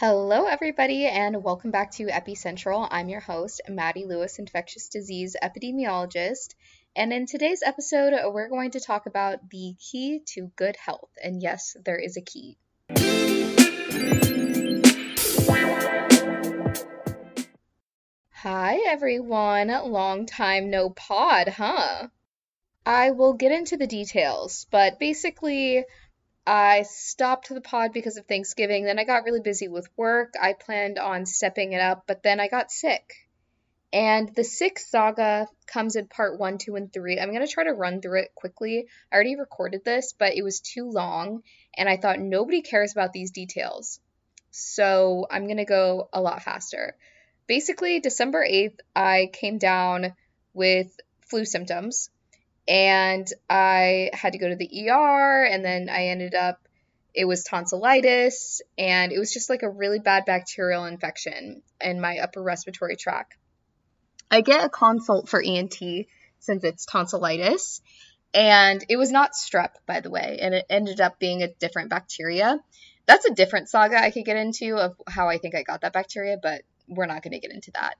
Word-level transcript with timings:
Hello, 0.00 0.46
everybody, 0.46 1.04
and 1.04 1.44
welcome 1.44 1.70
back 1.70 1.90
to 1.90 2.06
Epicentral. 2.06 2.88
I'm 2.90 3.10
your 3.10 3.20
host, 3.20 3.60
Maddie 3.68 4.06
Lewis, 4.06 4.38
infectious 4.38 4.88
disease 4.88 5.36
epidemiologist. 5.42 6.54
And 6.96 7.12
in 7.12 7.26
today's 7.26 7.62
episode, 7.62 8.14
we're 8.32 8.48
going 8.48 8.70
to 8.70 8.80
talk 8.80 9.04
about 9.04 9.50
the 9.50 9.74
key 9.78 10.22
to 10.28 10.50
good 10.56 10.76
health. 10.76 11.10
And 11.22 11.42
yes, 11.42 11.76
there 11.84 11.98
is 11.98 12.16
a 12.16 12.22
key. 12.22 12.56
Hi, 18.32 18.78
everyone. 18.86 19.68
Long 19.68 20.24
time 20.24 20.70
no 20.70 20.88
pod, 20.88 21.48
huh? 21.48 22.08
I 22.86 23.10
will 23.10 23.34
get 23.34 23.52
into 23.52 23.76
the 23.76 23.86
details, 23.86 24.66
but 24.70 24.98
basically, 24.98 25.84
I 26.46 26.82
stopped 26.82 27.48
the 27.48 27.60
pod 27.60 27.92
because 27.92 28.16
of 28.16 28.26
Thanksgiving. 28.26 28.84
Then 28.84 28.98
I 28.98 29.04
got 29.04 29.24
really 29.24 29.40
busy 29.40 29.68
with 29.68 29.88
work. 29.96 30.34
I 30.40 30.54
planned 30.54 30.98
on 30.98 31.26
stepping 31.26 31.72
it 31.72 31.80
up, 31.80 32.04
but 32.06 32.22
then 32.22 32.40
I 32.40 32.48
got 32.48 32.70
sick. 32.70 33.28
And 33.92 34.32
the 34.34 34.44
sick 34.44 34.78
saga 34.78 35.48
comes 35.66 35.96
in 35.96 36.06
part 36.06 36.38
one, 36.38 36.58
two, 36.58 36.76
and 36.76 36.92
three. 36.92 37.18
I'm 37.18 37.32
going 37.32 37.46
to 37.46 37.52
try 37.52 37.64
to 37.64 37.72
run 37.72 38.00
through 38.00 38.20
it 38.20 38.34
quickly. 38.34 38.86
I 39.10 39.14
already 39.14 39.36
recorded 39.36 39.84
this, 39.84 40.14
but 40.16 40.34
it 40.34 40.42
was 40.42 40.60
too 40.60 40.88
long, 40.88 41.42
and 41.76 41.88
I 41.88 41.96
thought 41.96 42.20
nobody 42.20 42.62
cares 42.62 42.92
about 42.92 43.12
these 43.12 43.32
details. 43.32 44.00
So 44.52 45.26
I'm 45.30 45.46
going 45.46 45.56
to 45.56 45.64
go 45.64 46.08
a 46.12 46.20
lot 46.20 46.42
faster. 46.42 46.96
Basically, 47.48 47.98
December 47.98 48.46
8th, 48.48 48.78
I 48.94 49.30
came 49.32 49.58
down 49.58 50.14
with 50.54 50.88
flu 51.28 51.44
symptoms 51.44 52.10
and 52.68 53.26
I 53.48 54.10
had 54.12 54.32
to 54.32 54.38
go 54.38 54.48
to 54.48 54.56
the 54.56 54.90
ER, 54.90 55.44
and 55.44 55.64
then 55.64 55.88
I 55.88 56.08
ended 56.08 56.34
up, 56.34 56.60
it 57.14 57.24
was 57.24 57.44
tonsillitis, 57.44 58.62
and 58.78 59.12
it 59.12 59.18
was 59.18 59.32
just 59.32 59.50
like 59.50 59.62
a 59.62 59.70
really 59.70 59.98
bad 59.98 60.24
bacterial 60.24 60.84
infection 60.84 61.62
in 61.80 62.00
my 62.00 62.18
upper 62.18 62.42
respiratory 62.42 62.96
tract. 62.96 63.36
I 64.30 64.42
get 64.42 64.64
a 64.64 64.68
consult 64.68 65.28
for 65.28 65.42
ENT 65.42 66.06
since 66.38 66.64
it's 66.64 66.86
tonsillitis, 66.86 67.80
and 68.32 68.84
it 68.88 68.96
was 68.96 69.10
not 69.10 69.32
strep, 69.32 69.70
by 69.86 70.00
the 70.00 70.10
way, 70.10 70.38
and 70.40 70.54
it 70.54 70.66
ended 70.70 71.00
up 71.00 71.18
being 71.18 71.42
a 71.42 71.52
different 71.54 71.90
bacteria. 71.90 72.60
That's 73.06 73.26
a 73.26 73.34
different 73.34 73.68
saga 73.68 74.00
I 74.00 74.12
could 74.12 74.24
get 74.24 74.36
into 74.36 74.76
of 74.76 74.94
how 75.08 75.28
I 75.28 75.38
think 75.38 75.56
I 75.56 75.64
got 75.64 75.80
that 75.80 75.92
bacteria, 75.92 76.36
but 76.40 76.62
we're 76.86 77.06
not 77.06 77.22
going 77.22 77.32
to 77.32 77.40
get 77.40 77.52
into 77.52 77.72
that. 77.72 77.96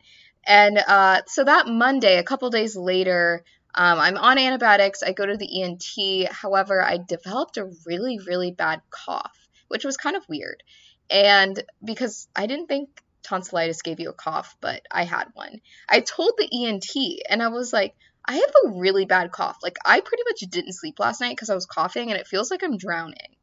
And 0.47 0.79
uh, 0.79 1.23
so 1.27 1.45
that 1.45 1.67
Monday, 1.67 2.19
a 2.19 2.23
couple 2.23 2.49
days 2.51 2.77
later, 2.77 3.45
um, 3.75 3.99
I'm 3.99 4.17
on 4.17 4.39
antibiotics. 4.39 5.03
I 5.03 5.13
go 5.13 5.27
to 5.27 5.37
the 5.37 5.63
ENT. 5.63 6.33
However, 6.33 6.83
I 6.83 6.99
developed 6.99 7.57
a 7.57 7.71
really, 7.87 8.19
really 8.19 8.51
bad 8.51 8.81
cough, 8.91 9.37
which 9.69 9.85
was 9.85 9.97
kind 9.97 10.17
of 10.17 10.29
weird. 10.29 10.63
And 11.11 11.63
because 11.85 12.29
I 12.35 12.47
didn't 12.47 12.67
think 12.67 12.89
tonsillitis 13.23 13.83
gave 13.83 14.01
you 14.01 14.11
a 14.11 14.15
cough, 14.15 14.57
but 14.61 14.83
I 14.91 15.05
had 15.05 15.29
one. 15.35 15.61
I 15.89 16.01
told 16.01 16.35
the 16.37 16.67
ENT 16.67 17.23
and 17.29 17.43
I 17.43 17.49
was 17.49 17.73
like, 17.73 17.95
I 18.25 18.35
have 18.35 18.53
a 18.65 18.79
really 18.79 19.07
bad 19.07 19.33
cough. 19.33 19.59
Like, 19.63 19.77
I 19.85 20.01
pretty 20.01 20.23
much 20.29 20.51
didn't 20.51 20.75
sleep 20.75 20.99
last 20.99 21.21
night 21.21 21.35
because 21.35 21.51
I 21.51 21.55
was 21.55 21.67
coughing 21.67 22.11
and 22.11 22.21
it 22.21 22.27
feels 22.27 22.51
like 22.51 22.63
I'm 22.63 22.77
drowning. 22.77 23.37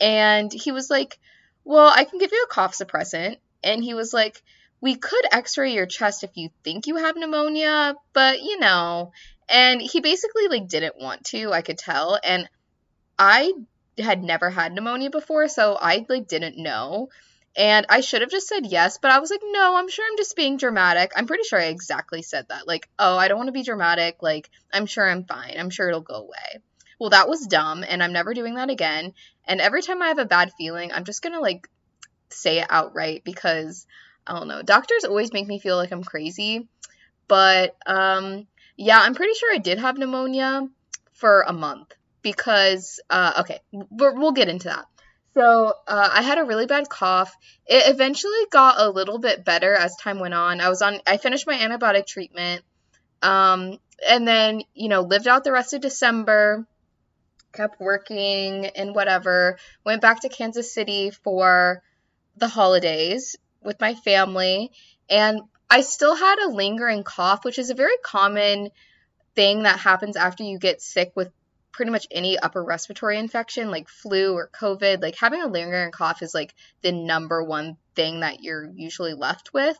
And 0.00 0.52
he 0.52 0.72
was 0.72 0.90
like, 0.90 1.18
Well, 1.64 1.92
I 1.94 2.04
can 2.04 2.18
give 2.18 2.32
you 2.32 2.44
a 2.44 2.52
cough 2.52 2.76
suppressant. 2.76 3.38
And 3.64 3.82
he 3.82 3.94
was 3.94 4.12
like, 4.12 4.42
We 4.80 4.96
could 4.96 5.24
x 5.32 5.56
ray 5.56 5.72
your 5.72 5.86
chest 5.86 6.24
if 6.24 6.30
you 6.36 6.50
think 6.62 6.86
you 6.86 6.96
have 6.96 7.16
pneumonia, 7.16 7.94
but 8.12 8.42
you 8.42 8.58
know, 8.58 9.12
and 9.52 9.80
he 9.80 10.00
basically 10.00 10.48
like 10.48 10.66
didn't 10.66 10.98
want 10.98 11.24
to, 11.26 11.52
I 11.52 11.62
could 11.62 11.78
tell. 11.78 12.18
And 12.24 12.48
I 13.18 13.52
had 13.98 14.24
never 14.24 14.48
had 14.50 14.72
pneumonia 14.72 15.10
before, 15.10 15.46
so 15.48 15.76
I 15.80 16.04
like 16.08 16.26
didn't 16.26 16.56
know. 16.56 17.10
And 17.54 17.84
I 17.90 18.00
should 18.00 18.22
have 18.22 18.30
just 18.30 18.48
said 18.48 18.64
yes, 18.64 18.96
but 18.96 19.10
I 19.10 19.18
was 19.18 19.30
like, 19.30 19.42
no, 19.44 19.76
I'm 19.76 19.90
sure 19.90 20.06
I'm 20.10 20.16
just 20.16 20.36
being 20.36 20.56
dramatic. 20.56 21.12
I'm 21.14 21.26
pretty 21.26 21.44
sure 21.44 21.60
I 21.60 21.66
exactly 21.66 22.22
said 22.22 22.46
that. 22.48 22.66
Like, 22.66 22.88
oh, 22.98 23.18
I 23.18 23.28
don't 23.28 23.36
want 23.36 23.48
to 23.48 23.52
be 23.52 23.62
dramatic. 23.62 24.22
Like, 24.22 24.48
I'm 24.72 24.86
sure 24.86 25.08
I'm 25.08 25.24
fine. 25.24 25.56
I'm 25.58 25.68
sure 25.68 25.88
it'll 25.88 26.00
go 26.00 26.14
away. 26.14 26.62
Well, 26.98 27.10
that 27.10 27.28
was 27.28 27.46
dumb, 27.46 27.84
and 27.86 28.02
I'm 28.02 28.14
never 28.14 28.32
doing 28.32 28.54
that 28.54 28.70
again. 28.70 29.12
And 29.44 29.60
every 29.60 29.82
time 29.82 30.00
I 30.00 30.08
have 30.08 30.18
a 30.18 30.24
bad 30.24 30.52
feeling, 30.56 30.92
I'm 30.92 31.04
just 31.04 31.20
gonna 31.20 31.40
like 31.40 31.68
say 32.30 32.60
it 32.60 32.68
outright 32.70 33.22
because 33.22 33.86
I 34.26 34.38
don't 34.38 34.48
know. 34.48 34.62
Doctors 34.62 35.04
always 35.04 35.32
make 35.32 35.46
me 35.46 35.58
feel 35.58 35.76
like 35.76 35.92
I'm 35.92 36.04
crazy. 36.04 36.68
But 37.28 37.76
um 37.86 38.46
yeah, 38.76 38.98
I'm 39.00 39.14
pretty 39.14 39.34
sure 39.34 39.54
I 39.54 39.58
did 39.58 39.78
have 39.78 39.98
pneumonia 39.98 40.68
for 41.12 41.42
a 41.42 41.52
month 41.52 41.92
because, 42.22 43.00
uh, 43.10 43.34
okay, 43.40 43.60
we'll 43.90 44.32
get 44.32 44.48
into 44.48 44.68
that. 44.68 44.86
So 45.34 45.74
uh, 45.88 46.08
I 46.12 46.22
had 46.22 46.38
a 46.38 46.44
really 46.44 46.66
bad 46.66 46.88
cough. 46.88 47.34
It 47.66 47.92
eventually 47.92 48.46
got 48.50 48.78
a 48.78 48.90
little 48.90 49.18
bit 49.18 49.44
better 49.44 49.74
as 49.74 49.96
time 49.96 50.18
went 50.18 50.34
on. 50.34 50.60
I 50.60 50.68
was 50.68 50.82
on, 50.82 51.00
I 51.06 51.16
finished 51.16 51.46
my 51.46 51.54
antibiotic 51.54 52.06
treatment, 52.06 52.62
um, 53.22 53.78
and 54.06 54.28
then 54.28 54.62
you 54.74 54.88
know 54.88 55.00
lived 55.00 55.28
out 55.28 55.44
the 55.44 55.52
rest 55.52 55.72
of 55.72 55.80
December. 55.80 56.66
Kept 57.52 57.80
working 57.80 58.66
and 58.66 58.94
whatever. 58.94 59.58
Went 59.84 60.00
back 60.02 60.20
to 60.22 60.28
Kansas 60.28 60.72
City 60.72 61.10
for 61.10 61.82
the 62.36 62.48
holidays 62.48 63.36
with 63.62 63.80
my 63.80 63.94
family, 63.94 64.70
and 65.08 65.40
I 65.72 65.80
still 65.80 66.14
had 66.14 66.38
a 66.38 66.50
lingering 66.50 67.02
cough, 67.02 67.46
which 67.46 67.58
is 67.58 67.70
a 67.70 67.74
very 67.74 67.96
common 68.04 68.68
thing 69.34 69.62
that 69.62 69.78
happens 69.78 70.18
after 70.18 70.44
you 70.44 70.58
get 70.58 70.82
sick 70.82 71.12
with 71.16 71.32
pretty 71.72 71.90
much 71.90 72.06
any 72.10 72.38
upper 72.38 72.62
respiratory 72.62 73.18
infection 73.18 73.70
like 73.70 73.88
flu 73.88 74.34
or 74.34 74.50
covid 74.52 75.00
like 75.00 75.16
having 75.16 75.40
a 75.40 75.46
lingering 75.46 75.90
cough 75.90 76.20
is 76.20 76.34
like 76.34 76.54
the 76.82 76.92
number 76.92 77.42
one 77.42 77.78
thing 77.96 78.20
that 78.20 78.42
you're 78.42 78.70
usually 78.76 79.14
left 79.14 79.54
with 79.54 79.78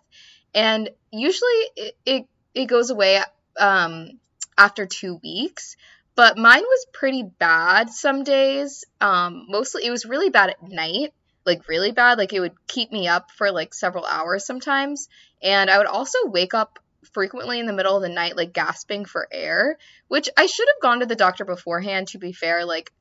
and 0.55 0.89
usually 1.13 1.51
it 1.77 1.95
it, 2.07 2.27
it 2.55 2.65
goes 2.65 2.89
away 2.89 3.21
um, 3.59 4.19
after 4.57 4.87
two 4.87 5.21
weeks 5.23 5.77
but 6.15 6.39
mine 6.39 6.63
was 6.63 6.87
pretty 6.95 7.25
bad 7.39 7.91
some 7.91 8.25
days 8.25 8.87
um, 9.03 9.45
mostly 9.51 9.85
it 9.85 9.91
was 9.91 10.07
really 10.07 10.31
bad 10.31 10.49
at 10.49 10.63
night 10.63 11.13
like 11.45 11.69
really 11.69 11.93
bad. 11.93 12.19
Like 12.19 12.33
it 12.33 12.41
would 12.41 12.55
keep 12.67 12.93
me 12.93 13.09
up 13.09 13.31
for 13.31 13.51
like 13.51 13.75
several 13.75 14.05
hours 14.05 14.45
sometimes. 14.45 15.09
And 15.43 15.71
I 15.71 15.79
would 15.79 15.87
also 15.87 16.19
wake 16.27 16.55
up 16.55 16.79
frequently 17.13 17.59
in 17.59 17.67
the 17.67 17.73
middle 17.73 17.97
of 17.97 18.03
the 18.03 18.09
night, 18.09 18.37
like 18.37 18.53
gasping 18.53 19.05
for 19.05 19.29
air, 19.31 19.77
which 20.09 20.29
I 20.37 20.47
should 20.47 20.69
have 20.69 20.83
gone 20.83 21.01
to 21.01 21.07
the 21.07 21.17
doctor 21.17 21.45
beforehand, 21.45 22.09
to 22.09 22.19
be 22.19 22.33
fair. 22.33 22.65
Like, 22.65 22.93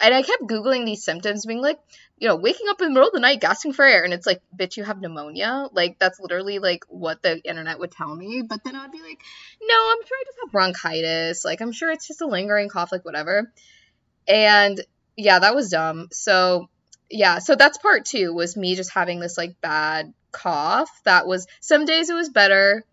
and 0.00 0.14
I 0.14 0.22
kept 0.22 0.42
Googling 0.44 0.84
these 0.84 1.04
symptoms, 1.04 1.46
being 1.46 1.60
like, 1.60 1.78
you 2.16 2.26
know, 2.26 2.36
waking 2.36 2.66
up 2.68 2.80
in 2.80 2.88
the 2.88 2.94
middle 2.94 3.08
of 3.08 3.14
the 3.14 3.20
night, 3.20 3.40
gasping 3.40 3.72
for 3.72 3.84
air. 3.84 4.04
And 4.04 4.12
it's 4.12 4.26
like, 4.26 4.40
bitch, 4.58 4.76
you 4.76 4.84
have 4.84 5.00
pneumonia. 5.00 5.68
Like, 5.70 5.98
that's 5.98 6.18
literally 6.18 6.58
like 6.58 6.84
what 6.88 7.22
the 7.22 7.40
internet 7.42 7.78
would 7.78 7.92
tell 7.92 8.14
me. 8.14 8.42
But 8.42 8.64
then 8.64 8.74
I'd 8.74 8.90
be 8.90 9.02
like, 9.02 9.20
no, 9.62 9.74
I'm 9.74 10.06
sure 10.06 10.16
I 10.18 10.24
just 10.24 10.38
have 10.42 10.52
bronchitis. 10.52 11.44
Like, 11.44 11.60
I'm 11.60 11.72
sure 11.72 11.90
it's 11.90 12.08
just 12.08 12.22
a 12.22 12.26
lingering 12.26 12.68
cough, 12.68 12.90
like, 12.90 13.04
whatever. 13.04 13.52
And 14.26 14.80
yeah, 15.16 15.38
that 15.38 15.54
was 15.54 15.70
dumb. 15.70 16.08
So 16.10 16.68
yeah, 17.10 17.38
so 17.38 17.54
that's 17.54 17.78
part 17.78 18.04
two 18.06 18.32
was 18.32 18.56
me 18.56 18.74
just 18.74 18.92
having 18.92 19.20
this 19.20 19.36
like 19.36 19.60
bad 19.60 20.12
cough. 20.32 20.90
That 21.04 21.26
was 21.26 21.46
some 21.60 21.84
days 21.84 22.10
it 22.10 22.14
was 22.14 22.28
better 22.28 22.84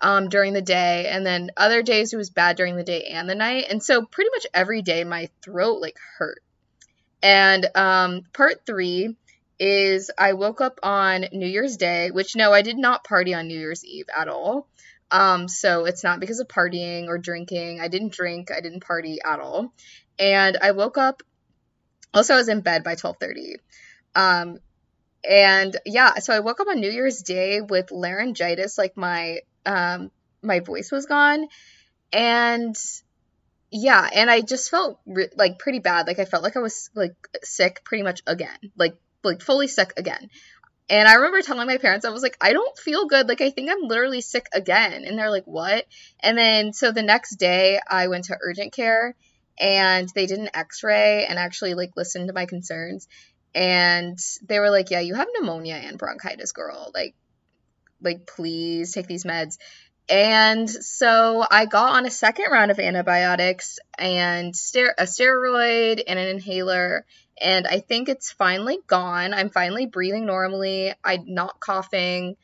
um, 0.00 0.28
during 0.28 0.52
the 0.52 0.62
day, 0.62 1.08
and 1.08 1.24
then 1.24 1.50
other 1.56 1.82
days 1.82 2.12
it 2.12 2.16
was 2.16 2.30
bad 2.30 2.56
during 2.56 2.76
the 2.76 2.84
day 2.84 3.04
and 3.04 3.28
the 3.28 3.34
night. 3.34 3.66
And 3.70 3.82
so 3.82 4.04
pretty 4.04 4.30
much 4.30 4.46
every 4.52 4.82
day 4.82 5.04
my 5.04 5.28
throat 5.42 5.80
like 5.80 5.96
hurt. 6.18 6.42
And 7.22 7.66
um, 7.74 8.22
part 8.32 8.66
three 8.66 9.16
is 9.58 10.10
I 10.18 10.34
woke 10.34 10.60
up 10.60 10.80
on 10.82 11.26
New 11.32 11.46
Year's 11.46 11.76
Day, 11.76 12.10
which 12.10 12.36
no, 12.36 12.52
I 12.52 12.62
did 12.62 12.76
not 12.76 13.04
party 13.04 13.34
on 13.34 13.48
New 13.48 13.58
Year's 13.58 13.84
Eve 13.84 14.06
at 14.14 14.28
all. 14.28 14.68
Um, 15.10 15.48
so 15.48 15.84
it's 15.84 16.04
not 16.04 16.20
because 16.20 16.40
of 16.40 16.48
partying 16.48 17.06
or 17.06 17.18
drinking. 17.18 17.80
I 17.80 17.88
didn't 17.88 18.12
drink, 18.12 18.50
I 18.50 18.60
didn't 18.60 18.84
party 18.84 19.18
at 19.24 19.40
all. 19.40 19.72
And 20.18 20.58
I 20.60 20.72
woke 20.72 20.98
up 20.98 21.22
also, 22.14 22.34
I 22.34 22.36
was 22.36 22.48
in 22.48 22.60
bed 22.60 22.84
by 22.84 22.94
12:30. 22.94 23.56
Um, 24.14 24.60
and 25.28 25.76
yeah, 25.86 26.14
so 26.16 26.34
I 26.34 26.40
woke 26.40 26.60
up 26.60 26.68
on 26.68 26.80
New 26.80 26.90
Year's 26.90 27.22
Day 27.22 27.60
with 27.60 27.90
laryngitis, 27.90 28.78
like 28.78 28.96
my 28.96 29.40
um, 29.64 30.10
my 30.42 30.60
voice 30.60 30.92
was 30.92 31.06
gone, 31.06 31.48
and 32.12 32.76
yeah, 33.70 34.08
and 34.14 34.30
I 34.30 34.40
just 34.40 34.70
felt 34.70 35.00
re- 35.06 35.30
like 35.36 35.58
pretty 35.58 35.78
bad. 35.78 36.06
Like 36.06 36.18
I 36.18 36.24
felt 36.24 36.42
like 36.42 36.56
I 36.56 36.60
was 36.60 36.90
like 36.94 37.14
sick 37.42 37.82
pretty 37.84 38.04
much 38.04 38.22
again, 38.26 38.58
like 38.76 38.96
like 39.22 39.40
fully 39.40 39.68
sick 39.68 39.92
again. 39.96 40.30
And 40.90 41.08
I 41.08 41.14
remember 41.14 41.40
telling 41.40 41.66
my 41.66 41.78
parents, 41.78 42.04
I 42.04 42.10
was 42.10 42.22
like, 42.22 42.36
I 42.42 42.52
don't 42.52 42.76
feel 42.76 43.06
good. 43.06 43.26
Like, 43.26 43.40
I 43.40 43.48
think 43.48 43.70
I'm 43.70 43.88
literally 43.88 44.20
sick 44.20 44.46
again. 44.52 45.04
And 45.04 45.18
they're 45.18 45.30
like, 45.30 45.46
what? 45.46 45.86
And 46.20 46.36
then, 46.36 46.74
so 46.74 46.92
the 46.92 47.02
next 47.02 47.36
day, 47.36 47.80
I 47.88 48.08
went 48.08 48.26
to 48.26 48.36
urgent 48.38 48.74
care 48.74 49.16
and 49.58 50.08
they 50.14 50.26
did 50.26 50.40
an 50.40 50.50
x-ray 50.52 51.26
and 51.26 51.38
actually 51.38 51.74
like 51.74 51.96
listened 51.96 52.28
to 52.28 52.34
my 52.34 52.44
concerns 52.44 53.08
and 53.54 54.18
they 54.46 54.58
were 54.58 54.70
like 54.70 54.90
yeah 54.90 55.00
you 55.00 55.14
have 55.14 55.28
pneumonia 55.38 55.74
and 55.74 55.98
bronchitis 55.98 56.52
girl 56.52 56.90
like 56.94 57.14
like 58.02 58.26
please 58.26 58.92
take 58.92 59.06
these 59.06 59.24
meds 59.24 59.58
and 60.08 60.68
so 60.68 61.44
i 61.50 61.64
got 61.64 61.94
on 61.94 62.06
a 62.06 62.10
second 62.10 62.50
round 62.50 62.70
of 62.70 62.78
antibiotics 62.78 63.78
and 63.98 64.54
ster- 64.54 64.94
a 64.98 65.04
steroid 65.04 66.02
and 66.06 66.18
an 66.18 66.28
inhaler 66.28 67.06
and 67.40 67.66
I 67.66 67.80
think 67.80 68.08
it's 68.08 68.32
finally 68.32 68.78
gone. 68.86 69.34
I'm 69.34 69.50
finally 69.50 69.86
breathing 69.86 70.26
normally. 70.26 70.92
I'm 71.04 71.34
not 71.34 71.60
coughing. 71.60 72.36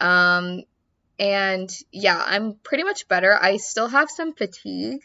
Um, 0.00 0.62
and 1.18 1.70
yeah, 1.92 2.20
I'm 2.24 2.54
pretty 2.54 2.84
much 2.84 3.06
better. 3.06 3.38
I 3.40 3.58
still 3.58 3.88
have 3.88 4.10
some 4.10 4.34
fatigue. 4.34 5.02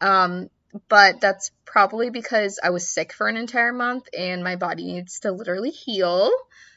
Um, 0.00 0.48
but 0.88 1.20
that's 1.20 1.50
probably 1.64 2.10
because 2.10 2.58
I 2.62 2.70
was 2.70 2.88
sick 2.88 3.12
for 3.12 3.28
an 3.28 3.36
entire 3.36 3.72
month 3.72 4.08
and 4.16 4.42
my 4.42 4.56
body 4.56 4.84
needs 4.84 5.20
to 5.20 5.32
literally 5.32 5.70
heal. 5.70 6.30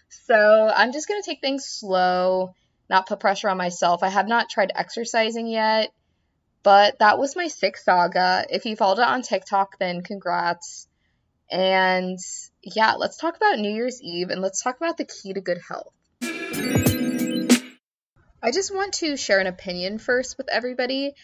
So 0.10 0.72
I'm 0.74 0.92
just 0.92 1.08
going 1.08 1.22
to 1.22 1.30
take 1.30 1.42
things 1.42 1.66
slow, 1.66 2.54
not 2.90 3.08
put 3.08 3.20
pressure 3.20 3.50
on 3.50 3.58
myself. 3.58 4.04
I 4.04 4.10
have 4.10 4.28
not 4.28 4.50
tried 4.50 4.72
exercising 4.76 5.48
yet, 5.48 5.92
but 6.64 7.00
that 7.00 7.20
was 7.20 7.36
my 7.36 7.48
sick 7.48 7.78
saga. 7.78 8.46
If 8.50 8.66
you 8.66 8.76
followed 8.76 9.00
it 9.00 9.08
on 9.08 9.22
TikTok, 9.22 9.78
then 9.80 10.02
congrats. 10.02 10.88
And 11.50 12.18
yeah, 12.64 12.94
let's 12.94 13.18
talk 13.18 13.36
about 13.38 13.60
New 13.60 13.72
Year's 13.72 14.02
Eve 14.02 14.30
and 14.30 14.42
let's 14.42 14.62
talk 14.62 14.78
about 14.78 14.98
the 14.98 15.06
key 15.06 15.34
to 15.34 15.42
good 15.42 15.60
health. 15.68 15.94
I 18.46 18.52
just 18.52 18.74
want 18.74 18.94
to 18.96 19.18
share 19.18 19.40
an 19.40 19.48
opinion 19.48 19.98
first 19.98 20.38
with 20.38 20.50
everybody. 20.52 21.16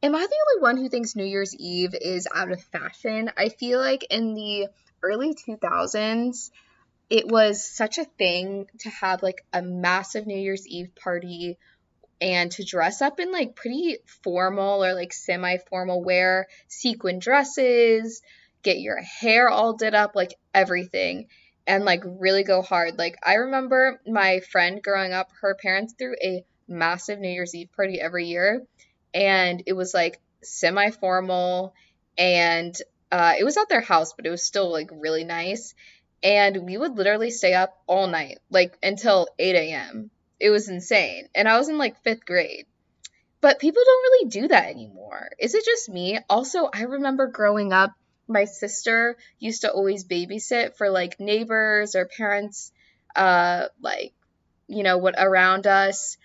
Am 0.00 0.14
I 0.14 0.20
the 0.20 0.22
only 0.24 0.62
one 0.62 0.76
who 0.76 0.88
thinks 0.88 1.16
New 1.16 1.24
Year's 1.24 1.56
Eve 1.56 1.92
is 1.92 2.28
out 2.32 2.52
of 2.52 2.62
fashion? 2.62 3.32
I 3.36 3.48
feel 3.48 3.80
like 3.80 4.06
in 4.10 4.34
the 4.34 4.68
early 5.02 5.34
2000s, 5.34 6.52
it 7.10 7.26
was 7.26 7.68
such 7.68 7.98
a 7.98 8.04
thing 8.04 8.68
to 8.80 8.90
have 8.90 9.24
like 9.24 9.44
a 9.52 9.60
massive 9.60 10.24
New 10.24 10.38
Year's 10.38 10.68
Eve 10.68 10.94
party 10.94 11.58
and 12.20 12.52
to 12.52 12.64
dress 12.64 13.02
up 13.02 13.18
in 13.18 13.32
like 13.32 13.56
pretty 13.56 13.96
formal 14.22 14.84
or 14.84 14.94
like 14.94 15.12
semi 15.12 15.56
formal 15.68 16.04
wear, 16.04 16.46
sequin 16.68 17.18
dresses, 17.18 18.22
get 18.62 18.78
your 18.78 19.02
hair 19.02 19.48
all 19.48 19.72
did 19.72 19.96
up, 19.96 20.14
like 20.14 20.34
everything, 20.54 21.26
and 21.66 21.84
like 21.84 22.02
really 22.04 22.44
go 22.44 22.62
hard. 22.62 22.98
Like, 22.98 23.16
I 23.26 23.34
remember 23.34 24.00
my 24.06 24.38
friend 24.52 24.80
growing 24.80 25.12
up, 25.12 25.32
her 25.40 25.56
parents 25.60 25.94
threw 25.98 26.14
a 26.22 26.44
massive 26.68 27.18
New 27.18 27.30
Year's 27.30 27.56
Eve 27.56 27.72
party 27.74 28.00
every 28.00 28.26
year 28.26 28.64
and 29.14 29.62
it 29.66 29.72
was 29.72 29.94
like 29.94 30.20
semi 30.42 30.90
formal 30.90 31.74
and 32.16 32.76
uh, 33.10 33.34
it 33.38 33.44
was 33.44 33.56
at 33.56 33.68
their 33.68 33.80
house, 33.80 34.12
but 34.12 34.26
it 34.26 34.30
was 34.30 34.42
still 34.42 34.70
like 34.70 34.90
really 34.92 35.24
nice. 35.24 35.74
And 36.22 36.64
we 36.64 36.76
would 36.76 36.96
literally 36.96 37.30
stay 37.30 37.54
up 37.54 37.80
all 37.86 38.06
night, 38.08 38.38
like 38.50 38.76
until 38.82 39.28
8 39.38 39.54
a.m. 39.54 40.10
It 40.40 40.50
was 40.50 40.68
insane. 40.68 41.28
And 41.34 41.48
I 41.48 41.58
was 41.58 41.68
in 41.68 41.78
like 41.78 42.02
fifth 42.02 42.26
grade. 42.26 42.66
But 43.40 43.60
people 43.60 43.82
don't 43.84 44.02
really 44.02 44.28
do 44.30 44.48
that 44.48 44.68
anymore. 44.68 45.30
Is 45.38 45.54
it 45.54 45.64
just 45.64 45.88
me? 45.88 46.18
Also, 46.28 46.68
I 46.72 46.82
remember 46.82 47.28
growing 47.28 47.72
up, 47.72 47.92
my 48.26 48.44
sister 48.44 49.16
used 49.38 49.62
to 49.62 49.70
always 49.70 50.04
babysit 50.04 50.76
for 50.76 50.90
like 50.90 51.20
neighbors 51.20 51.94
or 51.94 52.06
parents, 52.06 52.72
uh, 53.14 53.66
like, 53.80 54.12
you 54.66 54.82
know, 54.82 54.98
what 54.98 55.14
around 55.16 55.66
us 55.66 56.18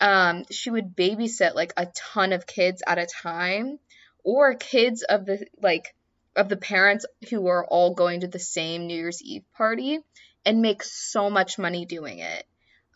um, 0.00 0.44
she 0.50 0.70
would 0.70 0.96
babysit 0.96 1.54
like 1.54 1.74
a 1.76 1.86
ton 1.94 2.32
of 2.32 2.46
kids 2.46 2.82
at 2.86 2.98
a 2.98 3.06
time 3.06 3.78
or 4.24 4.54
kids 4.54 5.02
of 5.02 5.26
the 5.26 5.46
like 5.62 5.94
of 6.36 6.48
the 6.48 6.56
parents 6.56 7.04
who 7.28 7.40
were 7.40 7.66
all 7.66 7.94
going 7.94 8.20
to 8.20 8.28
the 8.28 8.38
same 8.38 8.86
New 8.86 8.94
Year's 8.96 9.22
Eve 9.22 9.44
party 9.56 9.98
and 10.46 10.62
make 10.62 10.82
so 10.82 11.28
much 11.28 11.58
money 11.58 11.84
doing 11.84 12.18
it. 12.20 12.44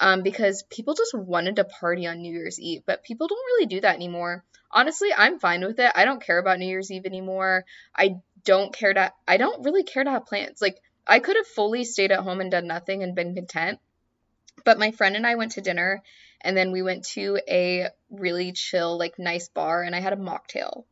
Um, 0.01 0.23
because 0.23 0.65
people 0.71 0.95
just 0.95 1.15
wanted 1.15 1.56
to 1.56 1.65
party 1.65 2.06
on 2.06 2.21
New 2.21 2.33
Year's 2.33 2.59
Eve, 2.59 2.83
but 2.85 3.05
people 3.05 3.29
don't 3.29 3.39
really 3.39 3.67
do 3.67 3.81
that 3.83 3.95
anymore. 3.95 4.45
Honestly, 4.71 5.11
I'm 5.17 5.39
fine 5.39 5.65
with 5.65 5.79
it. 5.79 5.93
I 5.95 6.05
don't 6.05 6.23
care 6.23 6.39
about 6.39 6.59
New 6.59 6.67
Year's 6.67 6.91
Eve 6.91 7.07
anymore. 7.07 7.65
I 7.95 8.17
don't 8.45 8.75
care 8.75 8.93
to 8.93 9.12
I 9.29 9.37
don't 9.37 9.65
really 9.65 9.85
care 9.85 10.03
to 10.03 10.11
have 10.11 10.27
plans. 10.27 10.61
Like 10.61 10.79
I 11.07 11.21
could 11.21 11.37
have 11.37 11.47
fully 11.47 11.85
stayed 11.85 12.12
at 12.12 12.21
home 12.21 12.41
and 12.41 12.50
done 12.50 12.67
nothing 12.67 13.03
and 13.03 13.15
been 13.15 13.35
content. 13.35 13.79
But 14.65 14.79
my 14.79 14.91
friend 14.91 15.17
and 15.17 15.27
I 15.27 15.35
went 15.35 15.53
to 15.53 15.61
dinner 15.61 16.03
and 16.44 16.56
then 16.56 16.70
we 16.70 16.82
went 16.82 17.05
to 17.06 17.41
a 17.49 17.88
really 18.11 18.52
chill 18.52 18.99
like 18.99 19.19
nice 19.19 19.49
bar 19.49 19.82
and 19.82 19.96
I 19.96 20.00
had 20.00 20.12
a 20.12 20.17
mocktail 20.17 20.85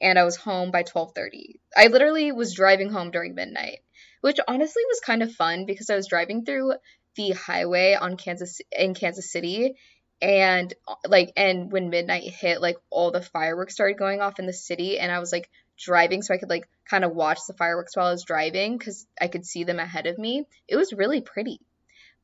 and 0.00 0.18
I 0.18 0.24
was 0.24 0.36
home 0.36 0.70
by 0.70 0.82
12:30. 0.82 1.60
I 1.76 1.86
literally 1.86 2.32
was 2.32 2.54
driving 2.54 2.90
home 2.90 3.10
during 3.10 3.34
midnight, 3.34 3.80
which 4.22 4.40
honestly 4.48 4.82
was 4.88 5.00
kind 5.00 5.22
of 5.22 5.32
fun 5.32 5.66
because 5.66 5.90
I 5.90 5.96
was 5.96 6.08
driving 6.08 6.44
through 6.44 6.74
the 7.16 7.30
highway 7.30 7.94
on 7.94 8.16
Kansas 8.16 8.60
in 8.76 8.94
Kansas 8.94 9.30
City 9.30 9.76
and 10.20 10.72
like 11.06 11.32
and 11.36 11.70
when 11.70 11.90
midnight 11.90 12.22
hit 12.22 12.60
like 12.60 12.76
all 12.90 13.10
the 13.10 13.20
fireworks 13.20 13.74
started 13.74 13.98
going 13.98 14.20
off 14.20 14.38
in 14.38 14.46
the 14.46 14.52
city 14.52 14.98
and 14.98 15.12
I 15.12 15.18
was 15.18 15.32
like 15.32 15.50
driving 15.76 16.22
so 16.22 16.32
I 16.32 16.38
could 16.38 16.50
like 16.50 16.68
kind 16.88 17.04
of 17.04 17.14
watch 17.14 17.40
the 17.46 17.52
fireworks 17.52 17.96
while 17.96 18.06
I 18.06 18.12
was 18.12 18.24
driving 18.24 18.78
cuz 18.78 19.06
I 19.20 19.28
could 19.28 19.44
see 19.44 19.64
them 19.64 19.78
ahead 19.78 20.06
of 20.06 20.18
me. 20.18 20.46
It 20.66 20.76
was 20.76 20.92
really 20.92 21.20
pretty. 21.20 21.60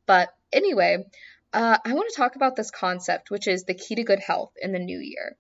But 0.07 0.35
anyway, 0.53 1.05
uh, 1.53 1.79
I 1.85 1.93
want 1.93 2.09
to 2.11 2.17
talk 2.17 2.37
about 2.37 2.57
this 2.57 2.71
concept, 2.71 3.31
which 3.31 3.47
is 3.47 3.65
the 3.65 3.75
key 3.75 3.97
to 3.97 4.05
good 4.05 4.21
health 4.21 4.53
in 4.61 4.73
the 4.73 4.79
new 4.79 4.99
year. 4.99 5.37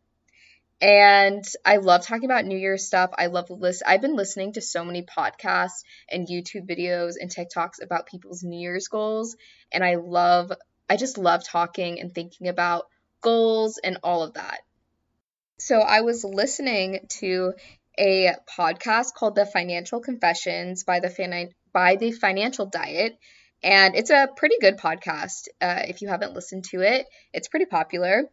And 0.81 1.45
I 1.65 1.77
love 1.77 2.07
talking 2.07 2.25
about 2.25 2.47
New 2.47 2.57
Year's 2.57 2.87
stuff. 2.87 3.11
I 3.17 3.27
love 3.27 3.51
list. 3.51 3.83
I've 3.87 4.01
been 4.01 4.17
listening 4.17 4.55
to 4.55 4.63
so 4.63 4.83
many 4.83 5.03
podcasts 5.03 5.85
and 6.11 6.27
YouTube 6.27 6.69
videos 6.69 7.15
and 7.21 7.31
TikToks 7.31 7.83
about 7.83 8.07
people's 8.07 8.43
New 8.43 8.59
Year's 8.59 8.89
goals, 8.89 9.37
and 9.71 9.85
I 9.85 9.97
love. 9.97 10.53
I 10.89 10.97
just 10.97 11.19
love 11.19 11.45
talking 11.45 12.01
and 12.01 12.13
thinking 12.13 12.49
about 12.49 12.87
goals 13.21 13.79
and 13.79 13.99
all 14.03 14.23
of 14.23 14.35
that. 14.35 14.61
So 15.59 15.79
I 15.79 16.01
was 16.01 16.25
listening 16.25 17.07
to 17.21 17.53
a 17.99 18.33
podcast 18.59 19.13
called 19.15 19.35
The 19.35 19.45
Financial 19.45 20.01
Confessions 20.01 20.85
by 20.85 21.01
the 21.01 21.51
by 21.73 21.97
the 21.97 22.13
Financial 22.13 22.67
Diet, 22.67 23.19
and 23.63 23.95
it's 23.95 24.11
a 24.11 24.29
pretty 24.35 24.57
good 24.61 24.79
podcast. 24.79 25.49
Uh, 25.61 25.83
if 25.89 26.03
you 26.03 26.09
haven't 26.09 26.35
listened 26.35 26.65
to 26.65 26.81
it, 26.81 27.07
it's 27.33 27.49
pretty 27.49 27.67
popular. 27.67 28.25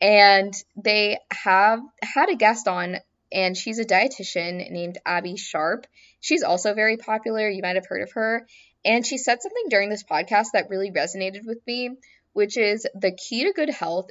And 0.00 0.54
they 0.76 1.18
have 1.30 1.80
had 2.02 2.28
a 2.28 2.36
guest 2.36 2.68
on, 2.68 2.96
and 3.32 3.56
she's 3.56 3.78
a 3.78 3.84
dietitian 3.84 4.70
named 4.70 4.98
Abbey 5.04 5.36
Sharp. 5.36 5.86
She's 6.20 6.42
also 6.42 6.74
very 6.74 6.96
popular. 6.96 7.48
You 7.48 7.62
might 7.62 7.76
have 7.76 7.86
heard 7.86 8.02
of 8.02 8.12
her. 8.12 8.46
And 8.84 9.04
she 9.04 9.18
said 9.18 9.42
something 9.42 9.64
during 9.68 9.88
this 9.88 10.04
podcast 10.04 10.48
that 10.52 10.70
really 10.70 10.92
resonated 10.92 11.44
with 11.44 11.58
me, 11.66 11.90
which 12.34 12.56
is 12.56 12.86
the 12.94 13.10
key 13.10 13.44
to 13.44 13.52
good 13.52 13.70
health 13.70 14.10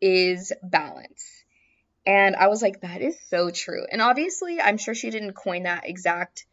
is 0.00 0.52
balance. 0.62 1.44
And 2.06 2.36
I 2.36 2.46
was 2.46 2.62
like, 2.62 2.80
that 2.82 3.02
is 3.02 3.16
so 3.28 3.50
true. 3.50 3.84
And 3.90 4.00
obviously, 4.00 4.60
I'm 4.60 4.78
sure 4.78 4.94
she 4.94 5.10
didn't 5.10 5.32
coin 5.32 5.64
that 5.64 5.88
exact, 5.88 6.46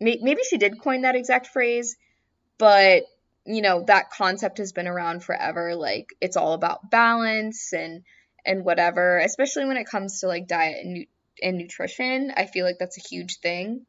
maybe 0.00 0.42
she 0.48 0.58
did 0.58 0.80
coin 0.80 1.02
that 1.02 1.16
exact 1.16 1.48
phrase, 1.48 1.96
but 2.62 3.06
you 3.44 3.60
know 3.60 3.82
that 3.88 4.10
concept 4.10 4.58
has 4.58 4.70
been 4.70 4.86
around 4.86 5.24
forever 5.24 5.74
like 5.74 6.14
it's 6.20 6.36
all 6.36 6.52
about 6.52 6.92
balance 6.92 7.72
and 7.72 8.04
and 8.46 8.64
whatever 8.64 9.18
especially 9.18 9.64
when 9.64 9.76
it 9.76 9.88
comes 9.88 10.20
to 10.20 10.28
like 10.28 10.46
diet 10.46 10.76
and, 10.84 10.94
nu- 10.94 11.06
and 11.42 11.58
nutrition 11.58 12.32
i 12.36 12.46
feel 12.46 12.64
like 12.64 12.78
that's 12.78 12.98
a 12.98 13.08
huge 13.08 13.40
thing. 13.40 13.84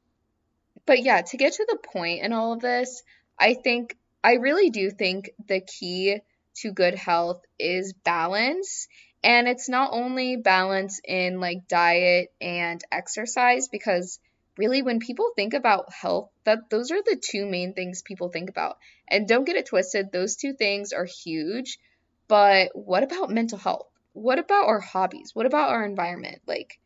But 0.87 1.03
yeah 1.03 1.21
to 1.21 1.37
get 1.37 1.53
to 1.53 1.67
the 1.69 1.77
point 1.77 2.23
in 2.23 2.33
all 2.33 2.53
of 2.53 2.61
this 2.61 3.03
i 3.37 3.53
think 3.53 3.95
i 4.23 4.33
really 4.33 4.71
do 4.71 4.89
think 4.89 5.29
the 5.47 5.61
key 5.61 6.17
to 6.55 6.71
good 6.71 6.95
health 6.95 7.43
is 7.59 7.93
balance 7.93 8.87
and 9.23 9.47
it's 9.47 9.69
not 9.69 9.91
only 9.93 10.35
balance 10.35 10.99
in 11.05 11.39
like 11.39 11.67
diet 11.67 12.33
and 12.41 12.83
exercise 12.91 13.67
because 13.67 14.19
really 14.57 14.81
when 14.81 14.99
people 14.99 15.31
think 15.35 15.53
about 15.53 15.91
health 15.93 16.29
that 16.43 16.69
those 16.69 16.91
are 16.91 17.01
the 17.01 17.15
two 17.21 17.45
main 17.45 17.73
things 17.73 18.01
people 18.01 18.29
think 18.29 18.49
about. 18.49 18.77
And 19.07 19.27
don't 19.27 19.45
get 19.45 19.55
it 19.55 19.67
twisted 19.67 20.11
those 20.11 20.35
two 20.35 20.53
things 20.53 20.93
are 20.93 21.05
huge 21.05 21.79
but 22.27 22.71
what 22.73 23.03
about 23.03 23.29
mental 23.29 23.57
health? 23.57 23.87
What 24.13 24.39
about 24.39 24.67
our 24.67 24.79
hobbies? 24.79 25.31
What 25.33 25.45
about 25.45 25.69
our 25.69 25.85
environment? 25.85 26.41
Like 26.47 26.79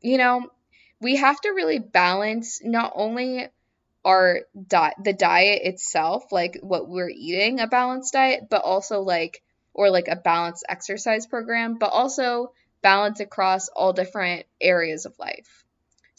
you 0.00 0.18
know 0.18 0.50
we 1.00 1.16
have 1.16 1.40
to 1.40 1.50
really 1.50 1.78
balance 1.78 2.60
not 2.62 2.92
only 2.94 3.48
our 4.04 4.40
diet 4.68 4.94
the 5.02 5.12
diet 5.12 5.62
itself 5.64 6.32
like 6.32 6.58
what 6.62 6.88
we're 6.88 7.10
eating 7.10 7.60
a 7.60 7.66
balanced 7.66 8.14
diet 8.14 8.44
but 8.48 8.62
also 8.62 9.00
like 9.00 9.42
or 9.74 9.90
like 9.90 10.08
a 10.08 10.16
balanced 10.16 10.64
exercise 10.68 11.26
program 11.26 11.76
but 11.78 11.88
also 11.88 12.52
balance 12.82 13.20
across 13.20 13.68
all 13.68 13.92
different 13.92 14.46
areas 14.60 15.04
of 15.04 15.18
life 15.18 15.64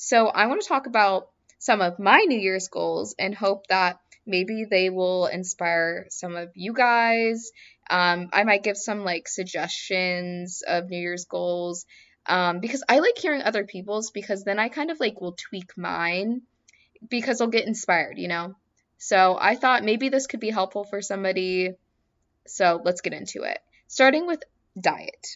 so 0.03 0.25
I 0.25 0.47
want 0.47 0.63
to 0.63 0.67
talk 0.67 0.87
about 0.87 1.29
some 1.59 1.79
of 1.79 1.99
my 1.99 2.17
New 2.27 2.39
Year's 2.39 2.69
goals 2.69 3.13
and 3.19 3.35
hope 3.35 3.67
that 3.67 3.99
maybe 4.25 4.65
they 4.67 4.89
will 4.89 5.27
inspire 5.27 6.07
some 6.09 6.35
of 6.35 6.49
you 6.55 6.73
guys. 6.73 7.51
Um, 7.87 8.29
I 8.33 8.43
might 8.43 8.63
give 8.63 8.77
some 8.77 9.03
like 9.03 9.27
suggestions 9.27 10.63
of 10.67 10.89
New 10.89 10.97
Year's 10.97 11.25
goals 11.25 11.85
um, 12.25 12.61
because 12.61 12.83
I 12.89 12.97
like 12.97 13.15
hearing 13.15 13.43
other 13.43 13.63
people's 13.63 14.09
because 14.09 14.43
then 14.43 14.57
I 14.57 14.69
kind 14.69 14.89
of 14.89 14.99
like 14.99 15.21
will 15.21 15.33
tweak 15.33 15.77
mine 15.77 16.41
because 17.07 17.39
I'll 17.39 17.49
get 17.49 17.67
inspired, 17.67 18.17
you 18.17 18.27
know? 18.27 18.55
So 18.97 19.37
I 19.39 19.53
thought 19.53 19.83
maybe 19.83 20.09
this 20.09 20.25
could 20.25 20.39
be 20.39 20.49
helpful 20.49 20.83
for 20.83 21.03
somebody. 21.03 21.75
So 22.47 22.81
let's 22.83 23.01
get 23.01 23.13
into 23.13 23.43
it. 23.43 23.59
Starting 23.87 24.25
with 24.25 24.41
diet. 24.79 25.27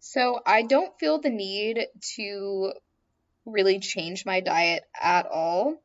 So 0.00 0.40
I 0.44 0.62
don't 0.62 0.98
feel 0.98 1.20
the 1.20 1.30
need 1.30 1.86
to 2.16 2.72
really 3.44 3.78
change 3.80 4.24
my 4.26 4.40
diet 4.40 4.84
at 5.00 5.26
all. 5.26 5.82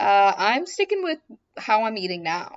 uh, 0.00 0.32
I'm 0.36 0.66
sticking 0.66 1.02
with 1.02 1.18
how 1.56 1.84
I'm 1.84 1.98
eating 1.98 2.22
now, 2.22 2.56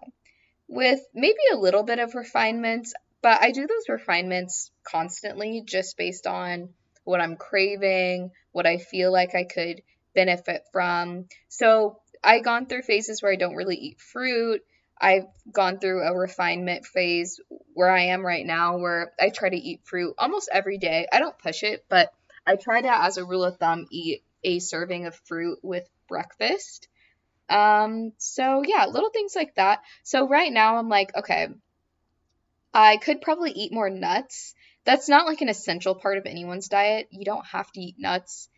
with 0.67 0.99
maybe 1.13 1.39
a 1.51 1.57
little 1.57 1.83
bit 1.83 1.99
of 1.99 2.15
refinements, 2.15 2.93
but 3.21 3.41
I 3.41 3.51
do 3.51 3.67
those 3.67 3.89
refinements 3.89 4.71
constantly 4.83 5.63
just 5.65 5.97
based 5.97 6.27
on 6.27 6.69
what 7.03 7.21
I'm 7.21 7.35
craving, 7.35 8.31
what 8.51 8.67
I 8.67 8.77
feel 8.77 9.11
like 9.11 9.33
I 9.35 9.43
could 9.43 9.81
benefit 10.13 10.63
from. 10.71 11.25
So 11.49 11.99
I've 12.23 12.43
gone 12.43 12.67
through 12.67 12.83
phases 12.83 13.21
where 13.21 13.31
I 13.31 13.37
don't 13.37 13.55
really 13.55 13.77
eat 13.77 13.99
fruit. 13.99 14.61
I've 14.99 15.25
gone 15.51 15.79
through 15.79 16.03
a 16.03 16.15
refinement 16.15 16.85
phase 16.85 17.39
where 17.73 17.89
I 17.89 18.07
am 18.07 18.23
right 18.23 18.45
now 18.45 18.77
where 18.77 19.13
I 19.19 19.29
try 19.29 19.49
to 19.49 19.57
eat 19.57 19.81
fruit 19.83 20.13
almost 20.19 20.49
every 20.53 20.77
day. 20.77 21.07
I 21.11 21.17
don't 21.17 21.37
push 21.39 21.63
it, 21.63 21.85
but 21.89 22.13
I 22.45 22.55
try 22.55 22.81
to, 22.81 23.03
as 23.03 23.17
a 23.17 23.25
rule 23.25 23.43
of 23.43 23.57
thumb, 23.57 23.87
eat 23.91 24.23
a 24.43 24.59
serving 24.59 25.05
of 25.05 25.15
fruit 25.25 25.59
with 25.61 25.87
breakfast. 26.07 26.87
Um, 27.49 28.13
so 28.17 28.63
yeah, 28.65 28.85
little 28.85 29.09
things 29.09 29.35
like 29.35 29.55
that. 29.55 29.81
So 30.03 30.27
right 30.27 30.51
now 30.51 30.77
I'm 30.77 30.89
like, 30.89 31.15
okay, 31.15 31.49
I 32.73 32.97
could 32.97 33.21
probably 33.21 33.51
eat 33.51 33.73
more 33.73 33.89
nuts. 33.89 34.55
That's 34.85 35.09
not 35.09 35.27
like 35.27 35.41
an 35.41 35.49
essential 35.49 35.95
part 35.95 36.17
of 36.17 36.25
anyone's 36.25 36.69
diet. 36.69 37.07
You 37.11 37.25
don't 37.25 37.45
have 37.47 37.71
to 37.73 37.81
eat 37.81 37.95
nuts, 37.99 38.49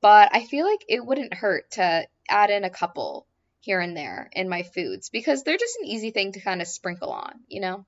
but 0.00 0.30
I 0.32 0.44
feel 0.44 0.66
like 0.66 0.84
it 0.88 1.04
wouldn't 1.04 1.34
hurt 1.34 1.70
to 1.72 2.06
add 2.28 2.50
in 2.50 2.64
a 2.64 2.70
couple 2.70 3.26
here 3.60 3.80
and 3.80 3.96
there 3.96 4.28
in 4.32 4.48
my 4.48 4.62
foods 4.62 5.08
because 5.08 5.42
they're 5.42 5.56
just 5.56 5.78
an 5.80 5.86
easy 5.86 6.10
thing 6.10 6.32
to 6.32 6.40
kind 6.40 6.60
of 6.60 6.68
sprinkle 6.68 7.10
on, 7.10 7.40
you 7.48 7.60
know? 7.60 7.86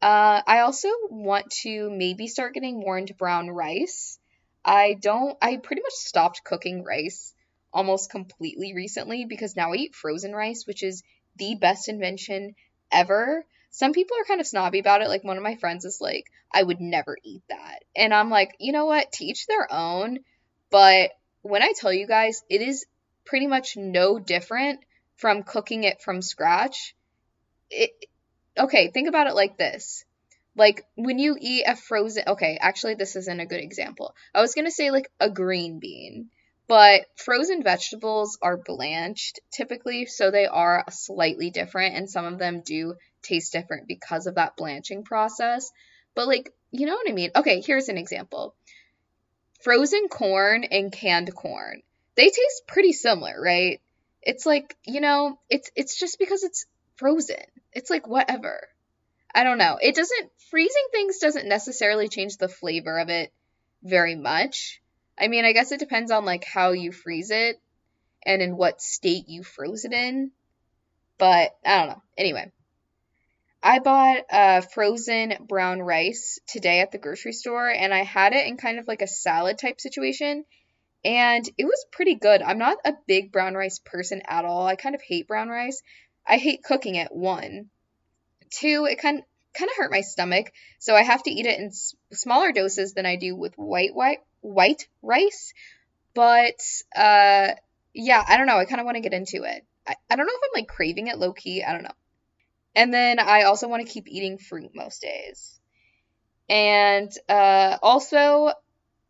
Uh, 0.00 0.40
I 0.46 0.60
also 0.60 0.88
want 1.10 1.50
to 1.62 1.90
maybe 1.90 2.28
start 2.28 2.54
getting 2.54 2.78
more 2.78 2.96
into 2.96 3.14
brown 3.14 3.50
rice. 3.50 4.18
I 4.64 4.94
don't, 4.94 5.36
I 5.42 5.56
pretty 5.56 5.82
much 5.82 5.92
stopped 5.92 6.44
cooking 6.44 6.84
rice 6.84 7.34
almost 7.72 8.10
completely 8.10 8.74
recently 8.74 9.24
because 9.24 9.56
now 9.56 9.72
I 9.72 9.76
eat 9.76 9.94
frozen 9.94 10.32
rice, 10.32 10.66
which 10.66 10.82
is 10.82 11.02
the 11.36 11.56
best 11.56 11.88
invention 11.88 12.54
ever. 12.90 13.44
Some 13.70 13.92
people 13.92 14.16
are 14.18 14.24
kind 14.24 14.40
of 14.40 14.46
snobby 14.46 14.78
about 14.78 15.02
it. 15.02 15.08
Like 15.08 15.24
one 15.24 15.36
of 15.36 15.42
my 15.42 15.56
friends 15.56 15.84
is 15.84 16.00
like, 16.00 16.26
I 16.52 16.62
would 16.62 16.80
never 16.80 17.18
eat 17.24 17.42
that. 17.48 17.82
And 17.96 18.14
I'm 18.14 18.30
like, 18.30 18.54
you 18.60 18.72
know 18.72 18.86
what? 18.86 19.10
Teach 19.12 19.46
their 19.46 19.66
own. 19.70 20.20
But 20.70 21.10
when 21.42 21.62
I 21.62 21.72
tell 21.76 21.92
you 21.92 22.06
guys, 22.06 22.42
it 22.48 22.62
is 22.62 22.86
pretty 23.24 23.48
much 23.48 23.76
no 23.76 24.18
different 24.18 24.80
from 25.16 25.42
cooking 25.42 25.84
it 25.84 26.00
from 26.00 26.22
scratch. 26.22 26.94
It, 27.70 27.90
okay, 28.56 28.90
think 28.90 29.08
about 29.08 29.26
it 29.26 29.34
like 29.34 29.58
this. 29.58 30.04
Like 30.56 30.86
when 30.94 31.18
you 31.18 31.36
eat 31.40 31.64
a 31.66 31.76
frozen, 31.76 32.24
okay, 32.28 32.58
actually, 32.60 32.94
this 32.94 33.16
isn't 33.16 33.40
a 33.40 33.46
good 33.46 33.60
example. 33.60 34.14
I 34.34 34.40
was 34.40 34.54
going 34.54 34.66
to 34.66 34.70
say 34.70 34.90
like 34.90 35.10
a 35.18 35.30
green 35.30 35.80
bean, 35.80 36.30
but 36.68 37.06
frozen 37.16 37.62
vegetables 37.62 38.38
are 38.40 38.56
blanched 38.56 39.40
typically, 39.50 40.06
so 40.06 40.30
they 40.30 40.46
are 40.46 40.84
slightly 40.90 41.50
different, 41.50 41.96
and 41.96 42.08
some 42.08 42.24
of 42.24 42.38
them 42.38 42.62
do 42.64 42.94
taste 43.22 43.52
different 43.52 43.88
because 43.88 44.26
of 44.26 44.36
that 44.36 44.56
blanching 44.56 45.02
process. 45.02 45.70
But 46.14 46.28
like, 46.28 46.52
you 46.70 46.86
know 46.86 46.94
what 46.94 47.10
I 47.10 47.12
mean? 47.12 47.30
Okay, 47.34 47.60
here's 47.60 47.88
an 47.88 47.98
example 47.98 48.54
frozen 49.62 50.08
corn 50.08 50.62
and 50.64 50.92
canned 50.92 51.34
corn 51.34 51.82
they 52.16 52.26
taste 52.26 52.66
pretty 52.66 52.92
similar, 52.92 53.34
right? 53.40 53.80
It's 54.22 54.46
like, 54.46 54.76
you 54.86 55.00
know, 55.00 55.38
it's 55.50 55.70
it's 55.76 55.98
just 55.98 56.18
because 56.18 56.42
it's 56.44 56.66
frozen. 56.96 57.42
It's 57.72 57.90
like 57.90 58.06
whatever. 58.06 58.68
I 59.34 59.44
don't 59.44 59.58
know. 59.58 59.78
It 59.80 59.94
doesn't 59.94 60.30
freezing 60.50 60.86
things 60.92 61.18
doesn't 61.18 61.48
necessarily 61.48 62.08
change 62.08 62.36
the 62.36 62.48
flavor 62.48 62.98
of 62.98 63.08
it 63.08 63.32
very 63.82 64.14
much. 64.14 64.80
I 65.18 65.28
mean, 65.28 65.44
I 65.44 65.52
guess 65.52 65.72
it 65.72 65.80
depends 65.80 66.10
on 66.10 66.24
like 66.24 66.44
how 66.44 66.72
you 66.72 66.92
freeze 66.92 67.30
it 67.30 67.60
and 68.24 68.40
in 68.40 68.56
what 68.56 68.80
state 68.80 69.28
you 69.28 69.42
froze 69.42 69.84
it 69.84 69.92
in. 69.92 70.30
But 71.18 71.56
I 71.64 71.78
don't 71.78 71.88
know. 71.88 72.02
Anyway, 72.16 72.52
I 73.62 73.78
bought 73.78 74.24
uh, 74.30 74.60
frozen 74.60 75.34
brown 75.48 75.80
rice 75.80 76.38
today 76.46 76.80
at 76.80 76.92
the 76.92 76.98
grocery 76.98 77.32
store 77.32 77.68
and 77.68 77.94
I 77.94 78.02
had 78.02 78.32
it 78.32 78.46
in 78.46 78.56
kind 78.56 78.78
of 78.78 78.86
like 78.86 79.02
a 79.02 79.06
salad 79.06 79.58
type 79.58 79.80
situation 79.80 80.44
and 81.04 81.48
it 81.58 81.64
was 81.64 81.86
pretty 81.90 82.14
good. 82.14 82.42
I'm 82.42 82.58
not 82.58 82.78
a 82.84 82.94
big 83.06 83.30
brown 83.30 83.54
rice 83.54 83.78
person 83.78 84.22
at 84.26 84.44
all. 84.44 84.66
I 84.66 84.76
kind 84.76 84.94
of 84.94 85.02
hate 85.02 85.28
brown 85.28 85.48
rice. 85.48 85.82
I 86.26 86.38
hate 86.38 86.62
cooking 86.62 86.94
it. 86.94 87.08
One, 87.10 87.70
two, 88.50 88.86
it 88.90 89.00
kind 89.00 89.22
kind 89.56 89.70
of 89.70 89.76
hurt 89.76 89.90
my 89.90 90.00
stomach, 90.00 90.52
so 90.78 90.94
I 90.94 91.02
have 91.02 91.22
to 91.22 91.30
eat 91.30 91.46
it 91.46 91.58
in 91.58 91.66
s- 91.66 91.94
smaller 92.12 92.52
doses 92.52 92.92
than 92.92 93.06
I 93.06 93.16
do 93.16 93.36
with 93.36 93.54
white 93.56 93.94
white 93.94 94.18
white 94.40 94.88
rice. 95.02 95.52
But 96.14 96.60
uh, 96.94 97.52
yeah, 97.92 98.24
I 98.26 98.36
don't 98.36 98.46
know. 98.46 98.58
I 98.58 98.64
kind 98.64 98.80
of 98.80 98.84
want 98.84 98.96
to 98.96 99.02
get 99.02 99.14
into 99.14 99.44
it. 99.44 99.64
I, 99.86 99.96
I 100.10 100.16
don't 100.16 100.26
know 100.26 100.32
if 100.32 100.40
I'm 100.44 100.60
like 100.60 100.68
craving 100.68 101.08
it 101.08 101.18
low 101.18 101.32
key. 101.32 101.62
I 101.62 101.72
don't 101.72 101.82
know. 101.82 101.94
And 102.74 102.92
then 102.92 103.18
I 103.20 103.42
also 103.42 103.68
want 103.68 103.86
to 103.86 103.92
keep 103.92 104.08
eating 104.08 104.38
fruit 104.38 104.72
most 104.74 105.02
days. 105.02 105.60
And 106.48 107.10
uh, 107.28 107.78
also, 107.82 108.52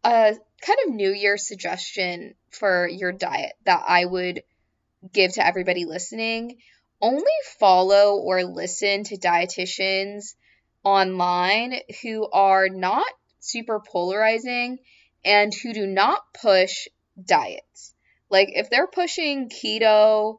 a 0.04 0.36
kind 0.60 0.78
of 0.86 0.94
New 0.94 1.10
Year 1.12 1.36
suggestion 1.36 2.34
for 2.50 2.86
your 2.88 3.12
diet 3.12 3.54
that 3.64 3.82
I 3.88 4.04
would 4.04 4.42
give 5.12 5.34
to 5.34 5.46
everybody 5.46 5.84
listening 5.84 6.58
only 7.04 7.25
follow 7.58 8.16
or 8.16 8.44
listen 8.44 9.04
to 9.04 9.18
dietitians 9.18 10.34
online 10.82 11.75
who 12.02 12.26
are 12.30 12.68
not 12.68 13.06
super 13.40 13.78
polarizing 13.78 14.78
and 15.25 15.52
who 15.52 15.75
do 15.75 15.87
not 15.87 16.23
push 16.32 16.88
diets. 17.23 17.94
Like 18.30 18.49
if 18.52 18.70
they're 18.70 18.87
pushing 18.87 19.50
keto 19.50 20.38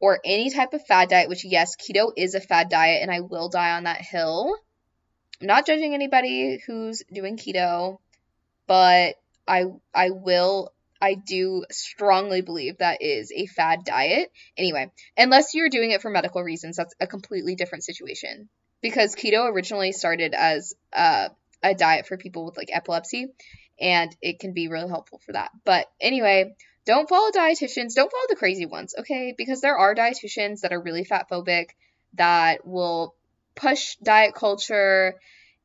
or 0.00 0.20
any 0.24 0.50
type 0.50 0.74
of 0.74 0.84
fad 0.86 1.08
diet, 1.08 1.30
which 1.30 1.44
yes, 1.44 1.76
keto 1.76 2.12
is 2.16 2.34
a 2.34 2.40
fad 2.40 2.68
diet 2.68 3.00
and 3.00 3.10
I 3.10 3.20
will 3.20 3.48
die 3.48 3.72
on 3.72 3.84
that 3.84 4.02
hill. 4.02 4.54
I'm 5.40 5.46
not 5.46 5.66
judging 5.66 5.94
anybody 5.94 6.60
who's 6.66 7.02
doing 7.10 7.38
keto 7.38 7.98
but 8.66 9.16
I 9.46 9.64
I 9.94 10.10
will 10.10 10.72
I 11.02 11.14
do 11.14 11.64
strongly 11.72 12.42
believe 12.42 12.78
that 12.78 13.02
is 13.02 13.32
a 13.32 13.46
fad 13.46 13.84
diet. 13.84 14.30
Anyway, 14.56 14.92
unless 15.16 15.52
you're 15.52 15.68
doing 15.68 15.90
it 15.90 16.00
for 16.00 16.10
medical 16.10 16.42
reasons, 16.42 16.76
that's 16.76 16.94
a 17.00 17.08
completely 17.08 17.56
different 17.56 17.82
situation. 17.82 18.48
Because 18.80 19.16
keto 19.16 19.50
originally 19.50 19.90
started 19.90 20.32
as 20.32 20.74
a 20.92 21.30
diet 21.76 22.06
for 22.06 22.16
people 22.16 22.44
with 22.44 22.56
like 22.56 22.70
epilepsy, 22.72 23.26
and 23.80 24.14
it 24.22 24.38
can 24.38 24.52
be 24.52 24.68
really 24.68 24.88
helpful 24.88 25.20
for 25.26 25.32
that. 25.32 25.50
But 25.64 25.86
anyway, 26.00 26.54
don't 26.86 27.08
follow 27.08 27.30
dietitians. 27.32 27.94
Don't 27.94 28.10
follow 28.10 28.26
the 28.28 28.36
crazy 28.36 28.66
ones, 28.66 28.94
okay? 28.98 29.34
Because 29.36 29.60
there 29.60 29.76
are 29.76 29.94
dietitians 29.94 30.60
that 30.60 30.72
are 30.72 30.80
really 30.80 31.04
fat 31.04 31.28
phobic 31.28 31.70
that 32.14 32.66
will 32.66 33.14
push 33.54 33.96
diet 33.96 34.34
culture. 34.34 35.16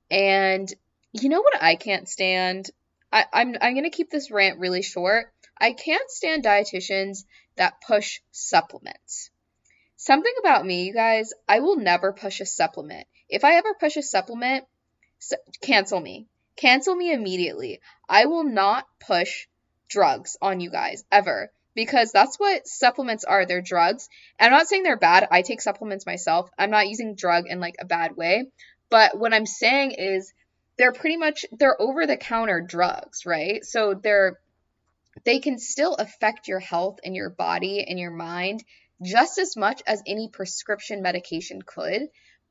And 0.09 0.71
you 1.11 1.29
know 1.29 1.41
what 1.41 1.61
I 1.61 1.75
can't 1.75 2.07
stand? 2.07 2.69
I, 3.11 3.25
I'm 3.33 3.55
I'm 3.61 3.75
gonna 3.75 3.89
keep 3.89 4.09
this 4.09 4.31
rant 4.31 4.59
really 4.59 4.81
short. 4.81 5.31
I 5.59 5.73
can't 5.73 6.09
stand 6.09 6.43
dietitians 6.43 7.25
that 7.55 7.81
push 7.85 8.19
supplements. 8.31 9.31
Something 9.95 10.33
about 10.39 10.65
me, 10.65 10.83
you 10.83 10.93
guys, 10.93 11.33
I 11.47 11.59
will 11.59 11.77
never 11.77 12.13
push 12.13 12.39
a 12.39 12.45
supplement. 12.45 13.07
If 13.29 13.43
I 13.43 13.55
ever 13.55 13.73
push 13.79 13.97
a 13.97 14.03
supplement, 14.03 14.65
cancel 15.61 15.99
me. 15.99 16.27
Cancel 16.55 16.95
me 16.95 17.11
immediately. 17.11 17.79
I 18.07 18.25
will 18.25 18.43
not 18.43 18.87
push 18.99 19.47
drugs 19.89 20.37
on 20.41 20.59
you 20.59 20.69
guys 20.69 21.03
ever 21.11 21.51
because 21.73 22.11
that's 22.11 22.37
what 22.37 22.67
supplements 22.67 23.23
are. 23.23 23.45
They're 23.45 23.61
drugs. 23.61 24.09
And 24.39 24.53
I'm 24.53 24.59
not 24.59 24.67
saying 24.67 24.83
they're 24.83 24.97
bad. 24.97 25.27
I 25.31 25.41
take 25.41 25.61
supplements 25.61 26.05
myself. 26.05 26.49
I'm 26.57 26.71
not 26.71 26.87
using 26.89 27.15
drug 27.15 27.45
in 27.47 27.59
like 27.59 27.75
a 27.79 27.85
bad 27.85 28.15
way. 28.15 28.45
But 28.89 29.17
what 29.17 29.33
I'm 29.33 29.45
saying 29.45 29.91
is 29.91 30.33
they're 30.77 30.93
pretty 30.93 31.17
much 31.17 31.45
they're 31.51 31.79
over 31.81 32.05
the 32.05 32.17
counter 32.17 32.61
drugs, 32.61 33.25
right? 33.25 33.63
So 33.65 33.93
they're 33.93 34.39
they 35.25 35.39
can 35.39 35.57
still 35.57 35.95
affect 35.95 36.47
your 36.47 36.59
health 36.59 36.99
and 37.03 37.15
your 37.15 37.29
body 37.29 37.85
and 37.87 37.99
your 37.99 38.11
mind 38.11 38.63
just 39.03 39.37
as 39.37 39.55
much 39.55 39.81
as 39.85 40.01
any 40.05 40.29
prescription 40.29 41.01
medication 41.01 41.61
could, 41.61 42.03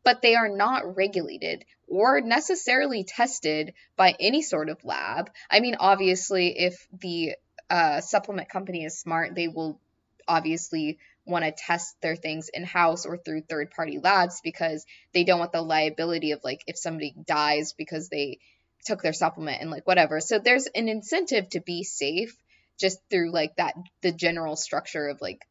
but 0.05 0.23
they 0.23 0.35
are 0.35 0.49
not 0.49 0.97
regulated 0.97 1.65
or 1.89 2.21
necessarily 2.21 3.05
tested 3.05 3.75
by 3.97 4.15
any 4.19 4.43
sort 4.43 4.69
of 4.69 4.85
lab. 4.85 5.31
I 5.51 5.61
mean, 5.61 5.77
obviously, 5.79 6.59
if 6.59 6.87
the 6.93 7.35
uh, 7.71 8.01
supplement 8.01 8.49
company 8.49 8.85
is 8.85 8.99
smart, 8.99 9.35
they 9.35 9.49
will 9.49 9.81
obviously 10.29 10.99
want 11.27 11.45
to 11.45 11.53
test 11.53 12.01
their 12.01 12.17
things 12.17 12.49
in 12.49 12.65
house 12.65 13.05
or 13.05 13.19
through 13.19 13.43
third 13.43 13.71
party 13.71 13.99
labs 13.99 14.41
because 14.43 14.87
they 15.13 15.25
don't 15.25 15.41
want 15.41 15.53
the 15.53 15.61
liability 15.61 16.31
of 16.33 16.41
like 16.45 16.63
if 16.67 16.79
somebody 16.79 17.15
dies 17.27 17.73
because 17.73 18.09
they 18.09 18.39
took 18.85 19.03
their 19.03 19.13
supplement 19.13 19.61
and 19.61 19.71
like 19.71 19.87
whatever. 19.87 20.21
So 20.21 20.39
there's 20.39 20.67
an 20.67 20.89
incentive 20.89 21.49
to 21.51 21.61
be 21.61 21.83
safe 21.83 22.37
just 22.79 22.99
through 23.11 23.33
like 23.33 23.57
that 23.57 23.75
the 24.03 24.13
general 24.13 24.55
structure 24.55 25.09
of 25.09 25.21
like 25.21 25.47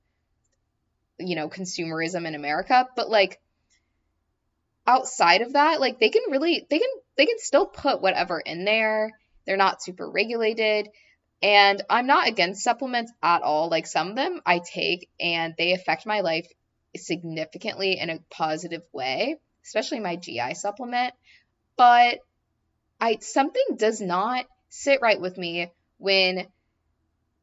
you 1.20 1.36
know 1.36 1.50
consumerism 1.50 2.26
in 2.26 2.36
America, 2.36 2.88
but 2.96 3.10
like 3.10 3.40
outside 4.88 5.42
of 5.42 5.54
that, 5.54 5.82
like 5.82 6.00
they 6.00 6.10
can 6.10 6.24
really 6.30 6.66
they 6.70 6.80
can 6.80 6.90
they 7.18 7.26
can 7.26 7.40
still 7.40 7.66
put 7.66 8.02
whatever 8.02 8.40
in 8.40 8.64
there. 8.66 9.12
They're 9.46 9.58
not 9.58 9.84
super 9.84 10.10
regulated 10.10 10.90
And 11.46 11.84
I'm 11.92 12.08
not 12.08 12.28
against 12.28 12.64
supplements 12.64 13.14
at 13.22 13.44
all. 13.44 13.70
Like 13.70 13.86
some 13.86 14.10
of 14.10 14.16
them 14.16 14.42
I 14.48 14.58
take 14.58 15.12
and 15.20 15.54
they 15.56 15.74
affect 15.74 16.08
my 16.08 16.22
life 16.22 16.48
significantly 16.98 18.00
in 18.00 18.10
a 18.10 18.18
positive 18.32 18.82
way, 18.92 19.36
especially 19.64 20.00
my 20.00 20.16
GI 20.16 20.56
supplement. 20.56 21.14
But 21.78 22.18
I 23.00 23.20
something 23.22 23.76
does 23.76 24.02
not 24.02 24.48
sit 24.70 25.02
right 25.04 25.22
with 25.22 25.38
me 25.38 25.72
when 26.00 26.48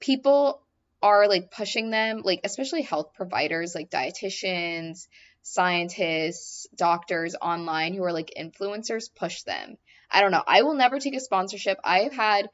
people 0.01 0.61
are 1.01 1.29
like 1.29 1.53
pushing 1.53 1.91
them, 1.91 2.23
like 2.25 2.41
especially 2.43 2.83
health 2.83 3.13
providers 3.15 3.73
like 3.73 3.89
dietitians, 3.89 5.07
scientists, 5.43 6.67
doctors 6.75 7.37
online 7.41 7.95
who 7.95 8.03
are 8.03 8.13
like 8.13 8.33
influencers 8.37 9.15
push 9.15 9.43
them. 9.43 9.77
I 10.11 10.23
don't 10.23 10.33
know. 10.33 10.43
I 10.45 10.63
will 10.63 10.75
never 10.75 10.99
take 10.99 11.15
a 11.15 11.21
sponsorship. 11.21 11.79
I've 11.85 12.13
had 12.13 12.51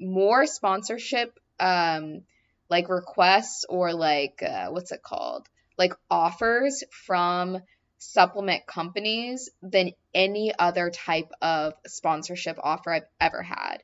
more 0.00 0.46
sponsorship 0.46 1.38
um 1.60 2.22
like 2.70 2.88
requests 2.88 3.64
or 3.68 3.92
like 3.94 4.42
uh, 4.42 4.68
what's 4.68 4.92
it 4.92 5.02
called? 5.02 5.46
Like 5.76 5.94
offers 6.10 6.84
from 6.90 7.60
supplement 7.98 8.66
companies 8.66 9.50
than 9.62 9.92
any 10.14 10.52
other 10.56 10.90
type 10.90 11.30
of 11.42 11.74
sponsorship 11.86 12.58
offer 12.62 12.92
I've 12.92 13.08
ever 13.20 13.42
had. 13.42 13.78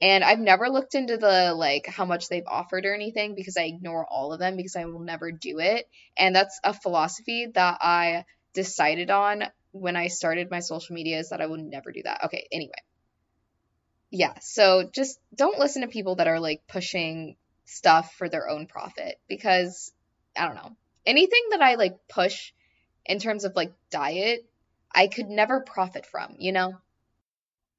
And 0.00 0.22
I've 0.22 0.38
never 0.38 0.68
looked 0.68 0.94
into 0.94 1.16
the 1.16 1.54
like 1.54 1.86
how 1.86 2.04
much 2.04 2.28
they've 2.28 2.46
offered 2.46 2.84
or 2.84 2.94
anything 2.94 3.34
because 3.34 3.56
I 3.56 3.62
ignore 3.62 4.06
all 4.06 4.32
of 4.32 4.40
them 4.40 4.56
because 4.56 4.76
I 4.76 4.84
will 4.84 5.00
never 5.00 5.32
do 5.32 5.58
it. 5.58 5.88
And 6.18 6.36
that's 6.36 6.60
a 6.64 6.74
philosophy 6.74 7.46
that 7.54 7.78
I 7.80 8.24
decided 8.52 9.10
on 9.10 9.44
when 9.72 9.96
I 9.96 10.08
started 10.08 10.50
my 10.50 10.60
social 10.60 10.94
media 10.94 11.18
is 11.18 11.30
that 11.30 11.40
I 11.40 11.46
would 11.46 11.60
never 11.60 11.92
do 11.92 12.02
that. 12.04 12.24
Okay, 12.24 12.46
anyway. 12.52 12.72
Yeah, 14.16 14.38
so 14.40 14.88
just 14.90 15.20
don't 15.34 15.58
listen 15.58 15.82
to 15.82 15.88
people 15.88 16.14
that 16.14 16.26
are 16.26 16.40
like 16.40 16.62
pushing 16.66 17.36
stuff 17.66 18.14
for 18.14 18.30
their 18.30 18.48
own 18.48 18.66
profit 18.66 19.20
because 19.28 19.92
I 20.34 20.46
don't 20.46 20.54
know. 20.54 20.74
Anything 21.04 21.48
that 21.50 21.60
I 21.60 21.74
like 21.74 22.08
push 22.08 22.52
in 23.04 23.18
terms 23.18 23.44
of 23.44 23.54
like 23.54 23.74
diet, 23.90 24.46
I 24.90 25.08
could 25.08 25.28
never 25.28 25.60
profit 25.60 26.06
from, 26.06 26.36
you 26.38 26.52
know? 26.52 26.78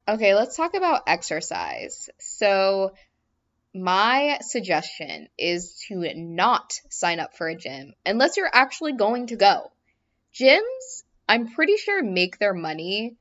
Okay, 0.08 0.36
let's 0.36 0.56
talk 0.56 0.76
about 0.76 1.02
exercise. 1.08 2.08
So, 2.20 2.94
my 3.74 4.38
suggestion 4.42 5.30
is 5.40 5.84
to 5.88 6.14
not 6.16 6.80
sign 6.92 7.20
up 7.20 7.36
for 7.36 7.48
a 7.48 7.56
gym 7.56 7.96
unless 8.06 8.38
you're 8.38 8.50
actually 8.54 8.94
going 8.94 9.28
to 9.28 9.38
go. 9.38 9.72
Gyms, 10.36 11.04
I'm 11.28 11.52
pretty 11.52 11.78
sure, 11.78 12.04
make 12.04 12.38
their 12.38 12.54
money, 12.54 13.16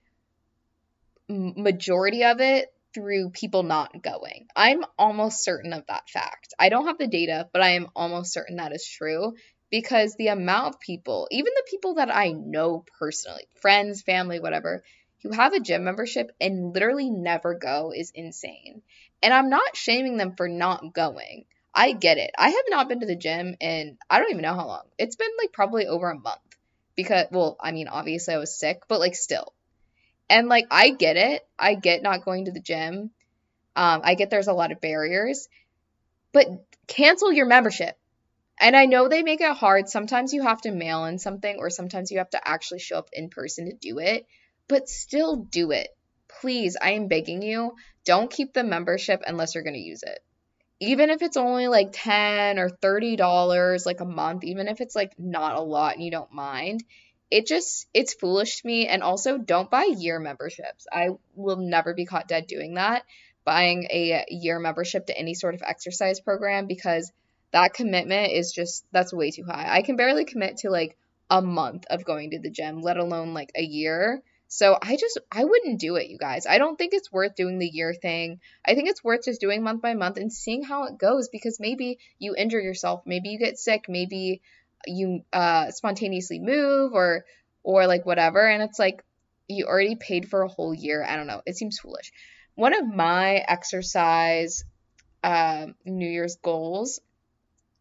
majority 1.28 2.22
of 2.22 2.42
it, 2.42 2.70
through 2.96 3.28
people 3.28 3.62
not 3.62 4.02
going. 4.02 4.46
I'm 4.56 4.82
almost 4.98 5.44
certain 5.44 5.74
of 5.74 5.84
that 5.86 6.08
fact. 6.08 6.54
I 6.58 6.70
don't 6.70 6.86
have 6.86 6.96
the 6.96 7.06
data, 7.06 7.46
but 7.52 7.60
I 7.60 7.72
am 7.72 7.88
almost 7.94 8.32
certain 8.32 8.56
that 8.56 8.72
is 8.72 8.88
true 8.88 9.34
because 9.70 10.14
the 10.14 10.28
amount 10.28 10.74
of 10.74 10.80
people, 10.80 11.28
even 11.30 11.52
the 11.54 11.70
people 11.70 11.96
that 11.96 12.14
I 12.14 12.32
know 12.32 12.86
personally, 12.98 13.46
friends, 13.60 14.00
family, 14.00 14.40
whatever, 14.40 14.82
who 15.22 15.30
have 15.32 15.52
a 15.52 15.60
gym 15.60 15.84
membership 15.84 16.32
and 16.40 16.72
literally 16.72 17.10
never 17.10 17.52
go 17.52 17.92
is 17.94 18.12
insane. 18.14 18.80
And 19.22 19.34
I'm 19.34 19.50
not 19.50 19.76
shaming 19.76 20.16
them 20.16 20.34
for 20.34 20.48
not 20.48 20.94
going. 20.94 21.44
I 21.74 21.92
get 21.92 22.16
it. 22.16 22.30
I 22.38 22.48
have 22.48 22.64
not 22.68 22.88
been 22.88 23.00
to 23.00 23.06
the 23.06 23.14
gym 23.14 23.56
in 23.60 23.98
I 24.08 24.20
don't 24.20 24.30
even 24.30 24.40
know 24.40 24.54
how 24.54 24.68
long. 24.68 24.84
It's 24.98 25.16
been 25.16 25.32
like 25.38 25.52
probably 25.52 25.86
over 25.86 26.10
a 26.10 26.18
month. 26.18 26.40
Because 26.96 27.26
well, 27.30 27.58
I 27.60 27.72
mean, 27.72 27.88
obviously 27.88 28.32
I 28.32 28.38
was 28.38 28.58
sick, 28.58 28.84
but 28.88 29.00
like 29.00 29.14
still. 29.14 29.52
And 30.28 30.48
like 30.48 30.66
I 30.70 30.90
get 30.90 31.16
it. 31.16 31.46
I 31.58 31.74
get 31.74 32.02
not 32.02 32.24
going 32.24 32.46
to 32.46 32.52
the 32.52 32.60
gym. 32.60 33.10
Um, 33.74 34.00
I 34.04 34.14
get 34.14 34.30
there's 34.30 34.48
a 34.48 34.52
lot 34.52 34.72
of 34.72 34.80
barriers. 34.80 35.48
But 36.32 36.46
cancel 36.86 37.32
your 37.32 37.46
membership. 37.46 37.96
And 38.58 38.74
I 38.74 38.86
know 38.86 39.08
they 39.08 39.22
make 39.22 39.40
it 39.40 39.56
hard. 39.56 39.88
Sometimes 39.88 40.32
you 40.32 40.42
have 40.42 40.62
to 40.62 40.70
mail 40.70 41.04
in 41.04 41.18
something 41.18 41.56
or 41.58 41.70
sometimes 41.70 42.10
you 42.10 42.18
have 42.18 42.30
to 42.30 42.48
actually 42.48 42.80
show 42.80 42.96
up 42.96 43.10
in 43.12 43.28
person 43.28 43.66
to 43.66 43.76
do 43.76 43.98
it 43.98 44.26
but 44.68 44.88
still 44.88 45.36
do 45.36 45.70
it. 45.70 45.88
Please, 46.40 46.76
I 46.80 46.92
am 46.92 47.08
begging 47.08 47.42
you, 47.42 47.74
don't 48.04 48.30
keep 48.30 48.52
the 48.52 48.64
membership 48.64 49.22
unless 49.26 49.54
you're 49.54 49.64
going 49.64 49.74
to 49.74 49.80
use 49.80 50.02
it. 50.02 50.18
Even 50.78 51.08
if 51.08 51.22
it's 51.22 51.38
only 51.38 51.68
like 51.68 51.88
10 51.92 52.58
or 52.58 52.68
30 52.68 53.16
dollars 53.16 53.86
like 53.86 54.00
a 54.00 54.04
month, 54.04 54.44
even 54.44 54.68
if 54.68 54.80
it's 54.80 54.94
like 54.94 55.18
not 55.18 55.56
a 55.56 55.62
lot 55.62 55.94
and 55.94 56.04
you 56.04 56.10
don't 56.10 56.32
mind, 56.32 56.84
it 57.30 57.46
just 57.46 57.86
it's 57.92 58.14
foolish 58.14 58.60
to 58.60 58.66
me 58.66 58.86
and 58.86 59.02
also 59.02 59.38
don't 59.38 59.70
buy 59.70 59.84
year 59.84 60.18
memberships. 60.20 60.86
I 60.92 61.10
will 61.34 61.56
never 61.56 61.94
be 61.94 62.06
caught 62.06 62.28
dead 62.28 62.46
doing 62.46 62.74
that, 62.74 63.04
buying 63.44 63.84
a 63.90 64.24
year 64.28 64.58
membership 64.58 65.06
to 65.06 65.18
any 65.18 65.34
sort 65.34 65.54
of 65.54 65.62
exercise 65.62 66.20
program 66.20 66.66
because 66.66 67.12
that 67.52 67.74
commitment 67.74 68.32
is 68.32 68.52
just 68.52 68.84
that's 68.92 69.12
way 69.12 69.30
too 69.30 69.44
high. 69.44 69.66
I 69.68 69.82
can 69.82 69.96
barely 69.96 70.24
commit 70.24 70.58
to 70.58 70.70
like 70.70 70.96
a 71.30 71.42
month 71.42 71.86
of 71.90 72.04
going 72.04 72.30
to 72.30 72.38
the 72.38 72.50
gym, 72.50 72.80
let 72.80 72.96
alone 72.96 73.34
like 73.34 73.50
a 73.56 73.62
year. 73.62 74.22
So 74.48 74.78
I 74.80 74.96
just 74.96 75.18
I 75.32 75.44
wouldn't 75.44 75.80
do 75.80 75.96
it, 75.96 76.08
you 76.08 76.18
guys. 76.18 76.46
I 76.46 76.58
don't 76.58 76.76
think 76.76 76.94
it's 76.94 77.10
worth 77.10 77.34
doing 77.34 77.58
the 77.58 77.66
year 77.66 77.92
thing. 77.94 78.38
I 78.64 78.74
think 78.74 78.88
it's 78.88 79.02
worth 79.02 79.24
just 79.24 79.40
doing 79.40 79.62
month 79.62 79.82
by 79.82 79.94
month 79.94 80.18
and 80.18 80.32
seeing 80.32 80.62
how 80.62 80.84
it 80.84 80.98
goes 80.98 81.28
because 81.28 81.58
maybe 81.58 81.98
you 82.20 82.36
injure 82.36 82.60
yourself, 82.60 83.02
maybe 83.06 83.30
you 83.30 83.38
get 83.40 83.58
sick, 83.58 83.86
maybe 83.88 84.42
you 84.86 85.20
uh 85.32 85.70
spontaneously 85.70 86.38
move 86.38 86.92
or 86.92 87.24
or 87.62 87.86
like 87.86 88.06
whatever 88.06 88.48
and 88.48 88.62
it's 88.62 88.78
like 88.78 89.02
you 89.48 89.66
already 89.66 89.96
paid 89.96 90.28
for 90.28 90.42
a 90.42 90.48
whole 90.48 90.74
year. 90.74 91.04
I 91.04 91.16
don't 91.16 91.26
know. 91.26 91.42
It 91.46 91.56
seems 91.56 91.78
foolish. 91.78 92.12
One 92.54 92.74
of 92.74 92.86
my 92.86 93.34
exercise 93.36 94.64
uh, 95.22 95.66
New 95.84 96.08
Year's 96.08 96.36
goals 96.42 97.00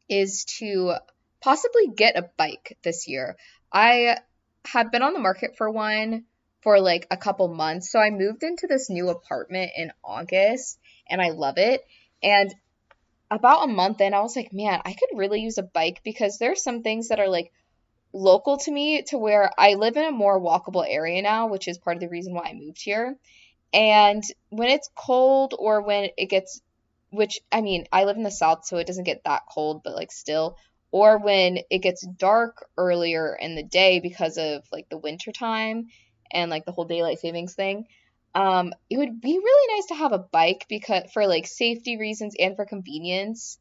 is 0.10 0.46
to 0.60 0.94
possibly 1.42 1.88
get 1.96 2.18
a 2.18 2.30
bike 2.38 2.78
this 2.84 3.08
year. 3.08 3.38
I 3.72 4.18
have 4.66 4.92
been 4.92 5.02
on 5.02 5.14
the 5.14 5.20
market 5.20 5.56
for 5.58 5.70
one 5.70 6.26
for 6.62 6.80
like 6.80 7.08
a 7.12 7.18
couple 7.18 7.48
months. 7.48 7.92
So 7.92 8.00
I 8.00 8.10
moved 8.10 8.44
into 8.44 8.68
this 8.68 8.90
new 8.90 9.10
apartment 9.10 9.72
in 9.76 9.92
August 10.04 10.80
and 11.08 11.22
I 11.22 11.30
love 11.30 11.58
it. 11.58 11.82
And 12.24 12.54
about 13.32 13.66
a 13.66 13.72
month 13.72 14.02
in, 14.02 14.14
I 14.14 14.22
was 14.22 14.36
like, 14.36 14.54
man, 14.54 14.82
I 14.86 14.94
could 14.94 15.18
really 15.18 15.42
use 15.42 15.58
a 15.58 15.64
bike 15.64 16.02
because 16.04 16.38
there's 16.38 16.64
some 16.64 16.84
things 16.84 17.10
that 17.10 17.20
are 17.20 17.30
like 17.30 17.52
local 18.14 18.58
to 18.58 18.72
me 18.72 19.02
to 19.04 19.18
where 19.18 19.52
I 19.58 19.74
live 19.74 19.98
in 19.98 20.06
a 20.06 20.12
more 20.12 20.40
walkable 20.40 20.86
area 20.88 21.22
now, 21.22 21.48
which 21.48 21.68
is 21.68 21.78
part 21.78 21.98
of 21.98 22.02
the 22.02 22.10
reason 22.10 22.34
why 22.34 22.46
I 22.46 22.54
moved 22.54 22.82
here. 22.82 23.18
And 23.74 24.24
when 24.50 24.70
it's 24.70 24.90
cold 24.96 25.54
or 25.58 25.82
when 25.82 26.10
it 26.18 26.28
gets, 26.28 26.62
which 27.10 27.40
I 27.52 27.62
mean, 27.62 27.86
I 27.92 28.06
live 28.06 28.18
in 28.18 28.24
the 28.24 28.32
south, 28.32 28.66
so 28.66 28.78
it 28.78 28.88
doesn't 28.88 29.04
get 29.04 29.24
that 29.26 29.44
cold, 29.52 29.82
but 29.84 29.96
like 29.96 30.12
still, 30.12 30.58
or 30.92 31.18
when 31.18 31.60
it 31.70 31.80
gets 31.80 32.08
dark 32.08 32.68
earlier 32.78 33.36
in 33.36 33.56
the 33.56 33.64
day 33.64 34.00
because 34.00 34.38
of 34.38 34.64
like 34.72 34.88
the 34.90 34.98
winter 34.98 35.32
time 35.34 35.88
and 36.32 36.50
like 36.50 36.66
the 36.66 36.72
whole 36.72 36.86
daylight 36.86 37.20
savings 37.20 37.54
thing. 37.54 37.88
Um, 38.36 38.74
it 38.90 38.98
would 38.98 39.22
be 39.22 39.32
really 39.32 39.78
nice 39.78 39.88
to 39.88 39.96
have 39.96 40.12
a 40.12 40.20
bike 40.20 40.66
because 40.68 41.04
for 41.14 41.26
like 41.26 41.48
safety 41.48 41.98
reasons 41.98 42.36
and 42.38 42.56
for 42.58 42.66
convenience. 42.66 43.58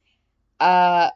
Uh, 0.59 1.11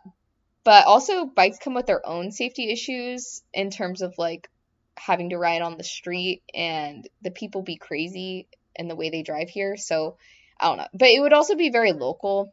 but 0.64 0.86
also 0.86 1.24
bikes 1.24 1.58
come 1.58 1.74
with 1.74 1.86
their 1.86 2.06
own 2.06 2.30
safety 2.30 2.70
issues 2.70 3.42
in 3.52 3.70
terms 3.70 4.00
of 4.00 4.14
like 4.16 4.48
having 4.96 5.30
to 5.30 5.38
ride 5.38 5.62
on 5.62 5.76
the 5.76 5.84
street 5.84 6.42
and 6.54 7.08
the 7.22 7.30
people 7.30 7.62
be 7.62 7.76
crazy 7.76 8.46
in 8.76 8.86
the 8.86 8.96
way 8.96 9.10
they 9.10 9.22
drive 9.22 9.48
here. 9.48 9.76
So 9.76 10.18
I 10.60 10.68
don't 10.68 10.78
know, 10.78 10.86
but 10.92 11.08
it 11.08 11.20
would 11.20 11.32
also 11.32 11.56
be 11.56 11.70
very 11.70 11.92
local. 11.92 12.52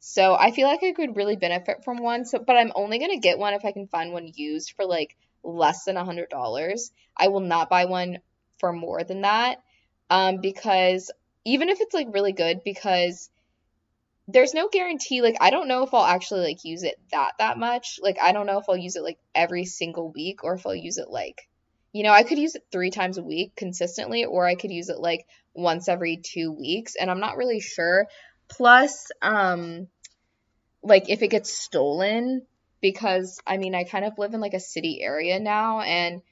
So 0.00 0.34
I 0.34 0.50
feel 0.50 0.66
like 0.66 0.82
I 0.82 0.92
could 0.92 1.16
really 1.16 1.36
benefit 1.36 1.84
from 1.84 1.98
one. 1.98 2.24
So, 2.24 2.38
but 2.38 2.56
I'm 2.56 2.72
only 2.74 2.98
gonna 2.98 3.18
get 3.18 3.38
one 3.38 3.54
if 3.54 3.64
I 3.64 3.72
can 3.72 3.86
find 3.86 4.12
one 4.12 4.30
used 4.34 4.72
for 4.74 4.84
like 4.84 5.16
less 5.44 5.84
than 5.84 5.96
a 5.96 6.04
hundred 6.04 6.28
dollars. 6.28 6.90
I 7.16 7.28
will 7.28 7.40
not 7.40 7.70
buy 7.70 7.84
one 7.84 8.18
for 8.58 8.72
more 8.72 9.04
than 9.04 9.22
that. 9.22 9.58
Um, 10.10 10.40
because 10.40 11.10
even 11.44 11.68
if 11.68 11.80
it's 11.80 11.94
like 11.94 12.08
really 12.12 12.32
good, 12.32 12.62
because 12.64 13.30
there's 14.26 14.54
no 14.54 14.68
guarantee, 14.68 15.22
like 15.22 15.36
I 15.40 15.50
don't 15.50 15.68
know 15.68 15.82
if 15.82 15.94
I'll 15.94 16.04
actually 16.04 16.40
like 16.40 16.64
use 16.64 16.82
it 16.82 16.98
that 17.12 17.32
that 17.38 17.58
much. 17.58 17.98
Like 18.02 18.18
I 18.20 18.32
don't 18.32 18.46
know 18.46 18.58
if 18.58 18.66
I'll 18.68 18.76
use 18.76 18.96
it 18.96 19.02
like 19.02 19.18
every 19.34 19.64
single 19.64 20.10
week 20.10 20.44
or 20.44 20.54
if 20.54 20.66
I'll 20.66 20.74
use 20.74 20.98
it 20.98 21.08
like 21.08 21.48
you 21.92 22.02
know, 22.02 22.12
I 22.12 22.22
could 22.22 22.38
use 22.38 22.54
it 22.54 22.66
three 22.70 22.90
times 22.90 23.18
a 23.18 23.22
week 23.22 23.56
consistently, 23.56 24.24
or 24.24 24.46
I 24.46 24.54
could 24.54 24.70
use 24.70 24.88
it 24.88 24.98
like 24.98 25.26
once 25.54 25.88
every 25.88 26.18
two 26.18 26.52
weeks, 26.52 26.94
and 26.96 27.10
I'm 27.10 27.20
not 27.20 27.36
really 27.36 27.60
sure. 27.60 28.06
Plus, 28.48 29.10
um, 29.22 29.88
like 30.82 31.08
if 31.08 31.22
it 31.22 31.28
gets 31.28 31.56
stolen, 31.56 32.42
because 32.80 33.40
I 33.46 33.56
mean, 33.56 33.74
I 33.74 33.84
kind 33.84 34.04
of 34.04 34.18
live 34.18 34.34
in 34.34 34.40
like 34.40 34.54
a 34.54 34.60
city 34.60 35.00
area 35.02 35.40
now 35.40 35.80
and 35.80 36.22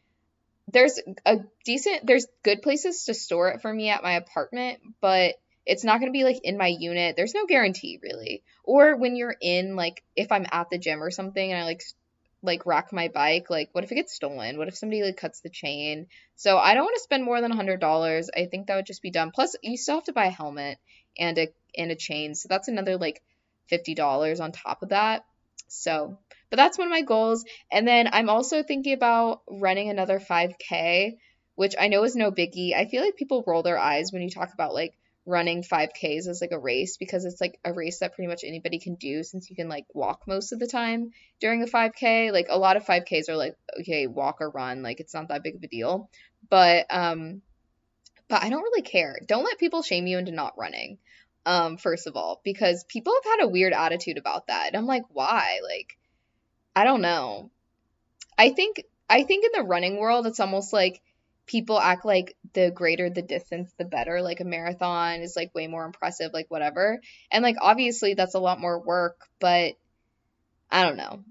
there's 0.68 1.00
a 1.24 1.38
decent 1.64 2.06
there's 2.06 2.26
good 2.42 2.62
places 2.62 3.04
to 3.04 3.14
store 3.14 3.50
it 3.50 3.62
for 3.62 3.72
me 3.72 3.90
at 3.90 4.02
my 4.02 4.12
apartment, 4.12 4.80
but 5.00 5.34
it's 5.64 5.84
not 5.84 6.00
going 6.00 6.12
to 6.12 6.16
be 6.16 6.24
like 6.24 6.40
in 6.44 6.58
my 6.58 6.68
unit. 6.68 7.16
There's 7.16 7.34
no 7.34 7.46
guarantee 7.46 7.98
really. 8.02 8.42
Or 8.64 8.96
when 8.96 9.16
you're 9.16 9.36
in 9.40 9.76
like 9.76 10.02
if 10.14 10.32
I'm 10.32 10.46
at 10.50 10.70
the 10.70 10.78
gym 10.78 11.02
or 11.02 11.10
something 11.10 11.52
and 11.52 11.60
I 11.60 11.64
like 11.64 11.82
like 12.42 12.64
wreck 12.64 12.92
my 12.92 13.08
bike? 13.08 13.50
Like, 13.50 13.70
what 13.72 13.84
if 13.84 13.92
it 13.92 13.96
gets 13.96 14.14
stolen? 14.14 14.56
What 14.56 14.68
if 14.68 14.76
somebody 14.76 15.02
like 15.02 15.16
cuts 15.16 15.40
the 15.40 15.50
chain? 15.50 16.06
So 16.36 16.56
I 16.56 16.74
don't 16.74 16.84
want 16.84 16.96
to 16.96 17.02
spend 17.02 17.24
more 17.24 17.40
than 17.40 17.52
a 17.52 17.56
hundred 17.56 17.80
dollars. 17.80 18.30
I 18.34 18.46
think 18.46 18.66
that 18.66 18.76
would 18.76 18.86
just 18.86 19.02
be 19.02 19.10
dumb. 19.10 19.32
Plus, 19.32 19.56
you 19.62 19.76
still 19.76 19.96
have 19.96 20.04
to 20.04 20.12
buy 20.12 20.26
a 20.26 20.30
helmet 20.30 20.78
and 21.18 21.36
a 21.38 21.48
and 21.76 21.90
a 21.90 21.96
chain, 21.96 22.34
so 22.34 22.48
that's 22.48 22.68
another 22.68 22.96
like 22.96 23.22
fifty 23.68 23.94
dollars 23.94 24.40
on 24.40 24.52
top 24.52 24.82
of 24.82 24.90
that. 24.90 25.24
So, 25.68 26.18
but 26.50 26.56
that's 26.56 26.78
one 26.78 26.86
of 26.86 26.92
my 26.92 27.02
goals. 27.02 27.44
And 27.70 27.86
then 27.86 28.08
I'm 28.12 28.28
also 28.28 28.62
thinking 28.62 28.92
about 28.92 29.42
running 29.48 29.90
another 29.90 30.20
5K, 30.20 31.16
which 31.54 31.74
I 31.78 31.88
know 31.88 32.04
is 32.04 32.16
no 32.16 32.30
biggie. 32.30 32.74
I 32.74 32.86
feel 32.86 33.02
like 33.02 33.16
people 33.16 33.44
roll 33.46 33.62
their 33.62 33.78
eyes 33.78 34.12
when 34.12 34.22
you 34.22 34.30
talk 34.30 34.52
about 34.52 34.74
like 34.74 34.94
running 35.26 35.64
5Ks 35.64 36.28
as 36.28 36.40
like 36.40 36.52
a 36.52 36.58
race 36.58 36.96
because 36.96 37.24
it's 37.24 37.40
like 37.40 37.58
a 37.64 37.72
race 37.72 37.98
that 37.98 38.14
pretty 38.14 38.28
much 38.28 38.44
anybody 38.44 38.78
can 38.78 38.94
do 38.94 39.24
since 39.24 39.50
you 39.50 39.56
can 39.56 39.68
like 39.68 39.84
walk 39.92 40.22
most 40.28 40.52
of 40.52 40.60
the 40.60 40.68
time 40.68 41.10
during 41.40 41.62
a 41.62 41.66
5K. 41.66 42.32
Like 42.32 42.46
a 42.48 42.58
lot 42.58 42.76
of 42.76 42.86
5Ks 42.86 43.28
are 43.28 43.36
like 43.36 43.56
okay, 43.80 44.06
walk 44.06 44.40
or 44.40 44.50
run, 44.50 44.82
like 44.82 45.00
it's 45.00 45.14
not 45.14 45.28
that 45.28 45.42
big 45.42 45.56
of 45.56 45.62
a 45.64 45.66
deal. 45.66 46.08
But 46.48 46.86
um 46.90 47.42
but 48.28 48.42
I 48.42 48.48
don't 48.50 48.62
really 48.62 48.82
care. 48.82 49.18
Don't 49.26 49.44
let 49.44 49.58
people 49.58 49.82
shame 49.82 50.06
you 50.06 50.18
into 50.18 50.32
not 50.32 50.56
running. 50.56 50.98
Um 51.44 51.76
first 51.76 52.06
of 52.06 52.16
all, 52.16 52.40
because 52.44 52.84
people 52.84 53.12
have 53.14 53.38
had 53.38 53.44
a 53.46 53.50
weird 53.50 53.72
attitude 53.72 54.18
about 54.18 54.46
that. 54.46 54.68
And 54.68 54.76
I'm 54.76 54.86
like, 54.86 55.04
why? 55.10 55.58
Like 55.68 55.95
I 56.76 56.84
don't 56.84 57.00
know. 57.00 57.50
I 58.36 58.50
think 58.50 58.84
I 59.08 59.22
think 59.22 59.46
in 59.46 59.62
the 59.62 59.66
running 59.66 59.98
world 59.98 60.26
it's 60.26 60.40
almost 60.40 60.74
like 60.74 61.00
people 61.46 61.80
act 61.80 62.04
like 62.04 62.36
the 62.52 62.70
greater 62.70 63.08
the 63.08 63.22
distance 63.22 63.72
the 63.78 63.86
better. 63.86 64.20
Like 64.20 64.40
a 64.40 64.44
marathon 64.44 65.22
is 65.22 65.34
like 65.34 65.54
way 65.54 65.68
more 65.68 65.86
impressive 65.86 66.34
like 66.34 66.50
whatever. 66.50 67.00
And 67.32 67.42
like 67.42 67.56
obviously 67.62 68.12
that's 68.12 68.34
a 68.34 68.40
lot 68.40 68.60
more 68.60 68.78
work 68.78 69.26
but 69.40 69.72
i 70.70 70.84
don't 70.84 70.98
know. 70.98 71.24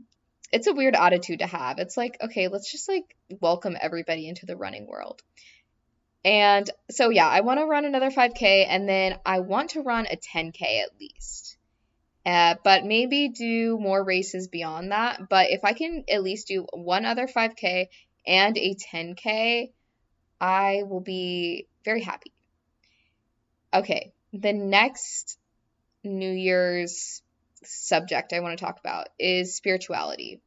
It's 0.52 0.68
a 0.68 0.74
weird 0.74 0.96
attitude 0.96 1.40
to 1.40 1.48
have. 1.48 1.78
It's 1.78 1.96
like 1.96 2.18
okay 2.24 2.48
let's 2.48 2.72
just 2.72 2.90
like 2.90 3.16
welcome 3.40 3.78
everybody 3.80 4.28
into 4.28 4.48
the 4.48 4.58
running 4.58 4.88
world. 4.88 5.22
And 6.24 6.68
so 6.90 7.12
yeah 7.12 7.28
i 7.28 7.42
want 7.42 7.60
to 7.60 7.68
run 7.68 7.86
another 7.86 8.10
5k 8.10 8.66
and 8.68 8.90
then 8.90 9.20
i 9.24 9.42
want 9.42 9.72
to 9.72 9.82
run 9.82 10.08
a 10.08 10.18
10k 10.18 10.82
at 10.82 11.00
least 11.00 11.45
uh, 12.26 12.56
but 12.64 12.86
maybe 12.86 13.30
do 13.30 13.78
more 13.80 14.04
races 14.04 14.48
beyond 14.48 14.92
that 14.92 15.30
but 15.30 15.52
if 15.52 15.64
i 15.64 15.74
can 15.74 16.04
at 16.10 16.24
least 16.24 16.48
do 16.48 16.66
one 16.74 17.06
other 17.06 17.28
5k 17.28 17.88
and 18.26 18.58
a 18.58 18.76
10k 18.76 19.70
I 20.40 20.84
will 20.84 21.02
be 21.02 21.68
very 21.84 22.02
happy. 22.02 22.32
Okay, 23.74 24.14
the 24.34 24.54
next 24.54 25.38
New 26.04 26.32
Year's 26.32 27.22
subject 27.64 28.34
I 28.34 28.42
want 28.42 28.58
to 28.58 28.64
talk 28.64 28.80
about 28.80 29.08
is 29.18 29.56
spirituality. 29.56 30.42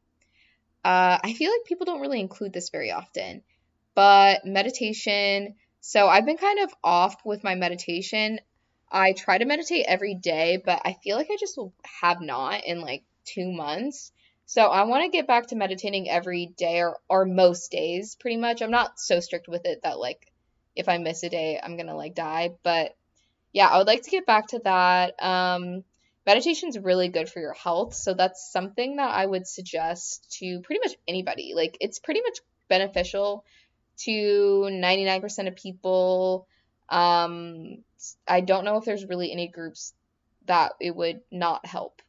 Uh, 0.84 1.18
I 1.22 1.34
feel 1.34 1.50
like 1.50 1.66
people 1.66 1.84
don't 1.84 2.00
really 2.00 2.20
include 2.20 2.52
this 2.52 2.70
very 2.70 2.92
often, 2.92 3.42
but 3.94 4.44
meditation. 4.44 5.56
So 5.80 6.08
I've 6.08 6.26
been 6.26 6.36
kind 6.36 6.60
of 6.60 6.72
off 6.84 7.16
with 7.24 7.44
my 7.44 7.54
meditation. 7.54 8.38
I 8.90 9.12
try 9.12 9.38
to 9.38 9.44
meditate 9.44 9.86
every 9.86 10.14
day, 10.14 10.60
but 10.64 10.80
I 10.84 10.94
feel 11.04 11.16
like 11.16 11.28
I 11.30 11.36
just 11.38 11.58
have 12.00 12.20
not 12.20 12.64
in 12.64 12.80
like 12.80 13.04
two 13.24 13.52
months. 13.52 14.12
So 14.46 14.62
I 14.62 14.84
want 14.84 15.04
to 15.04 15.16
get 15.16 15.26
back 15.26 15.48
to 15.48 15.56
meditating 15.56 16.08
every 16.08 16.46
day 16.46 16.80
or, 16.80 16.98
or 17.08 17.26
most 17.26 17.70
days, 17.70 18.16
pretty 18.18 18.38
much. 18.38 18.62
I'm 18.62 18.70
not 18.70 18.98
so 18.98 19.20
strict 19.20 19.46
with 19.46 19.66
it 19.66 19.80
that 19.82 19.98
like 19.98 20.32
if 20.74 20.88
I 20.88 20.98
miss 20.98 21.22
a 21.22 21.28
day, 21.28 21.60
I'm 21.62 21.76
gonna 21.76 21.96
like 21.96 22.14
die. 22.14 22.50
But 22.62 22.96
yeah, 23.52 23.66
I 23.66 23.78
would 23.78 23.86
like 23.86 24.02
to 24.02 24.10
get 24.10 24.26
back 24.26 24.48
to 24.48 24.60
that. 24.60 25.22
Um, 25.22 25.84
meditation 26.24 26.68
is 26.68 26.78
really 26.78 27.08
good 27.08 27.28
for 27.28 27.40
your 27.40 27.52
health, 27.52 27.94
so 27.94 28.14
that's 28.14 28.52
something 28.52 28.96
that 28.96 29.14
I 29.14 29.26
would 29.26 29.46
suggest 29.46 30.36
to 30.38 30.60
pretty 30.60 30.80
much 30.84 30.96
anybody. 31.06 31.52
Like 31.54 31.76
it's 31.80 31.98
pretty 31.98 32.20
much 32.20 32.38
beneficial 32.68 33.44
to 33.98 34.68
99% 34.70 35.48
of 35.48 35.56
people. 35.56 36.46
Um, 36.88 37.84
I 38.26 38.40
don't 38.40 38.64
know 38.64 38.76
if 38.76 38.84
there's 38.84 39.04
really 39.04 39.32
any 39.32 39.48
groups 39.48 39.92
that 40.46 40.72
it 40.80 40.94
would 40.94 41.20
not 41.30 41.66
help. 41.66 42.00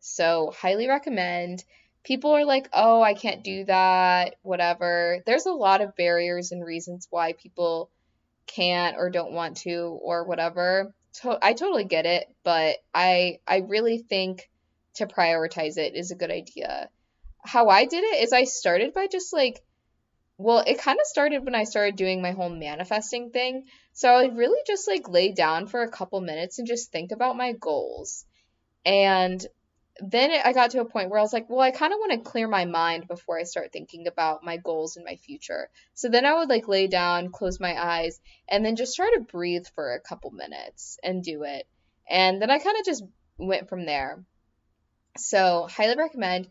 So, 0.00 0.52
highly 0.56 0.88
recommend. 0.88 1.64
People 2.04 2.30
are 2.30 2.44
like, 2.44 2.68
oh, 2.72 3.02
I 3.02 3.14
can't 3.14 3.42
do 3.42 3.64
that, 3.64 4.36
whatever. 4.42 5.22
There's 5.26 5.46
a 5.46 5.52
lot 5.52 5.80
of 5.80 5.96
barriers 5.96 6.52
and 6.52 6.64
reasons 6.64 7.08
why 7.10 7.32
people 7.32 7.90
can't 8.46 8.96
or 8.96 9.10
don't 9.10 9.32
want 9.32 9.58
to 9.58 9.98
or 10.02 10.24
whatever. 10.24 10.94
To- 11.22 11.38
I 11.42 11.52
totally 11.54 11.84
get 11.84 12.06
it, 12.06 12.26
but 12.44 12.76
I 12.94 13.40
I 13.46 13.58
really 13.58 13.98
think 13.98 14.48
to 14.94 15.06
prioritize 15.06 15.76
it 15.76 15.96
is 15.96 16.10
a 16.10 16.16
good 16.16 16.30
idea. 16.30 16.88
How 17.44 17.68
I 17.68 17.86
did 17.86 18.04
it 18.04 18.22
is 18.22 18.32
I 18.32 18.44
started 18.44 18.94
by 18.94 19.08
just 19.08 19.32
like 19.32 19.62
well, 20.38 20.62
it 20.66 20.78
kind 20.78 20.98
of 21.00 21.06
started 21.06 21.44
when 21.44 21.54
I 21.54 21.64
started 21.64 21.96
doing 21.96 22.20
my 22.20 22.32
whole 22.32 22.50
manifesting 22.50 23.30
thing. 23.30 23.64
So 23.96 24.10
I 24.14 24.26
really 24.26 24.60
just 24.66 24.86
like 24.86 25.08
lay 25.08 25.32
down 25.32 25.68
for 25.68 25.82
a 25.82 25.90
couple 25.90 26.20
minutes 26.20 26.58
and 26.58 26.68
just 26.68 26.92
think 26.92 27.12
about 27.12 27.34
my 27.34 27.52
goals. 27.52 28.26
And 28.84 29.42
then 30.00 30.32
I 30.44 30.52
got 30.52 30.72
to 30.72 30.82
a 30.82 30.84
point 30.84 31.08
where 31.08 31.18
I 31.18 31.22
was 31.22 31.32
like, 31.32 31.48
well, 31.48 31.60
I 31.60 31.70
kind 31.70 31.94
of 31.94 31.98
want 31.98 32.12
to 32.12 32.30
clear 32.30 32.46
my 32.46 32.66
mind 32.66 33.08
before 33.08 33.38
I 33.38 33.44
start 33.44 33.72
thinking 33.72 34.06
about 34.06 34.44
my 34.44 34.58
goals 34.58 34.98
in 34.98 35.04
my 35.04 35.16
future. 35.16 35.70
So 35.94 36.10
then 36.10 36.26
I 36.26 36.34
would 36.34 36.50
like 36.50 36.68
lay 36.68 36.88
down, 36.88 37.30
close 37.30 37.58
my 37.58 37.74
eyes, 37.74 38.20
and 38.46 38.62
then 38.62 38.76
just 38.76 38.96
try 38.96 39.14
to 39.14 39.22
breathe 39.22 39.64
for 39.74 39.94
a 39.94 40.00
couple 40.00 40.30
minutes 40.30 40.98
and 41.02 41.24
do 41.24 41.44
it. 41.44 41.66
And 42.06 42.42
then 42.42 42.50
I 42.50 42.58
kind 42.58 42.76
of 42.78 42.84
just 42.84 43.02
went 43.38 43.70
from 43.70 43.86
there. 43.86 44.22
So, 45.16 45.68
highly 45.70 45.96
recommend. 45.96 46.48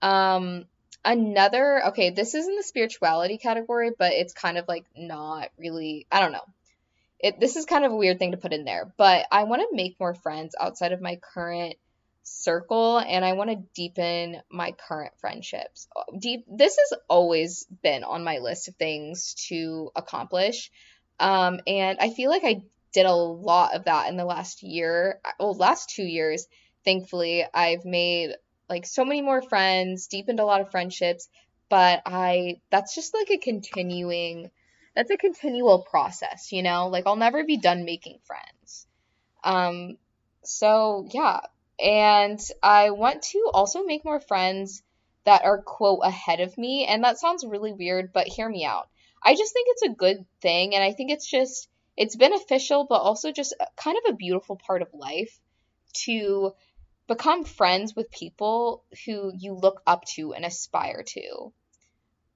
Um, 0.00 0.64
another, 1.04 1.88
okay, 1.88 2.08
this 2.08 2.34
is 2.34 2.48
in 2.48 2.56
the 2.56 2.62
spirituality 2.62 3.36
category, 3.36 3.90
but 3.98 4.14
it's 4.14 4.32
kind 4.32 4.56
of 4.56 4.66
like 4.66 4.86
not 4.96 5.50
really, 5.58 6.06
I 6.10 6.20
don't 6.20 6.32
know. 6.32 6.46
It, 7.18 7.40
this 7.40 7.56
is 7.56 7.64
kind 7.64 7.84
of 7.84 7.92
a 7.92 7.96
weird 7.96 8.18
thing 8.18 8.32
to 8.32 8.36
put 8.36 8.52
in 8.52 8.64
there, 8.64 8.92
but 8.96 9.26
I 9.32 9.44
want 9.44 9.62
to 9.62 9.76
make 9.76 9.98
more 9.98 10.14
friends 10.14 10.54
outside 10.60 10.92
of 10.92 11.00
my 11.00 11.16
current 11.16 11.76
circle 12.26 12.98
and 12.98 13.24
I 13.24 13.34
want 13.34 13.50
to 13.50 13.62
deepen 13.74 14.42
my 14.50 14.72
current 14.72 15.12
friendships. 15.20 15.88
Deep 16.18 16.44
this 16.48 16.76
has 16.76 16.98
always 17.08 17.66
been 17.82 18.04
on 18.04 18.24
my 18.24 18.38
list 18.38 18.68
of 18.68 18.74
things 18.74 19.34
to 19.48 19.90
accomplish. 19.94 20.70
Um, 21.20 21.60
and 21.66 21.98
I 22.00 22.10
feel 22.10 22.30
like 22.30 22.44
I 22.44 22.62
did 22.92 23.06
a 23.06 23.14
lot 23.14 23.74
of 23.74 23.84
that 23.84 24.08
in 24.08 24.16
the 24.16 24.24
last 24.24 24.62
year, 24.62 25.20
well 25.38 25.54
last 25.54 25.90
2 25.90 26.02
years. 26.02 26.46
Thankfully, 26.84 27.44
I've 27.52 27.84
made 27.84 28.34
like 28.68 28.86
so 28.86 29.04
many 29.04 29.22
more 29.22 29.42
friends, 29.42 30.08
deepened 30.08 30.40
a 30.40 30.44
lot 30.44 30.60
of 30.60 30.70
friendships, 30.70 31.28
but 31.68 32.02
I 32.06 32.60
that's 32.70 32.94
just 32.94 33.14
like 33.14 33.30
a 33.30 33.38
continuing 33.38 34.50
that's 34.96 35.10
a 35.10 35.16
continual 35.16 35.80
process, 35.82 36.50
you 36.50 36.62
know? 36.62 36.88
Like 36.88 37.06
I'll 37.06 37.16
never 37.16 37.44
be 37.44 37.58
done 37.58 37.84
making 37.84 38.18
friends. 38.24 38.86
Um 39.44 39.98
so 40.42 41.06
yeah, 41.12 41.40
and 41.78 42.40
I 42.62 42.90
want 42.90 43.22
to 43.22 43.50
also 43.52 43.84
make 43.84 44.04
more 44.04 44.20
friends 44.20 44.82
that 45.24 45.44
are, 45.44 45.60
quote, 45.60 46.00
ahead 46.04 46.40
of 46.40 46.56
me. 46.56 46.86
And 46.86 47.04
that 47.04 47.18
sounds 47.18 47.44
really 47.44 47.72
weird, 47.72 48.12
but 48.12 48.28
hear 48.28 48.48
me 48.48 48.64
out. 48.64 48.88
I 49.22 49.34
just 49.34 49.52
think 49.52 49.66
it's 49.70 49.82
a 49.82 49.94
good 49.94 50.24
thing. 50.40 50.74
And 50.74 50.82
I 50.82 50.92
think 50.92 51.10
it's 51.10 51.28
just, 51.28 51.68
it's 51.96 52.16
beneficial, 52.16 52.86
but 52.88 53.00
also 53.00 53.32
just 53.32 53.54
kind 53.76 53.98
of 53.98 54.12
a 54.12 54.16
beautiful 54.16 54.56
part 54.56 54.82
of 54.82 54.94
life 54.94 55.38
to 56.04 56.52
become 57.08 57.44
friends 57.44 57.94
with 57.94 58.10
people 58.10 58.84
who 59.04 59.32
you 59.36 59.54
look 59.54 59.82
up 59.86 60.04
to 60.14 60.32
and 60.32 60.44
aspire 60.44 61.02
to. 61.02 61.52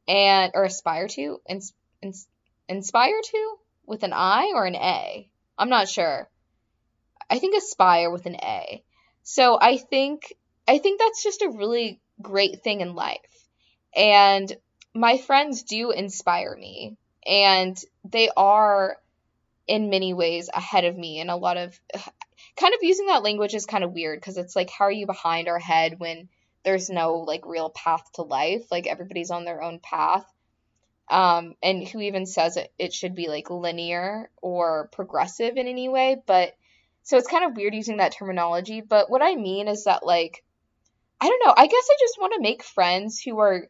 And, 0.08 0.52
or 0.54 0.64
aspire 0.64 1.06
to, 1.08 1.40
ins, 1.48 1.72
ins, 2.02 2.26
inspire 2.70 3.20
to 3.22 3.56
with 3.84 4.04
an 4.04 4.12
I 4.14 4.52
or 4.54 4.64
an 4.64 4.76
A. 4.76 5.28
I'm 5.58 5.68
not 5.68 5.88
sure. 5.88 6.30
I 7.28 7.38
think 7.38 7.56
aspire 7.56 8.10
with 8.10 8.26
an 8.26 8.36
A. 8.36 8.82
So 9.22 9.58
I 9.60 9.76
think 9.76 10.32
I 10.66 10.78
think 10.78 11.00
that's 11.00 11.22
just 11.22 11.42
a 11.42 11.50
really 11.50 12.00
great 12.22 12.62
thing 12.62 12.80
in 12.80 12.94
life. 12.94 13.48
And 13.94 14.56
my 14.94 15.18
friends 15.18 15.64
do 15.64 15.90
inspire 15.90 16.56
me 16.56 16.96
and 17.26 17.78
they 18.04 18.30
are 18.36 18.96
in 19.66 19.90
many 19.90 20.14
ways 20.14 20.48
ahead 20.52 20.84
of 20.84 20.96
me 20.96 21.20
and 21.20 21.30
a 21.30 21.36
lot 21.36 21.56
of 21.56 21.78
kind 22.56 22.74
of 22.74 22.80
using 22.82 23.06
that 23.06 23.22
language 23.22 23.54
is 23.54 23.66
kind 23.66 23.84
of 23.84 23.92
weird 23.92 24.20
because 24.20 24.36
it's 24.36 24.56
like 24.56 24.70
how 24.70 24.86
are 24.86 24.92
you 24.92 25.06
behind 25.06 25.48
our 25.48 25.58
head 25.58 25.98
when 25.98 26.28
there's 26.64 26.90
no 26.90 27.18
like 27.18 27.46
real 27.46 27.70
path 27.70 28.04
to 28.14 28.22
life 28.22 28.70
like 28.70 28.86
everybody's 28.86 29.30
on 29.30 29.44
their 29.44 29.62
own 29.62 29.78
path 29.78 30.26
um, 31.10 31.54
and 31.62 31.86
who 31.86 32.00
even 32.00 32.24
says 32.24 32.56
it, 32.56 32.72
it 32.78 32.92
should 32.92 33.14
be 33.14 33.28
like 33.28 33.50
linear 33.50 34.30
or 34.40 34.88
progressive 34.92 35.56
in 35.56 35.66
any 35.66 35.88
way 35.88 36.16
but 36.26 36.54
so 37.02 37.16
it's 37.16 37.28
kind 37.28 37.44
of 37.44 37.56
weird 37.56 37.74
using 37.74 37.96
that 37.96 38.12
terminology, 38.12 38.80
but 38.80 39.10
what 39.10 39.22
I 39.22 39.34
mean 39.34 39.68
is 39.68 39.84
that 39.84 40.04
like 40.04 40.44
I 41.20 41.28
don't 41.28 41.42
know, 41.44 41.54
I 41.56 41.66
guess 41.66 41.88
I 41.90 41.96
just 41.98 42.18
want 42.18 42.32
to 42.34 42.40
make 42.40 42.62
friends 42.62 43.20
who 43.20 43.38
are 43.40 43.68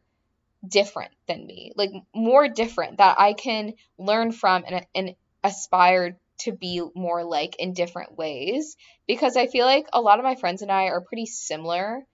different 0.66 1.10
than 1.26 1.46
me, 1.46 1.72
like 1.74 1.90
more 2.14 2.48
different 2.48 2.98
that 2.98 3.18
I 3.18 3.32
can 3.32 3.74
learn 3.98 4.30
from 4.30 4.64
and, 4.66 4.86
and 4.94 5.14
aspire 5.42 6.16
to 6.40 6.52
be 6.52 6.82
more 6.94 7.24
like 7.24 7.56
in 7.58 7.72
different 7.72 8.16
ways 8.16 8.76
because 9.06 9.36
I 9.36 9.46
feel 9.46 9.66
like 9.66 9.86
a 9.92 10.00
lot 10.00 10.18
of 10.18 10.24
my 10.24 10.36
friends 10.36 10.62
and 10.62 10.70
I 10.70 10.84
are 10.84 11.00
pretty 11.00 11.26
similar. 11.26 12.04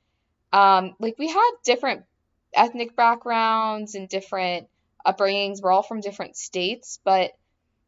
Um, 0.52 0.94
like 1.00 1.16
we 1.18 1.28
had 1.28 1.50
different 1.64 2.04
ethnic 2.54 2.96
backgrounds 2.96 3.94
and 3.94 4.08
different 4.08 4.68
upbringings. 5.06 5.62
We're 5.62 5.72
all 5.72 5.82
from 5.82 6.00
different 6.00 6.36
states, 6.36 6.98
but 7.04 7.32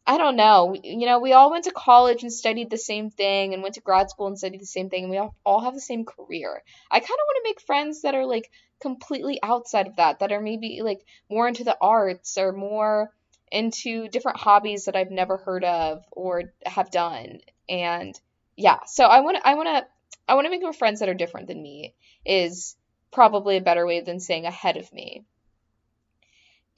I 0.07 0.17
don't 0.17 0.37
know. 0.37 0.75
You 0.83 1.05
know, 1.05 1.19
we 1.19 1.35
all 1.35 1.51
went 1.51 1.65
to 1.65 1.71
college 1.71 2.23
and 2.23 2.33
studied 2.33 2.71
the 2.71 2.79
same 2.79 3.11
thing 3.11 3.53
and 3.53 3.63
went 3.63 3.75
to 3.75 3.83
grad 3.83 4.09
school 4.09 4.27
and 4.27 4.39
studied 4.39 4.61
the 4.61 4.67
same 4.67 4.89
thing 4.89 5.05
and 5.05 5.11
we 5.11 5.21
all, 5.45 5.61
have 5.61 5.75
the 5.75 5.81
same 5.81 6.07
career. 6.07 6.63
I 6.91 6.99
kind 6.99 7.11
of 7.11 7.27
want 7.27 7.37
to 7.45 7.49
make 7.51 7.61
friends 7.61 8.03
that 8.03 8.15
are 8.15 8.25
like 8.25 8.51
completely 8.81 9.39
outside 9.43 9.87
of 9.87 9.97
that, 9.97 10.21
that 10.21 10.33
are 10.33 10.41
maybe 10.41 10.81
like 10.83 11.05
more 11.31 11.47
into 11.47 11.63
the 11.63 11.77
arts 11.79 12.39
or 12.39 12.53
more 12.53 13.13
into 13.53 14.09
different 14.09 14.39
hobbies 14.39 14.87
that 14.87 14.97
I've 14.97 15.11
never 15.11 15.37
heard 15.37 15.65
of 15.65 16.05
or 16.13 16.55
have 16.65 16.91
done. 16.91 17.41
And 17.69 18.19
yeah, 18.57 18.79
so 18.87 19.05
I 19.05 19.21
want 19.21 19.37
to 19.37 19.47
I 19.47 19.55
want 19.55 19.69
to 19.69 19.87
I 20.27 20.35
want 20.35 20.47
to 20.47 20.51
make 20.51 20.63
more 20.63 20.73
friends 20.73 21.01
that 21.01 21.11
are 21.11 21.15
different 21.15 21.49
than 21.49 21.63
me 21.63 21.95
is 22.25 22.77
probably 23.11 23.59
a 23.59 23.63
better 23.63 23.87
way 23.87 24.01
than 24.01 24.21
saying 24.21 24.47
ahead 24.47 24.79
of 24.79 24.91
me. 24.93 25.25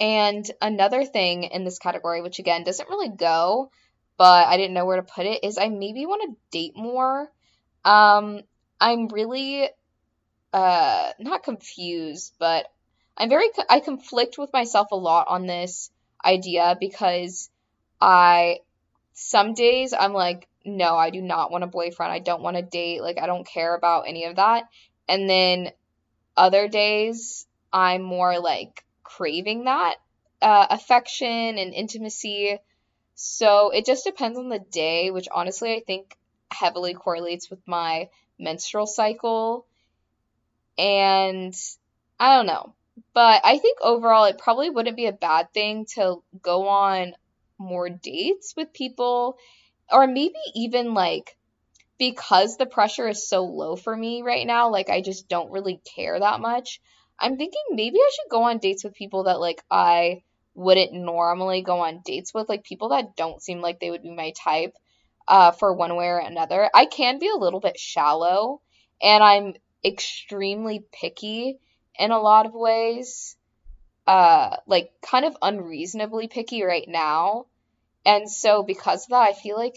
And 0.00 0.50
another 0.62 1.04
thing 1.04 1.44
in 1.44 1.64
this 1.64 1.78
category, 1.78 2.22
which 2.22 2.38
again 2.38 2.64
doesn't 2.64 2.88
really 2.88 3.10
go, 3.14 3.70
but 4.16 4.46
I 4.46 4.56
didn't 4.56 4.74
know 4.74 4.86
where 4.86 4.96
to 4.96 5.02
put 5.02 5.26
it, 5.26 5.44
is 5.44 5.58
I 5.58 5.68
maybe 5.68 6.06
want 6.06 6.22
to 6.22 6.58
date 6.58 6.74
more. 6.74 7.30
Um, 7.84 8.40
I'm 8.80 9.08
really 9.08 9.68
uh, 10.52 11.12
not 11.18 11.42
confused, 11.42 12.34
but 12.38 12.66
I'm 13.16 13.28
very 13.28 13.48
I 13.68 13.80
conflict 13.80 14.38
with 14.38 14.52
myself 14.52 14.88
a 14.92 14.96
lot 14.96 15.28
on 15.28 15.46
this 15.46 15.90
idea 16.24 16.76
because 16.80 17.50
I 18.00 18.60
some 19.12 19.52
days 19.52 19.92
I'm 19.92 20.14
like, 20.14 20.48
no, 20.64 20.96
I 20.96 21.10
do 21.10 21.20
not 21.20 21.50
want 21.50 21.64
a 21.64 21.66
boyfriend. 21.66 22.12
I 22.12 22.20
don't 22.20 22.42
want 22.42 22.56
to 22.56 22.62
date. 22.62 23.02
Like 23.02 23.18
I 23.20 23.26
don't 23.26 23.46
care 23.46 23.74
about 23.74 24.08
any 24.08 24.24
of 24.24 24.36
that. 24.36 24.64
And 25.08 25.28
then 25.28 25.70
other 26.36 26.68
days 26.68 27.46
I'm 27.70 28.02
more 28.02 28.38
like 28.38 28.84
craving 29.16 29.64
that 29.64 29.96
uh, 30.42 30.66
affection 30.70 31.58
and 31.58 31.74
intimacy. 31.74 32.58
So 33.14 33.70
it 33.70 33.84
just 33.86 34.04
depends 34.04 34.38
on 34.38 34.48
the 34.48 34.58
day, 34.58 35.10
which 35.10 35.28
honestly 35.32 35.74
I 35.74 35.80
think 35.86 36.16
heavily 36.50 36.94
correlates 36.94 37.50
with 37.50 37.60
my 37.66 38.08
menstrual 38.38 38.86
cycle. 38.86 39.66
And 40.78 41.54
I 42.18 42.36
don't 42.36 42.46
know. 42.46 42.74
But 43.14 43.42
I 43.44 43.58
think 43.58 43.78
overall 43.82 44.24
it 44.24 44.38
probably 44.38 44.70
wouldn't 44.70 44.96
be 44.96 45.06
a 45.06 45.12
bad 45.12 45.52
thing 45.52 45.86
to 45.94 46.22
go 46.42 46.68
on 46.68 47.14
more 47.58 47.88
dates 47.88 48.54
with 48.56 48.72
people 48.72 49.36
or 49.90 50.06
maybe 50.06 50.38
even 50.54 50.94
like 50.94 51.36
because 51.98 52.56
the 52.56 52.66
pressure 52.66 53.08
is 53.08 53.28
so 53.28 53.44
low 53.44 53.76
for 53.76 53.94
me 53.94 54.22
right 54.22 54.46
now, 54.46 54.70
like 54.70 54.88
I 54.88 55.02
just 55.02 55.28
don't 55.28 55.52
really 55.52 55.80
care 55.94 56.18
that 56.18 56.40
much. 56.40 56.80
I'm 57.20 57.36
thinking 57.36 57.62
maybe 57.70 57.98
I 57.98 58.10
should 58.14 58.30
go 58.30 58.44
on 58.44 58.58
dates 58.58 58.84
with 58.84 58.94
people 58.94 59.24
that 59.24 59.40
like 59.40 59.62
I 59.70 60.22
wouldn't 60.54 60.92
normally 60.92 61.62
go 61.62 61.80
on 61.80 62.02
dates 62.04 62.34
with, 62.34 62.48
like 62.48 62.64
people 62.64 62.90
that 62.90 63.16
don't 63.16 63.42
seem 63.42 63.60
like 63.60 63.78
they 63.78 63.90
would 63.90 64.02
be 64.02 64.14
my 64.14 64.32
type 64.32 64.74
uh, 65.28 65.52
for 65.52 65.72
one 65.74 65.94
way 65.96 66.06
or 66.06 66.18
another. 66.18 66.68
I 66.74 66.86
can 66.86 67.18
be 67.18 67.28
a 67.28 67.38
little 67.38 67.60
bit 67.60 67.78
shallow 67.78 68.60
and 69.02 69.22
I'm 69.22 69.54
extremely 69.84 70.84
picky 70.92 71.58
in 71.98 72.10
a 72.10 72.18
lot 72.18 72.46
of 72.46 72.52
ways. 72.54 73.36
Uh, 74.06 74.56
like 74.66 74.90
kind 75.02 75.24
of 75.24 75.36
unreasonably 75.40 76.26
picky 76.26 76.62
right 76.62 76.88
now. 76.88 77.46
And 78.04 78.28
so 78.28 78.62
because 78.62 79.04
of 79.04 79.10
that, 79.10 79.28
I 79.28 79.32
feel 79.34 79.56
like 79.56 79.76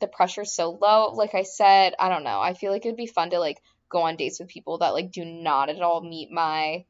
the 0.00 0.06
pressure's 0.06 0.52
so 0.52 0.78
low. 0.80 1.12
Like 1.12 1.34
I 1.34 1.42
said, 1.42 1.94
I 1.98 2.08
don't 2.08 2.24
know. 2.24 2.40
I 2.40 2.54
feel 2.54 2.72
like 2.72 2.86
it 2.86 2.90
would 2.90 2.96
be 2.96 3.06
fun 3.06 3.30
to 3.30 3.38
like 3.38 3.60
go 3.88 4.02
on 4.02 4.16
dates 4.16 4.40
with 4.40 4.48
people 4.48 4.78
that 4.78 4.94
like 4.94 5.10
do 5.10 5.24
not 5.24 5.68
at 5.68 5.80
all 5.80 6.00
meet 6.00 6.30
my 6.30 6.84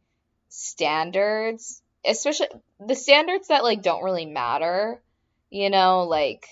standards 0.49 1.83
especially 2.05 2.49
the 2.87 2.95
standards 2.95 3.49
that 3.49 3.65
like 3.65 3.83
don't 3.83 4.05
really 4.05 4.27
matter 4.27 5.01
you 5.51 5.71
know 5.71 6.05
like 6.05 6.47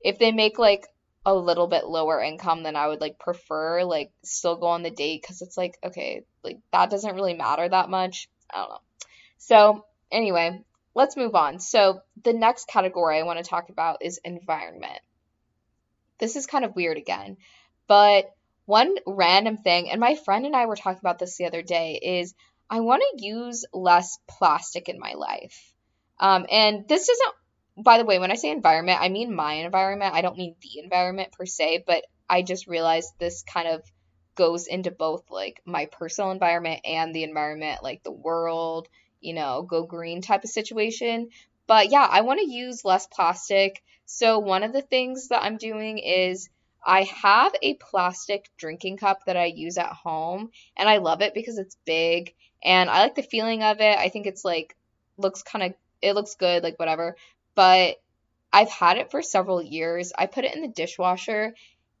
if 0.00 0.18
they 0.18 0.32
make 0.32 0.58
like 0.58 0.86
a 1.24 1.34
little 1.34 1.66
bit 1.66 1.84
lower 1.86 2.22
income 2.22 2.62
than 2.62 2.76
I 2.76 2.86
would 2.86 3.00
like 3.00 3.18
prefer 3.18 3.82
like 3.82 4.12
still 4.22 4.56
go 4.56 4.68
on 4.68 4.84
the 4.84 4.92
date 4.92 5.24
cuz 5.26 5.42
it's 5.42 5.56
like 5.56 5.76
okay 5.82 6.24
like 6.44 6.58
that 6.72 6.90
doesn't 6.90 7.16
really 7.16 7.34
matter 7.34 7.68
that 7.68 7.90
much. 7.90 8.28
I 8.48 8.58
don't 8.58 8.68
know. 8.70 8.80
So 9.38 9.86
anyway 10.12 10.62
let's 10.94 11.16
move 11.16 11.34
on. 11.34 11.58
So 11.58 12.00
the 12.22 12.32
next 12.32 12.68
category 12.68 13.18
I 13.18 13.24
want 13.24 13.38
to 13.38 13.50
talk 13.50 13.68
about 13.68 14.02
is 14.02 14.20
environment. 14.24 15.00
This 16.18 16.36
is 16.36 16.46
kind 16.46 16.64
of 16.64 16.76
weird 16.76 16.96
again 16.96 17.36
but 17.88 18.32
one 18.66 18.94
random 19.06 19.56
thing, 19.56 19.90
and 19.90 20.00
my 20.00 20.14
friend 20.14 20.44
and 20.44 20.54
I 20.54 20.66
were 20.66 20.76
talking 20.76 21.00
about 21.00 21.18
this 21.18 21.36
the 21.36 21.46
other 21.46 21.62
day, 21.62 21.98
is 22.02 22.34
I 22.68 22.80
want 22.80 23.02
to 23.02 23.24
use 23.24 23.64
less 23.72 24.18
plastic 24.28 24.88
in 24.88 24.98
my 24.98 25.14
life. 25.14 25.72
Um, 26.18 26.46
and 26.50 26.86
this 26.88 27.06
doesn't, 27.06 27.84
by 27.84 27.98
the 27.98 28.04
way, 28.04 28.18
when 28.18 28.30
I 28.30 28.36
say 28.36 28.50
environment, 28.50 29.00
I 29.00 29.08
mean 29.08 29.34
my 29.34 29.54
environment. 29.54 30.14
I 30.14 30.20
don't 30.20 30.36
mean 30.36 30.56
the 30.60 30.82
environment 30.82 31.32
per 31.32 31.46
se, 31.46 31.84
but 31.86 32.04
I 32.28 32.42
just 32.42 32.66
realized 32.66 33.12
this 33.18 33.42
kind 33.42 33.68
of 33.68 33.82
goes 34.34 34.66
into 34.66 34.90
both 34.90 35.30
like 35.30 35.60
my 35.64 35.86
personal 35.86 36.30
environment 36.30 36.80
and 36.84 37.14
the 37.14 37.22
environment, 37.22 37.82
like 37.82 38.02
the 38.02 38.12
world, 38.12 38.88
you 39.20 39.34
know, 39.34 39.62
go 39.62 39.84
green 39.84 40.22
type 40.22 40.44
of 40.44 40.50
situation. 40.50 41.28
But 41.66 41.90
yeah, 41.90 42.06
I 42.08 42.22
want 42.22 42.40
to 42.40 42.50
use 42.50 42.84
less 42.84 43.06
plastic. 43.06 43.82
So 44.04 44.38
one 44.38 44.62
of 44.62 44.72
the 44.72 44.82
things 44.82 45.28
that 45.28 45.42
I'm 45.42 45.56
doing 45.56 45.98
is 45.98 46.48
I 46.86 47.02
have 47.02 47.52
a 47.60 47.74
plastic 47.74 48.48
drinking 48.56 48.98
cup 48.98 49.24
that 49.26 49.36
I 49.36 49.46
use 49.46 49.76
at 49.76 49.92
home, 49.92 50.50
and 50.76 50.88
I 50.88 50.98
love 50.98 51.20
it 51.20 51.34
because 51.34 51.58
it's 51.58 51.76
big 51.84 52.32
and 52.64 52.88
I 52.88 53.00
like 53.00 53.16
the 53.16 53.22
feeling 53.22 53.62
of 53.62 53.80
it. 53.80 53.98
I 53.98 54.08
think 54.08 54.26
it's 54.26 54.44
like 54.44 54.76
looks 55.18 55.42
kind 55.42 55.64
of 55.64 55.74
it 56.00 56.14
looks 56.14 56.36
good, 56.36 56.62
like 56.62 56.78
whatever. 56.78 57.16
But 57.54 57.96
I've 58.52 58.70
had 58.70 58.98
it 58.98 59.10
for 59.10 59.20
several 59.20 59.60
years. 59.60 60.12
I 60.16 60.26
put 60.26 60.44
it 60.44 60.54
in 60.54 60.62
the 60.62 60.68
dishwasher 60.68 61.54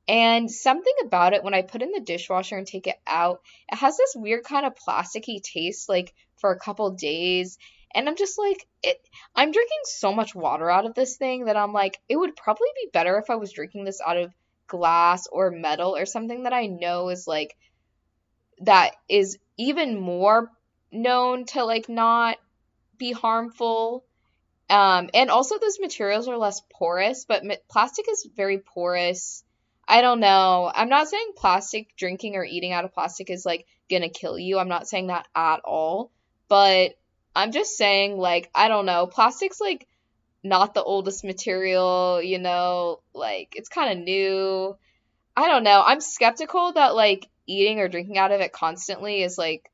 and 0.08 0.50
something 0.50 0.94
about 1.04 1.32
it 1.32 1.42
when 1.42 1.54
I 1.54 1.62
put 1.62 1.82
in 1.82 1.90
the 1.90 2.00
dishwasher 2.00 2.56
and 2.56 2.66
take 2.66 2.86
it 2.86 2.98
out, 3.06 3.40
it 3.70 3.76
has 3.76 3.96
this 3.96 4.14
weird 4.14 4.44
kind 4.44 4.64
of 4.64 4.74
plasticky 4.76 5.42
taste 5.42 5.88
like 5.88 6.14
for 6.36 6.52
a 6.52 6.58
couple 6.58 6.90
days. 6.92 7.58
And 7.92 8.08
I'm 8.08 8.16
just 8.16 8.38
like, 8.38 8.66
it 8.82 9.00
I'm 9.34 9.50
drinking 9.50 9.80
so 9.84 10.12
much 10.12 10.34
water 10.34 10.70
out 10.70 10.86
of 10.86 10.94
this 10.94 11.16
thing 11.16 11.46
that 11.46 11.56
I'm 11.56 11.72
like, 11.72 11.98
it 12.08 12.16
would 12.16 12.36
probably 12.36 12.68
be 12.84 12.90
better 12.92 13.18
if 13.18 13.30
I 13.30 13.36
was 13.36 13.52
drinking 13.52 13.84
this 13.84 14.00
out 14.06 14.16
of 14.16 14.32
glass 14.66 15.26
or 15.30 15.50
metal 15.50 15.96
or 15.96 16.06
something 16.06 16.44
that 16.44 16.52
I 16.52 16.66
know 16.66 17.08
is 17.08 17.26
like 17.26 17.56
that 18.60 18.92
is 19.08 19.38
even 19.56 20.00
more 20.00 20.50
known 20.92 21.44
to 21.46 21.64
like 21.64 21.88
not 21.88 22.36
be 22.98 23.12
harmful. 23.12 24.04
Um, 24.68 25.10
and 25.14 25.30
also 25.30 25.58
those 25.58 25.78
materials 25.78 26.28
are 26.28 26.36
less 26.36 26.62
porous, 26.72 27.24
but 27.24 27.42
plastic 27.68 28.06
is 28.10 28.28
very 28.36 28.58
porous. 28.58 29.44
I 29.86 30.00
don't 30.00 30.20
know. 30.20 30.70
I'm 30.74 30.88
not 30.88 31.08
saying 31.08 31.32
plastic 31.36 31.94
drinking 31.96 32.34
or 32.34 32.44
eating 32.44 32.72
out 32.72 32.84
of 32.84 32.92
plastic 32.92 33.30
is 33.30 33.46
like 33.46 33.66
gonna 33.88 34.08
kill 34.08 34.38
you. 34.38 34.58
I'm 34.58 34.68
not 34.68 34.88
saying 34.88 35.08
that 35.08 35.28
at 35.34 35.60
all. 35.64 36.10
But 36.48 36.98
I'm 37.34 37.52
just 37.52 37.76
saying 37.76 38.18
like 38.18 38.50
I 38.54 38.68
don't 38.68 38.86
know. 38.86 39.06
Plastic's 39.06 39.60
like 39.60 39.86
not 40.48 40.74
the 40.74 40.82
oldest 40.82 41.24
material, 41.24 42.22
you 42.22 42.38
know, 42.38 43.00
like 43.14 43.54
it's 43.56 43.68
kind 43.68 43.98
of 43.98 44.04
new. 44.04 44.76
I 45.36 45.48
don't 45.48 45.64
know. 45.64 45.82
I'm 45.84 46.00
skeptical 46.00 46.72
that 46.72 46.94
like 46.94 47.28
eating 47.46 47.80
or 47.80 47.88
drinking 47.88 48.18
out 48.18 48.32
of 48.32 48.40
it 48.40 48.52
constantly 48.52 49.22
is 49.22 49.38
like 49.38 49.70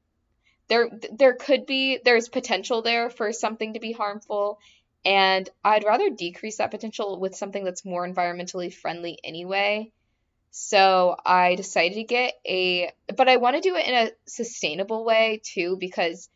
there 0.68 0.88
there 1.12 1.34
could 1.34 1.66
be 1.66 1.98
there's 2.04 2.28
potential 2.28 2.82
there 2.82 3.10
for 3.10 3.32
something 3.32 3.74
to 3.74 3.80
be 3.80 3.92
harmful 3.92 4.58
and 5.04 5.48
I'd 5.64 5.84
rather 5.84 6.10
decrease 6.10 6.58
that 6.58 6.70
potential 6.70 7.18
with 7.18 7.34
something 7.34 7.64
that's 7.64 7.84
more 7.84 8.06
environmentally 8.06 8.72
friendly 8.72 9.18
anyway. 9.24 9.90
So 10.52 11.16
I 11.24 11.56
decided 11.56 11.94
to 11.94 12.04
get 12.04 12.34
a 12.46 12.92
but 13.16 13.28
I 13.28 13.38
want 13.38 13.56
to 13.56 13.62
do 13.62 13.74
it 13.76 13.86
in 13.86 13.94
a 13.94 14.10
sustainable 14.26 15.04
way 15.04 15.40
too 15.42 15.76
because 15.78 16.28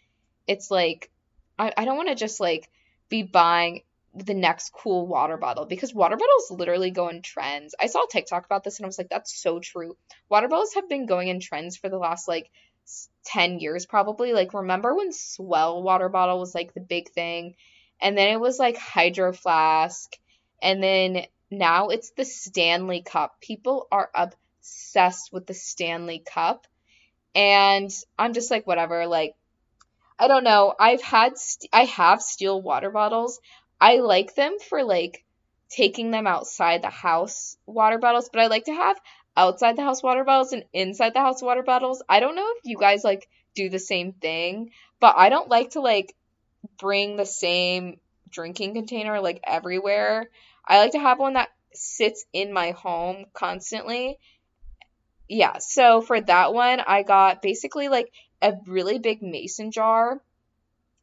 it's 0.47 0.71
like 0.71 1.11
I, 1.59 1.73
I 1.77 1.85
don't 1.85 1.97
want 1.97 2.09
to 2.09 2.15
just 2.15 2.41
like 2.41 2.69
be 3.09 3.23
buying 3.23 3.83
the 4.17 4.35
next 4.35 4.71
cool 4.73 5.07
water 5.07 5.37
bottle 5.37 5.67
because 5.67 5.95
water 5.95 6.17
bottles 6.17 6.51
literally 6.51 6.91
go 6.91 7.09
in 7.09 7.23
trends. 7.23 7.75
I 7.81 7.87
saw 7.87 8.05
TikTok 8.07 8.47
about 8.47 8.65
this 8.65 8.79
and 8.79 8.87
I 8.87 8.89
was 8.89 8.99
like, 8.99 9.09
that's 9.11 9.41
so 9.43 9.61
true. 9.61 9.97
Water 10.29 10.49
bottles 10.49 10.75
have 10.75 10.89
been 10.89 11.07
going 11.07 11.29
in 11.29 11.41
trends 11.41 11.77
for 11.77 11.89
the 11.89 11.99
last 11.99 12.29
like 12.29 12.51
10 13.25 13.59
years 13.59 13.87
probably. 13.87 14.33
Like, 14.33 14.55
remember 14.55 14.95
when 14.95 15.13
S'well 15.13 15.83
water 15.83 16.09
bottle 16.09 16.39
was 16.39 16.55
like 16.55 16.73
the 16.73 16.81
big 16.81 17.11
thing? 17.11 17.55
And 18.01 18.17
then 18.17 18.29
it 18.33 18.41
was 18.41 18.59
like 18.59 18.77
Hydro 18.77 19.33
Flask. 19.33 20.11
And 20.63 20.83
then 20.83 21.27
now 21.51 21.89
it's 21.89 22.11
the 22.11 22.25
Stanley 22.25 23.03
Cup. 23.03 23.41
People 23.41 23.87
are 23.93 24.11
obsessed 24.15 25.33
with 25.33 25.47
the 25.47 25.55
Stanley 25.55 26.23
Cup. 26.25 26.67
And 27.35 27.91
I'm 28.19 28.33
just 28.33 28.51
like, 28.51 28.67
whatever. 28.67 29.07
Like, 29.07 29.35
I 30.19 30.29
don't 30.29 30.45
know. 30.45 30.75
I've 30.79 31.03
had, 31.03 31.37
st- 31.37 31.71
I 31.73 31.85
have 31.85 32.23
steel 32.23 32.61
water 32.61 32.91
bottles. 32.91 33.41
I 33.81 33.97
like 33.99 34.35
them 34.35 34.59
for 34.59 34.85
like 34.85 35.25
taking 35.71 36.11
them 36.11 36.27
outside 36.27 36.83
the 36.83 36.91
house 36.91 37.57
water 37.67 37.99
bottles, 37.99 38.31
but 38.33 38.41
I 38.41 38.47
like 38.47 38.65
to 38.65 38.75
have 38.75 39.01
outside 39.37 39.77
the 39.77 39.85
house 39.85 40.03
water 40.03 40.25
bottles 40.25 40.53
and 40.53 40.65
inside 40.73 41.15
the 41.15 41.21
house 41.21 41.43
water 41.43 41.63
bottles. 41.63 42.03
I 42.09 42.21
don't 42.21 42.37
know 42.37 42.49
if 42.57 42.63
you 42.65 42.79
guys 42.79 43.05
like 43.05 43.29
do 43.55 43.69
the 43.69 43.79
same 43.79 44.13
thing, 44.13 44.71
but 45.01 45.15
I 45.17 45.29
don't 45.29 45.51
like 45.51 45.71
to 45.71 45.81
like 45.81 46.15
bring 46.79 47.17
the 47.17 47.27
same 47.27 47.99
drinking 48.31 48.75
container 48.75 49.21
like 49.21 49.41
everywhere. 49.47 50.31
I 50.67 50.79
like 50.79 50.93
to 50.93 50.99
have 50.99 51.19
one 51.19 51.35
that 51.35 51.51
sits 51.75 52.25
in 52.33 52.53
my 52.53 52.71
home 52.73 53.27
constantly. 53.33 54.19
Yeah, 55.29 55.59
so 55.59 56.01
for 56.01 56.21
that 56.21 56.55
one, 56.55 56.81
I 56.81 57.03
got 57.03 57.43
basically 57.43 57.89
like 57.89 58.11
a 58.41 58.55
really 58.67 58.99
big 58.99 59.23
mason 59.23 59.71
jar. 59.71 60.21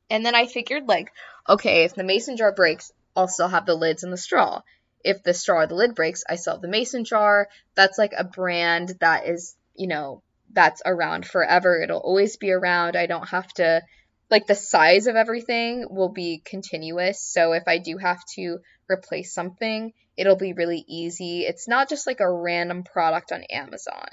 And 0.10 0.26
then 0.26 0.36
I 0.36 0.46
figured 0.46 0.88
like, 0.88 1.12
okay, 1.48 1.84
if 1.84 1.96
the 1.96 2.04
mason 2.04 2.38
jar 2.38 2.52
breaks, 2.52 2.92
I'll 3.16 3.28
still 3.28 3.48
have 3.48 3.66
the 3.66 3.76
lids 3.76 4.04
and 4.04 4.12
the 4.12 4.18
straw. 4.18 4.62
If 5.04 5.24
the 5.24 5.34
straw 5.34 5.62
or 5.62 5.68
the 5.68 5.76
lid 5.76 5.96
breaks, 5.96 6.24
I 6.30 6.36
still 6.36 6.54
have 6.54 6.62
the 6.62 6.68
mason 6.68 7.04
jar. 7.04 7.50
That's 7.76 7.98
like 7.98 8.14
a 8.18 8.24
brand 8.24 8.94
that 9.02 9.28
is, 9.28 9.56
you 9.76 9.88
know, 9.88 10.24
that's 10.52 10.82
around 10.86 11.26
forever. 11.26 11.82
It'll 11.82 12.00
always 12.00 12.38
be 12.38 12.52
around. 12.52 12.96
I 12.96 13.06
don't 13.06 13.28
have 13.30 13.48
to 13.56 13.82
like 14.30 14.48
the 14.48 14.56
size 14.56 15.08
of 15.08 15.16
everything 15.16 15.86
will 15.90 16.10
be 16.10 16.42
continuous. 16.44 17.22
So 17.22 17.54
if 17.54 17.64
I 17.68 17.78
do 17.78 17.98
have 17.98 18.24
to 18.36 18.60
replace 18.90 19.34
something, 19.34 19.94
it'll 20.18 20.38
be 20.38 20.54
really 20.54 20.84
easy. 20.88 21.42
It's 21.42 21.68
not 21.68 21.90
just 21.90 22.08
like 22.08 22.20
a 22.20 22.32
random 22.32 22.84
product 22.84 23.32
on 23.32 23.44
Amazon. 23.44 24.08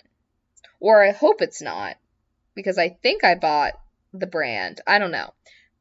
Or 0.79 1.03
I 1.03 1.13
hope 1.13 1.43
it's 1.43 1.63
not 1.63 1.97
because 2.55 2.79
I 2.79 2.91
think 3.03 3.25
I 3.25 3.35
bought 3.35 3.75
the 4.13 4.27
brand. 4.27 4.81
I 4.87 4.99
don't 4.99 5.11
know. 5.11 5.33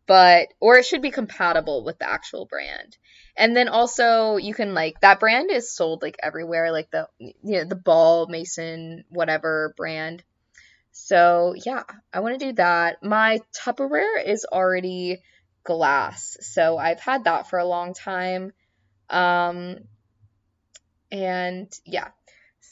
But 0.09 0.47
or 0.59 0.79
it 0.79 0.87
should 0.87 1.03
be 1.03 1.11
compatible 1.11 1.83
with 1.83 1.99
the 1.99 2.09
actual 2.09 2.47
brand. 2.47 2.97
And 3.37 3.55
then 3.55 3.67
also 3.67 4.37
you 4.37 4.55
can 4.55 4.73
like 4.73 4.99
that 5.01 5.19
brand 5.19 5.51
is 5.51 5.71
sold 5.71 6.01
like 6.01 6.17
everywhere 6.23 6.71
like 6.71 6.89
the 6.89 7.07
you 7.19 7.33
know 7.43 7.63
the 7.65 7.75
Ball 7.75 8.25
Mason 8.25 9.03
whatever 9.09 9.75
brand. 9.77 10.23
So 10.91 11.53
yeah, 11.63 11.83
I 12.11 12.21
want 12.21 12.39
to 12.39 12.45
do 12.47 12.53
that. 12.53 13.03
My 13.03 13.41
Tupperware 13.53 14.25
is 14.25 14.47
already 14.51 15.21
glass, 15.63 16.37
so 16.41 16.79
I've 16.79 16.99
had 16.99 17.25
that 17.25 17.47
for 17.47 17.59
a 17.59 17.65
long 17.65 17.93
time. 17.93 18.51
Um, 19.11 19.77
and 21.11 21.71
yeah. 21.85 22.07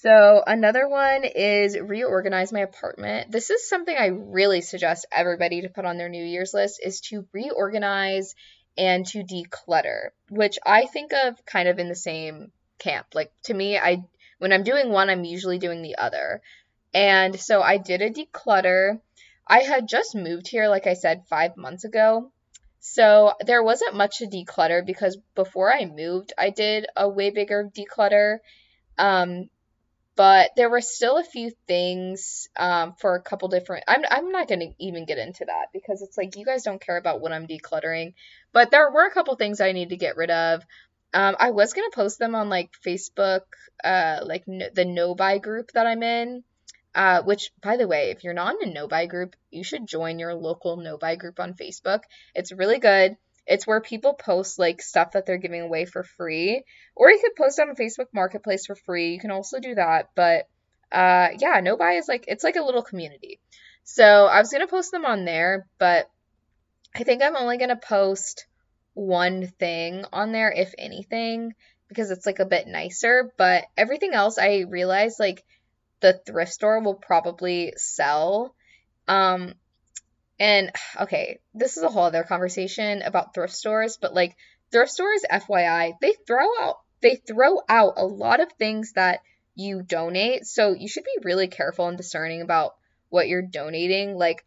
So 0.08 0.41
another 0.48 0.88
one 0.88 1.26
is 1.26 1.78
reorganize 1.78 2.54
my 2.54 2.62
apartment. 2.62 3.30
This 3.30 3.50
is 3.50 3.67
something 3.67 3.93
I 3.93 4.06
really 4.06 4.62
suggest 4.62 5.06
everybody 5.12 5.63
to 5.63 5.70
put 5.70 5.84
on 5.84 5.98
their 5.98 6.08
New 6.08 6.24
Year's 6.24 6.54
list 6.54 6.80
is 6.82 7.02
to 7.10 7.28
reorganize 7.34 8.34
and 8.78 9.06
to 9.08 9.26
declutter, 9.26 10.12
which 10.30 10.60
I 10.65 10.86
think 10.86 11.12
of 11.12 11.46
kind 11.46 11.67
of 11.67 11.78
in 11.78 11.89
the 11.89 11.96
same 11.96 12.54
camp. 12.80 13.08
Like 13.13 13.34
to 13.43 13.54
me, 13.54 13.78
I 13.78 14.06
when 14.38 14.54
I'm 14.54 14.63
doing 14.63 14.91
one, 14.91 15.10
I'm 15.10 15.26
usually 15.26 15.60
doing 15.60 15.82
the 15.82 15.98
other. 15.98 16.41
And 16.93 17.38
so 17.38 17.62
I 17.62 17.76
did 17.76 18.02
a 18.02 18.10
declutter. 18.10 19.02
I 19.46 19.60
had 19.60 19.89
just 19.89 20.15
moved 20.15 20.48
here, 20.48 20.70
like 20.70 20.88
I 20.88 20.93
said, 20.93 21.28
five 21.28 21.58
months 21.58 21.84
ago. 21.84 22.32
So 22.80 23.34
there 23.46 23.62
wasn't 23.62 23.98
much 23.98 24.20
to 24.20 24.28
declutter 24.28 24.86
because 24.86 25.17
before 25.36 25.70
I 25.70 25.84
moved, 25.84 26.32
I 26.38 26.50
did 26.50 26.86
a 26.96 27.10
way 27.10 27.30
bigger 27.30 27.70
declutter. 27.76 28.38
Um, 28.98 29.50
but 30.17 30.49
there 30.58 30.69
were 30.69 30.82
still 30.82 31.17
a 31.17 31.23
few 31.23 31.51
things 31.67 32.49
um, 32.58 32.95
for 32.99 33.15
a 33.15 33.21
couple 33.21 33.47
different. 33.49 33.84
I'm 33.88 34.01
I'm 34.10 34.32
not 34.32 34.47
gonna 34.49 34.73
even 34.80 35.06
get 35.06 35.19
into 35.19 35.45
that 35.45 35.67
because 35.71 36.01
it's 36.01 36.17
like 36.17 36.36
you 36.36 36.43
guys 36.43 36.63
don't 36.63 36.82
care 36.82 36.97
about 36.97 37.21
what 37.21 37.32
I'm 37.32 37.47
decluttering. 37.47 38.15
But 38.51 38.71
there 38.71 38.91
were 38.91 39.06
a 39.06 39.13
couple 39.13 39.36
things 39.36 39.62
I 39.62 39.71
need 39.71 39.89
to 39.89 39.97
get 39.97 40.17
rid 40.17 40.32
of. 40.32 40.63
Um, 41.13 41.36
I 41.39 41.51
was 41.51 41.73
gonna 41.73 41.91
post 41.93 42.17
them 42.17 42.34
on 42.34 42.49
like 42.49 42.71
Facebook, 42.86 43.41
uh, 43.84 44.19
like 44.23 44.43
no, 44.47 44.67
the 44.73 44.86
no 44.86 45.13
buy 45.13 45.38
group 45.38 45.71
that 45.73 45.86
I'm 45.88 46.03
in. 46.03 46.43
Uh, 46.95 47.21
which, 47.21 47.51
by 47.62 47.77
the 47.77 47.88
way, 47.88 48.10
if 48.10 48.23
you're 48.23 48.34
not 48.34 48.56
in 48.60 48.69
a 48.69 48.73
no 48.73 48.88
buy 48.88 49.06
group, 49.06 49.36
you 49.51 49.63
should 49.63 49.86
join 49.86 50.17
your 50.17 50.34
local 50.34 50.77
no 50.77 50.97
buy 50.97 51.15
group 51.15 51.39
on 51.39 51.53
Facebook. 51.53 51.99
It's 52.34 52.51
really 52.51 52.80
good. 52.80 53.17
It's 53.47 53.65
where 53.65 53.81
people 53.81 54.13
post 54.13 54.60
like 54.60 54.81
stuff 54.81 55.13
that 55.13 55.25
they're 55.25 55.38
giving 55.38 55.62
away 55.62 55.86
for 55.86 56.03
free, 56.03 56.63
or 56.95 57.10
you 57.10 57.19
could 57.23 57.41
post 57.41 57.60
on 57.60 57.75
Facebook 57.75 58.07
Marketplace 58.13 58.65
for 58.65 58.75
free. 58.75 59.13
You 59.13 59.19
can 59.19 59.31
also 59.31 59.60
do 59.60 59.75
that, 59.75 60.10
but 60.15 60.47
uh, 60.91 61.29
yeah, 61.39 61.60
no 61.62 61.77
buy 61.77 61.93
is 61.93 62.07
like 62.07 62.25
it's 62.27 62.43
like 62.43 62.57
a 62.57 62.63
little 62.63 62.83
community. 62.83 63.39
So 63.83 64.03
I 64.03 64.39
was 64.39 64.51
gonna 64.51 64.67
post 64.67 64.91
them 64.91 65.05
on 65.05 65.25
there, 65.25 65.65
but 65.79 66.10
I 66.95 67.03
think 67.03 67.21
I'm 67.21 67.36
only 67.36 67.57
gonna 67.57 67.77
post 67.77 68.45
one 68.93 69.47
thing 69.60 70.03
on 70.12 70.31
there, 70.31 70.51
if 70.51 70.73
anything, 70.77 71.53
because 71.88 72.12
it's 72.12 72.25
like 72.25 72.39
a 72.39 72.45
bit 72.45 72.67
nicer. 72.67 73.31
But 73.38 73.65
everything 73.77 74.13
else, 74.13 74.38
I 74.38 74.65
realized 74.67 75.19
like 75.19 75.45
the 76.01 76.19
thrift 76.25 76.51
store 76.51 76.81
will 76.81 76.95
probably 76.95 77.73
sell. 77.77 78.55
Um, 79.07 79.53
and 80.39 80.71
okay, 81.02 81.39
this 81.54 81.78
is 81.78 81.84
a 81.84 81.89
whole 81.89 82.04
other 82.04 82.23
conversation 82.23 83.02
about 83.02 83.34
thrift 83.34 83.54
stores, 83.54 83.97
but 84.00 84.13
like 84.13 84.36
thrift 84.71 84.91
stores, 84.91 85.23
FYI, 85.30 85.93
they 86.02 86.13
throw 86.26 86.47
out 86.60 86.78
they 87.02 87.15
throw 87.15 87.62
out 87.69 87.93
a 87.97 88.06
lot 88.06 88.39
of 88.39 88.52
things 88.54 88.93
that 88.93 89.21
you 89.56 89.84
donate. 89.84 90.45
So 90.45 90.73
you 90.73 90.88
should 90.88 91.04
be 91.04 91.23
really 91.23 91.47
careful 91.47 91.88
and 91.88 91.97
discerning 91.97 92.41
about 92.41 92.76
what 93.10 93.28
you're 93.28 93.41
donating. 93.41 94.15
Like 94.15 94.45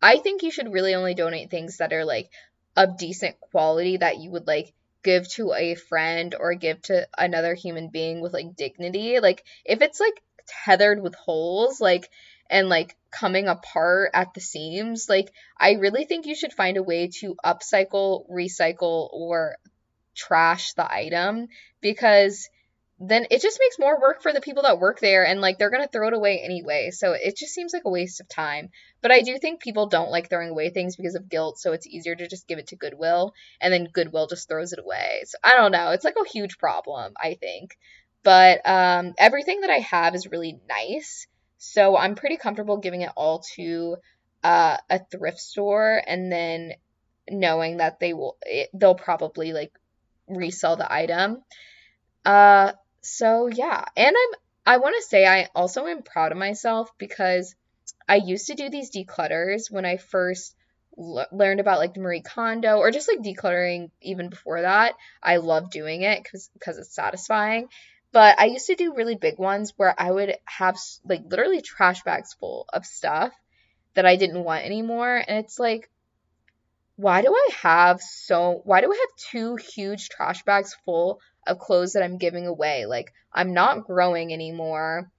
I 0.00 0.18
think 0.18 0.42
you 0.42 0.50
should 0.50 0.72
really 0.72 0.94
only 0.94 1.14
donate 1.14 1.50
things 1.50 1.78
that 1.78 1.92
are 1.92 2.04
like 2.04 2.30
of 2.76 2.98
decent 2.98 3.40
quality 3.40 3.96
that 3.96 4.18
you 4.18 4.30
would 4.30 4.46
like 4.46 4.72
give 5.02 5.28
to 5.30 5.52
a 5.52 5.74
friend 5.74 6.34
or 6.38 6.54
give 6.54 6.80
to 6.82 7.08
another 7.16 7.54
human 7.54 7.88
being 7.88 8.20
with 8.20 8.32
like 8.32 8.56
dignity. 8.56 9.18
Like 9.20 9.44
if 9.64 9.82
it's 9.82 10.00
like 10.00 10.22
tethered 10.64 11.02
with 11.02 11.14
holes 11.14 11.80
like 11.80 12.08
and 12.50 12.68
like 12.68 12.96
coming 13.10 13.48
apart 13.48 14.10
at 14.14 14.34
the 14.34 14.40
seams 14.40 15.08
like 15.08 15.32
i 15.58 15.72
really 15.72 16.04
think 16.04 16.26
you 16.26 16.34
should 16.34 16.52
find 16.52 16.76
a 16.76 16.82
way 16.82 17.08
to 17.08 17.36
upcycle 17.44 18.28
recycle 18.30 19.08
or 19.12 19.56
trash 20.14 20.72
the 20.74 20.92
item 20.92 21.48
because 21.80 22.48
then 23.00 23.26
it 23.30 23.40
just 23.40 23.60
makes 23.60 23.78
more 23.78 24.00
work 24.00 24.22
for 24.22 24.32
the 24.32 24.40
people 24.40 24.64
that 24.64 24.80
work 24.80 24.98
there 24.98 25.24
and 25.24 25.40
like 25.40 25.56
they're 25.56 25.70
going 25.70 25.84
to 25.84 25.88
throw 25.88 26.08
it 26.08 26.14
away 26.14 26.40
anyway. 26.40 26.90
So 26.90 27.12
it 27.12 27.36
just 27.36 27.54
seems 27.54 27.72
like 27.72 27.84
a 27.84 27.90
waste 27.90 28.20
of 28.20 28.28
time. 28.28 28.70
But 29.00 29.12
I 29.12 29.20
do 29.20 29.38
think 29.38 29.60
people 29.60 29.86
don't 29.86 30.10
like 30.10 30.28
throwing 30.28 30.50
away 30.50 30.70
things 30.70 30.96
because 30.96 31.14
of 31.14 31.28
guilt, 31.28 31.60
so 31.60 31.72
it's 31.72 31.86
easier 31.86 32.16
to 32.16 32.26
just 32.26 32.48
give 32.48 32.58
it 32.58 32.68
to 32.68 32.76
Goodwill 32.76 33.34
and 33.60 33.72
then 33.72 33.88
Goodwill 33.92 34.26
just 34.26 34.48
throws 34.48 34.72
it 34.72 34.80
away. 34.80 35.22
So 35.26 35.38
I 35.44 35.54
don't 35.54 35.70
know, 35.70 35.90
it's 35.90 36.04
like 36.04 36.16
a 36.20 36.28
huge 36.28 36.58
problem, 36.58 37.12
I 37.16 37.34
think. 37.34 37.78
But 38.24 38.68
um, 38.68 39.14
everything 39.16 39.60
that 39.60 39.70
I 39.70 39.78
have 39.78 40.16
is 40.16 40.26
really 40.26 40.58
nice. 40.68 41.28
So 41.58 41.96
I'm 41.96 42.14
pretty 42.14 42.36
comfortable 42.36 42.78
giving 42.78 43.02
it 43.02 43.10
all 43.16 43.40
to 43.56 43.96
uh, 44.44 44.76
a 44.88 45.00
thrift 45.10 45.40
store 45.40 46.00
and 46.06 46.30
then 46.32 46.72
knowing 47.30 47.78
that 47.78 48.00
they 48.00 48.12
will 48.14 48.38
it, 48.42 48.70
they'll 48.74 48.94
probably 48.94 49.52
like 49.52 49.72
resell 50.28 50.76
the 50.76 50.90
item. 50.92 51.42
Uh 52.24 52.72
so 53.02 53.48
yeah, 53.48 53.84
and 53.96 54.16
I'm 54.16 54.38
I 54.66 54.76
want 54.78 54.96
to 54.96 55.08
say 55.08 55.26
I 55.26 55.48
also 55.54 55.86
am 55.86 56.02
proud 56.02 56.32
of 56.32 56.38
myself 56.38 56.90
because 56.98 57.54
I 58.08 58.16
used 58.16 58.48
to 58.48 58.54
do 58.54 58.70
these 58.70 58.90
declutters 58.90 59.70
when 59.70 59.84
I 59.86 59.96
first 59.98 60.54
l- 60.98 61.26
learned 61.32 61.60
about 61.60 61.78
like 61.78 61.96
Marie 61.96 62.22
Kondo 62.22 62.78
or 62.78 62.90
just 62.90 63.08
like 63.08 63.20
decluttering 63.26 63.90
even 64.02 64.28
before 64.30 64.62
that. 64.62 64.94
I 65.22 65.38
love 65.38 65.70
doing 65.70 66.02
it 66.02 66.24
cuz 66.24 66.50
cuz 66.60 66.78
it's 66.78 66.94
satisfying. 66.94 67.68
But 68.12 68.40
I 68.40 68.46
used 68.46 68.66
to 68.66 68.74
do 68.74 68.94
really 68.94 69.16
big 69.16 69.38
ones 69.38 69.72
where 69.76 69.94
I 69.98 70.10
would 70.10 70.34
have 70.44 70.76
like 71.04 71.22
literally 71.28 71.60
trash 71.60 72.02
bags 72.02 72.34
full 72.34 72.66
of 72.72 72.86
stuff 72.86 73.32
that 73.94 74.06
I 74.06 74.16
didn't 74.16 74.44
want 74.44 74.64
anymore. 74.64 75.16
And 75.16 75.38
it's 75.44 75.58
like, 75.58 75.90
why 76.96 77.22
do 77.22 77.32
I 77.32 77.48
have 77.62 78.00
so, 78.00 78.60
why 78.64 78.80
do 78.80 78.90
I 78.92 78.96
have 78.96 79.30
two 79.30 79.56
huge 79.56 80.08
trash 80.08 80.42
bags 80.42 80.74
full 80.84 81.20
of 81.46 81.58
clothes 81.58 81.92
that 81.92 82.02
I'm 82.02 82.18
giving 82.18 82.46
away? 82.46 82.86
Like, 82.86 83.12
I'm 83.32 83.54
not 83.54 83.86
growing 83.86 84.32
anymore. 84.32 85.10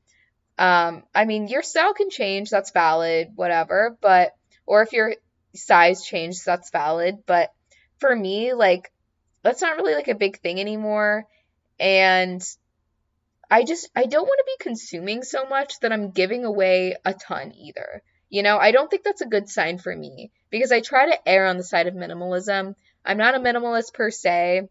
Um, 0.57 1.03
I 1.15 1.25
mean, 1.25 1.47
your 1.47 1.61
style 1.61 1.93
can 1.93 2.09
change, 2.09 2.49
that's 2.49 2.71
valid, 2.71 3.29
whatever. 3.35 3.97
But, 4.01 4.33
or 4.65 4.81
if 4.81 4.91
your 4.91 5.15
size 5.55 6.03
changes, 6.03 6.43
that's 6.43 6.71
valid. 6.71 7.19
But 7.25 7.53
for 7.99 8.13
me, 8.13 8.53
like, 8.53 8.91
that's 9.41 9.61
not 9.61 9.77
really 9.77 9.95
like 9.95 10.09
a 10.09 10.15
big 10.15 10.39
thing 10.39 10.59
anymore. 10.59 11.25
And 11.79 12.41
I 13.49 13.63
just 13.63 13.89
I 13.95 14.05
don't 14.05 14.25
want 14.27 14.39
to 14.39 14.57
be 14.57 14.63
consuming 14.63 15.23
so 15.23 15.45
much 15.45 15.79
that 15.79 15.91
I'm 15.91 16.11
giving 16.11 16.45
away 16.45 16.95
a 17.03 17.13
ton 17.13 17.53
either. 17.53 18.03
You 18.29 18.43
know, 18.43 18.57
I 18.57 18.71
don't 18.71 18.89
think 18.89 19.03
that's 19.03 19.21
a 19.21 19.27
good 19.27 19.49
sign 19.49 19.79
for 19.79 19.95
me 19.95 20.31
because 20.51 20.71
I 20.71 20.81
try 20.81 21.07
to 21.09 21.27
err 21.27 21.47
on 21.47 21.57
the 21.57 21.63
side 21.63 21.87
of 21.87 21.95
minimalism. 21.95 22.75
I'm 23.03 23.17
not 23.17 23.35
a 23.35 23.39
minimalist 23.39 23.93
per 23.93 24.11
se, 24.11 24.69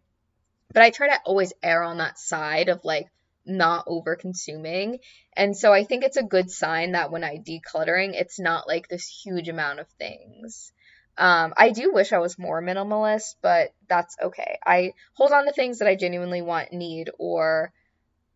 but 0.73 0.83
I 0.83 0.91
try 0.91 1.09
to 1.09 1.21
always 1.25 1.53
err 1.63 1.83
on 1.83 1.99
that 1.99 2.19
side 2.19 2.69
of 2.69 2.85
like 2.85 3.09
not 3.45 3.85
over 3.87 4.15
consuming. 4.15 5.01
And 5.37 5.57
so 5.57 5.73
I 5.73 5.85
think 5.85 6.05
it's 6.05 6.17
a 6.17 6.23
good 6.23 6.51
sign 6.51 6.93
that 6.93 7.11
when 7.11 7.25
I 7.25 7.39
decluttering, 7.39 8.13
it's 8.15 8.39
not 8.39 8.69
like 8.69 8.87
this 8.87 9.07
huge 9.07 9.49
amount 9.49 9.81
of 9.81 9.89
things. 9.99 10.73
Um, 11.17 11.53
I 11.57 11.71
do 11.71 11.93
wish 11.93 12.13
I 12.13 12.19
was 12.19 12.39
more 12.39 12.63
minimalist, 12.63 13.35
but 13.43 13.73
that's 13.89 14.17
okay. 14.23 14.59
I 14.65 14.93
hold 15.15 15.33
on 15.33 15.47
to 15.47 15.53
things 15.53 15.79
that 15.79 15.89
I 15.89 15.97
genuinely 15.97 16.43
want, 16.43 16.73
need, 16.73 17.11
or 17.19 17.73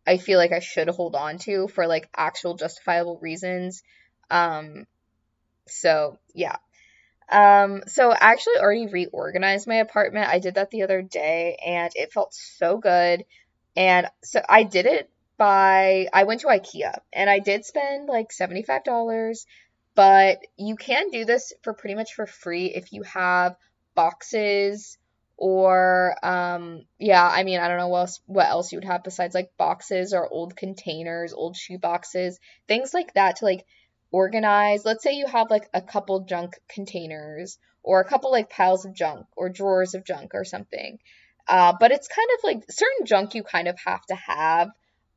I 0.07 0.17
feel 0.19 0.39
like 0.39 0.53
I 0.53 0.61
should 0.61 0.89
hold 0.89 1.15
on 1.15 1.39
to 1.41 1.69
for 1.69 1.87
like 1.87 2.09
actual 2.17 2.55
justifiable 2.55 3.19
reasons. 3.21 3.83
Um, 4.31 4.87
So, 5.69 6.19
yeah. 6.35 6.57
Um, 7.31 7.83
so 7.87 8.11
I 8.11 8.19
actually 8.21 8.59
already 8.59 8.87
reorganized 8.89 9.67
my 9.67 9.77
apartment. 9.77 10.29
I 10.29 10.39
did 10.39 10.57
that 10.57 10.71
the 10.71 10.83
other 10.83 11.03
day 11.03 11.59
and 11.65 11.91
it 11.95 12.13
felt 12.13 12.35
so 12.35 12.79
good. 12.79 13.25
And 13.77 14.09
so 14.23 14.43
I 14.49 14.65
did 14.65 14.87
it 14.87 15.09
by 15.39 16.09
I 16.13 16.25
went 16.25 16.43
to 16.43 16.49
IKEA 16.49 16.99
and 17.13 17.31
I 17.31 17.39
did 17.39 17.65
spend 17.65 18.09
like 18.09 18.33
$75, 18.33 19.47
but 19.95 20.39
you 20.57 20.77
can 20.77 21.11
do 21.11 21.25
this 21.25 21.53
for 21.63 21.75
pretty 21.75 21.95
much 21.95 22.15
for 22.15 22.27
free 22.27 22.67
if 22.67 22.93
you 22.93 23.03
have 23.05 23.57
boxes 23.95 24.99
or 25.43 26.15
um 26.23 26.85
yeah, 27.01 27.29
I 27.29 27.43
mean, 27.43 27.59
I 27.59 27.67
don't 27.67 27.77
know 27.77 27.89
what 27.89 28.03
else 28.03 28.21
what 28.27 28.47
else 28.47 28.71
you 28.71 28.77
would 28.79 28.85
have 28.85 29.03
besides 29.03 29.35
like 29.35 29.51
boxes 29.59 30.15
or 30.15 30.29
old 30.29 30.55
containers, 30.55 31.33
old 31.33 31.57
shoe 31.57 31.79
boxes, 31.79 32.39
things 32.69 32.95
like 32.95 33.13
that 33.15 33.37
to 33.37 33.47
like 33.47 33.67
organize. 34.13 34.85
Let's 34.85 35.03
say 35.03 35.15
you 35.15 35.27
have 35.27 35.51
like 35.51 35.69
a 35.75 35.83
couple 35.83 36.21
junk 36.21 36.61
containers 36.69 37.59
or 37.83 38.01
a 38.01 38.05
couple 38.05 38.31
like 38.31 38.51
piles 38.51 38.85
of 38.85 38.95
junk 38.95 39.27
or 39.35 39.49
drawers 39.49 39.95
of 39.95 40.05
junk 40.05 40.31
or 40.35 40.45
something. 40.45 41.01
Uh, 41.49 41.73
but 41.81 41.91
it's 41.91 42.07
kind 42.07 42.29
of 42.39 42.45
like 42.45 42.71
certain 42.71 43.05
junk 43.05 43.35
you 43.35 43.43
kind 43.43 43.67
of 43.67 43.77
have 43.85 44.07
to 44.07 44.15
have. 44.15 44.69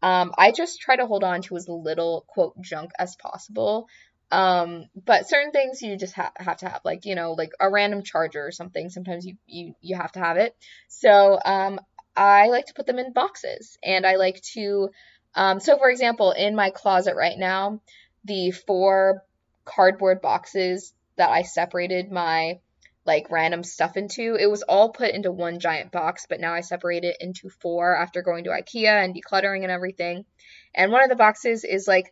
Um, 0.02 0.34
I 0.40 0.52
just 0.52 0.82
try 0.82 0.96
to 0.96 1.06
hold 1.06 1.24
on 1.24 1.44
to 1.44 1.56
as 1.56 1.70
little 1.70 2.26
quote 2.28 2.60
junk 2.62 2.90
as 2.98 3.16
possible. 3.16 3.88
Um, 4.32 4.86
but 4.96 5.30
certain 5.30 5.52
things 5.52 5.82
you 5.82 5.98
just 5.98 6.16
ha- 6.16 6.32
have 6.38 6.58
to 6.58 6.70
have, 6.70 6.82
like 6.84 7.06
you 7.06 7.16
know, 7.16 7.34
like 7.34 7.52
a 7.60 7.70
random 7.70 8.04
charger 8.04 8.46
or 8.46 8.52
something. 8.52 8.90
Sometimes 8.90 9.26
you 9.26 9.36
you 9.46 9.76
you 9.82 9.96
have 9.96 10.12
to 10.14 10.20
have 10.20 10.38
it. 10.38 10.56
So 10.88 11.40
um, 11.44 11.80
I 12.16 12.48
like 12.48 12.66
to 12.68 12.74
put 12.74 12.88
them 12.88 13.00
in 13.00 13.14
boxes, 13.14 13.78
and 13.84 14.06
I 14.06 14.16
like 14.16 14.42
to. 14.54 14.90
Um, 15.36 15.60
so 15.60 15.78
for 15.78 15.90
example, 15.90 16.32
in 16.32 16.56
my 16.56 16.70
closet 16.70 17.16
right 17.16 17.38
now, 17.38 17.82
the 18.24 18.52
four 18.52 19.22
cardboard 19.66 20.22
boxes 20.22 20.94
that 21.18 21.30
I 21.30 21.42
separated 21.44 22.12
my 22.12 22.60
like 23.06 23.30
random 23.30 23.64
stuff 23.64 23.98
into. 23.98 24.36
It 24.36 24.50
was 24.50 24.64
all 24.64 24.92
put 24.92 25.12
into 25.12 25.32
one 25.32 25.60
giant 25.60 25.92
box, 25.92 26.26
but 26.28 26.40
now 26.40 26.54
I 26.54 26.62
separate 26.62 27.04
it 27.04 27.18
into 27.20 27.50
four 27.50 27.96
after 27.96 28.24
going 28.24 28.46
to 28.46 28.50
IKEA 28.50 29.04
and 29.04 29.16
decluttering 29.16 29.62
and 29.62 29.72
everything. 29.72 30.26
And 30.74 30.92
one 30.92 31.04
of 31.04 31.10
the 31.10 31.16
boxes 31.16 31.64
is 31.64 31.88
like 31.88 32.12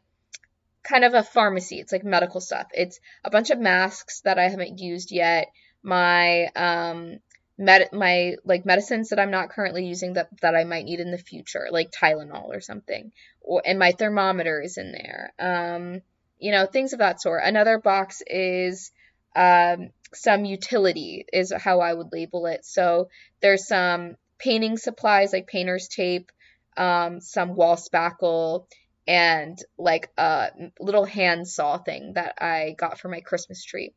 kind 0.84 1.03
of 1.05 1.13
a 1.13 1.23
pharmacy. 1.23 1.79
It's 1.79 1.91
like 1.91 2.03
medical 2.03 2.41
stuff. 2.41 2.67
It's 2.73 2.99
a 3.23 3.29
bunch 3.29 3.49
of 3.49 3.59
masks 3.59 4.21
that 4.21 4.38
I 4.38 4.49
haven't 4.49 4.79
used 4.79 5.11
yet. 5.11 5.47
My 5.81 6.45
um 6.55 7.19
med 7.57 7.89
my 7.93 8.36
like 8.43 8.65
medicines 8.65 9.09
that 9.09 9.19
I'm 9.19 9.31
not 9.31 9.49
currently 9.49 9.86
using 9.86 10.13
that 10.13 10.29
that 10.41 10.55
I 10.55 10.63
might 10.63 10.86
need 10.86 10.99
in 10.99 11.11
the 11.11 11.17
future, 11.17 11.67
like 11.71 11.91
Tylenol 11.91 12.49
or 12.49 12.61
something. 12.61 13.11
Or 13.41 13.61
and 13.65 13.79
my 13.79 13.91
thermometer 13.91 14.61
is 14.61 14.77
in 14.77 14.91
there. 14.91 15.34
Um 15.39 16.01
you 16.39 16.51
know, 16.51 16.65
things 16.65 16.93
of 16.93 16.99
that 16.99 17.21
sort. 17.21 17.43
Another 17.43 17.79
box 17.79 18.21
is 18.25 18.91
um 19.36 19.91
some 20.13 20.45
utility 20.45 21.25
is 21.31 21.51
how 21.51 21.79
I 21.79 21.93
would 21.93 22.11
label 22.11 22.45
it. 22.45 22.65
So 22.65 23.09
there's 23.41 23.67
some 23.67 24.15
painting 24.38 24.77
supplies 24.77 25.34
like 25.34 25.47
painter's 25.47 25.88
tape, 25.88 26.31
um, 26.77 27.21
some 27.21 27.55
wall 27.55 27.75
spackle, 27.75 28.65
and 29.07 29.57
like 29.77 30.09
a 30.17 30.49
little 30.79 31.05
hand 31.05 31.47
saw 31.47 31.77
thing 31.77 32.13
that 32.13 32.35
I 32.39 32.75
got 32.77 32.99
for 32.99 33.09
my 33.09 33.21
Christmas 33.21 33.63
tree. 33.63 33.93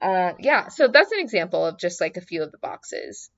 Uh, 0.00 0.32
yeah, 0.38 0.68
so 0.68 0.88
that's 0.88 1.12
an 1.12 1.20
example 1.20 1.64
of 1.66 1.78
just 1.78 2.00
like 2.00 2.16
a 2.16 2.22
few 2.22 2.42
of 2.42 2.52
the 2.52 2.58
boxes. 2.58 3.30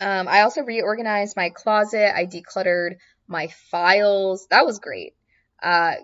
Um, 0.00 0.26
I 0.28 0.40
also 0.40 0.62
reorganized 0.62 1.36
my 1.36 1.50
closet. 1.50 2.16
I 2.16 2.26
decluttered 2.26 2.96
my 3.28 3.48
files. 3.70 4.46
That 4.50 4.66
was 4.66 4.78
great. 4.78 5.14
Uh, 5.62 5.94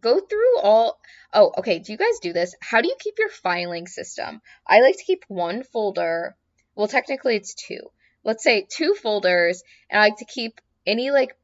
go 0.00 0.20
through 0.20 0.60
all. 0.60 1.00
Oh, 1.32 1.52
okay. 1.58 1.78
Do 1.78 1.92
you 1.92 1.98
guys 1.98 2.20
do 2.22 2.32
this? 2.32 2.54
How 2.60 2.80
do 2.80 2.88
you 2.88 2.96
keep 2.98 3.14
your 3.18 3.30
filing 3.30 3.86
system? 3.86 4.40
I 4.66 4.80
like 4.80 4.96
to 4.98 5.04
keep 5.04 5.24
one 5.28 5.64
folder. 5.64 6.36
Well, 6.76 6.88
technically 6.88 7.36
it's 7.36 7.54
two. 7.54 7.90
Let's 8.22 8.44
say 8.44 8.66
two 8.68 8.94
folders, 8.94 9.62
and 9.88 10.00
I 10.00 10.04
like 10.04 10.18
to 10.18 10.26
keep 10.26 10.60
any 10.86 11.10
like 11.10 11.34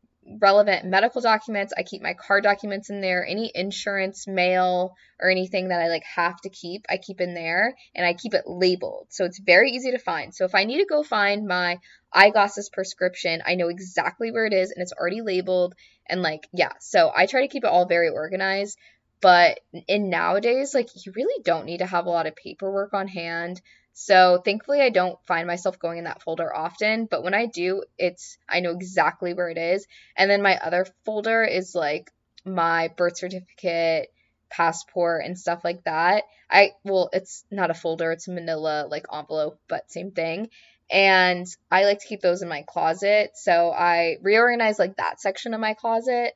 relevant 0.40 0.84
medical 0.84 1.20
documents. 1.20 1.72
I 1.76 1.82
keep 1.82 2.02
my 2.02 2.14
car 2.14 2.40
documents 2.40 2.90
in 2.90 3.00
there. 3.00 3.26
Any 3.26 3.50
insurance, 3.54 4.26
mail, 4.26 4.94
or 5.20 5.30
anything 5.30 5.68
that 5.68 5.80
I 5.80 5.88
like 5.88 6.04
have 6.14 6.40
to 6.42 6.50
keep, 6.50 6.84
I 6.88 6.98
keep 6.98 7.20
in 7.20 7.34
there 7.34 7.74
and 7.94 8.06
I 8.06 8.14
keep 8.14 8.34
it 8.34 8.44
labeled. 8.46 9.06
So 9.10 9.24
it's 9.24 9.38
very 9.38 9.70
easy 9.70 9.92
to 9.92 9.98
find. 9.98 10.34
So 10.34 10.44
if 10.44 10.54
I 10.54 10.64
need 10.64 10.78
to 10.78 10.86
go 10.86 11.02
find 11.02 11.46
my 11.46 11.78
eyeglasses 12.12 12.70
prescription, 12.72 13.42
I 13.46 13.54
know 13.54 13.68
exactly 13.68 14.32
where 14.32 14.46
it 14.46 14.52
is 14.52 14.70
and 14.70 14.82
it's 14.82 14.92
already 14.92 15.22
labeled. 15.22 15.74
And 16.08 16.22
like, 16.22 16.48
yeah, 16.52 16.72
so 16.80 17.10
I 17.14 17.26
try 17.26 17.42
to 17.42 17.48
keep 17.48 17.64
it 17.64 17.70
all 17.70 17.86
very 17.86 18.08
organized. 18.08 18.78
But 19.22 19.60
in 19.88 20.10
nowadays, 20.10 20.74
like, 20.74 20.88
you 21.04 21.12
really 21.16 21.42
don't 21.42 21.64
need 21.64 21.78
to 21.78 21.86
have 21.86 22.04
a 22.04 22.10
lot 22.10 22.26
of 22.26 22.36
paperwork 22.36 22.92
on 22.92 23.08
hand. 23.08 23.60
So 23.98 24.42
thankfully 24.44 24.82
I 24.82 24.90
don't 24.90 25.18
find 25.24 25.46
myself 25.46 25.78
going 25.78 25.96
in 25.96 26.04
that 26.04 26.20
folder 26.20 26.54
often, 26.54 27.06
but 27.06 27.24
when 27.24 27.32
I 27.32 27.46
do, 27.46 27.82
it's 27.96 28.36
I 28.46 28.60
know 28.60 28.72
exactly 28.72 29.32
where 29.32 29.48
it 29.48 29.56
is. 29.56 29.86
And 30.14 30.30
then 30.30 30.42
my 30.42 30.58
other 30.58 30.86
folder 31.06 31.44
is 31.44 31.74
like 31.74 32.10
my 32.44 32.88
birth 32.88 33.16
certificate, 33.16 34.12
passport 34.50 35.24
and 35.24 35.38
stuff 35.38 35.62
like 35.64 35.82
that. 35.84 36.24
I 36.50 36.72
well, 36.84 37.08
it's 37.14 37.46
not 37.50 37.70
a 37.70 37.74
folder, 37.74 38.12
it's 38.12 38.28
a 38.28 38.32
manila 38.32 38.86
like 38.86 39.06
envelope, 39.10 39.58
but 39.66 39.90
same 39.90 40.10
thing. 40.10 40.50
And 40.90 41.46
I 41.70 41.84
like 41.84 42.00
to 42.00 42.06
keep 42.06 42.20
those 42.20 42.42
in 42.42 42.50
my 42.50 42.64
closet. 42.68 43.30
So 43.32 43.70
I 43.70 44.18
reorganize 44.20 44.78
like 44.78 44.98
that 44.98 45.22
section 45.22 45.54
of 45.54 45.60
my 45.60 45.72
closet. 45.72 46.34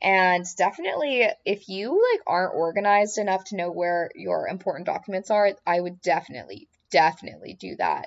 And 0.00 0.46
definitely 0.56 1.28
if 1.44 1.68
you 1.68 2.02
like 2.12 2.22
aren't 2.26 2.54
organized 2.54 3.18
enough 3.18 3.44
to 3.48 3.56
know 3.56 3.70
where 3.70 4.10
your 4.14 4.48
important 4.48 4.86
documents 4.86 5.30
are, 5.30 5.52
I 5.66 5.78
would 5.78 6.00
definitely 6.00 6.66
definitely 6.94 7.54
do 7.54 7.74
that 7.74 8.06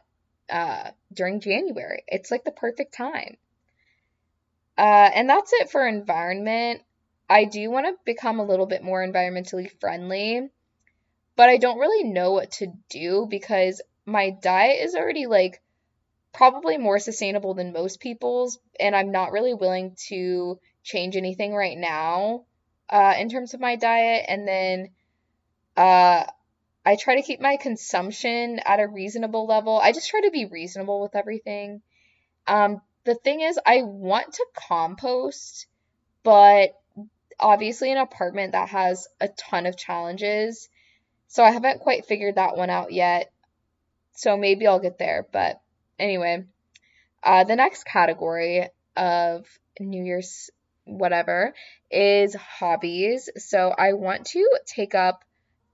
uh, 0.49 0.91
during 1.13 1.41
January. 1.41 2.03
It's 2.07 2.31
like 2.31 2.45
the 2.45 2.51
perfect 2.51 2.93
time. 2.93 3.35
Uh, 4.77 5.09
and 5.13 5.29
that's 5.29 5.51
it 5.51 5.69
for 5.69 5.85
environment. 5.85 6.81
I 7.29 7.43
do 7.43 7.69
want 7.69 7.85
to 7.87 7.93
become 8.05 8.39
a 8.39 8.45
little 8.45 8.65
bit 8.65 8.81
more 8.81 9.05
environmentally 9.05 9.69
friendly, 9.81 10.49
but 11.35 11.49
I 11.49 11.57
don't 11.57 11.79
really 11.79 12.09
know 12.09 12.31
what 12.31 12.51
to 12.53 12.71
do 12.89 13.27
because 13.29 13.81
my 14.05 14.29
diet 14.41 14.85
is 14.85 14.95
already 14.95 15.25
like 15.25 15.61
probably 16.33 16.77
more 16.77 16.99
sustainable 16.99 17.53
than 17.53 17.73
most 17.73 17.99
people's, 17.99 18.57
and 18.79 18.95
I'm 18.95 19.11
not 19.11 19.33
really 19.33 19.53
willing 19.53 19.97
to 20.07 20.59
change 20.83 21.17
anything 21.17 21.53
right 21.53 21.77
now 21.77 22.45
uh, 22.89 23.15
in 23.19 23.27
terms 23.27 23.53
of 23.53 23.59
my 23.59 23.75
diet. 23.75 24.25
And 24.29 24.47
then 24.47 24.89
uh, 25.75 26.23
I 26.87 26.95
try 26.95 27.17
to 27.17 27.21
keep 27.21 27.41
my 27.41 27.57
consumption 27.57 28.61
at 28.65 28.79
a 28.79 28.87
reasonable 28.87 29.45
level. 29.45 29.77
I 29.77 29.91
just 29.91 30.09
try 30.09 30.21
to 30.21 30.31
be 30.31 30.45
reasonable 30.45 31.01
with 31.01 31.17
everything. 31.17 31.81
Um, 32.47 32.79
the 33.03 33.13
thing 33.13 33.41
is, 33.41 33.59
I 33.65 33.81
want 33.81 34.35
to 34.35 34.45
compost, 34.55 35.67
but 36.23 36.69
obviously, 37.41 37.91
an 37.91 37.97
apartment 37.97 38.53
that 38.53 38.69
has 38.69 39.09
a 39.19 39.27
ton 39.27 39.65
of 39.65 39.75
challenges. 39.75 40.69
So 41.27 41.43
I 41.43 41.51
haven't 41.51 41.81
quite 41.81 42.05
figured 42.05 42.35
that 42.35 42.55
one 42.55 42.69
out 42.69 42.93
yet. 42.93 43.33
So 44.13 44.37
maybe 44.37 44.65
I'll 44.65 44.79
get 44.79 44.97
there. 44.97 45.27
But 45.29 45.59
anyway, 45.99 46.45
uh, 47.21 47.43
the 47.43 47.57
next 47.57 47.83
category 47.83 48.69
of 48.95 49.45
New 49.77 50.05
Year's 50.05 50.51
whatever 50.85 51.53
is 51.91 52.33
hobbies. 52.33 53.29
So 53.35 53.75
I 53.77 53.91
want 53.91 54.27
to 54.27 54.49
take 54.65 54.95
up 54.95 55.25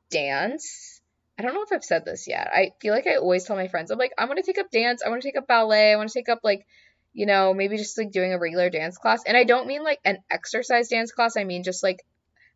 dance 0.09 0.92
I 1.37 1.41
don't 1.41 1.53
know 1.53 1.63
if 1.63 1.71
I've 1.71 1.83
said 1.83 2.05
this 2.05 2.27
yet. 2.27 2.49
I 2.53 2.71
feel 2.79 2.93
like 2.93 3.07
I 3.07 3.15
always 3.15 3.43
tell 3.43 3.55
my 3.55 3.67
friends, 3.67 3.89
I'm 3.89 3.97
like, 3.97 4.13
I 4.17 4.25
want 4.25 4.37
to 4.37 4.43
take 4.43 4.59
up 4.59 4.69
dance. 4.69 5.01
I 5.03 5.09
want 5.09 5.21
to 5.21 5.27
take 5.27 5.37
up 5.37 5.47
ballet. 5.47 5.91
I 5.91 5.95
want 5.95 6.09
to 6.09 6.13
take 6.13 6.29
up 6.29 6.39
like, 6.43 6.65
you 7.11 7.25
know, 7.25 7.53
maybe 7.53 7.77
just 7.77 7.97
like 7.97 8.11
doing 8.11 8.33
a 8.33 8.39
regular 8.39 8.69
dance 8.69 8.97
class. 8.97 9.23
And 9.25 9.35
I 9.35 9.43
don't 9.43 9.67
mean 9.67 9.83
like 9.83 9.99
an 10.05 10.19
exercise 10.29 10.89
dance 10.89 11.11
class. 11.11 11.35
I 11.35 11.43
mean 11.43 11.63
just 11.63 11.81
like 11.81 12.05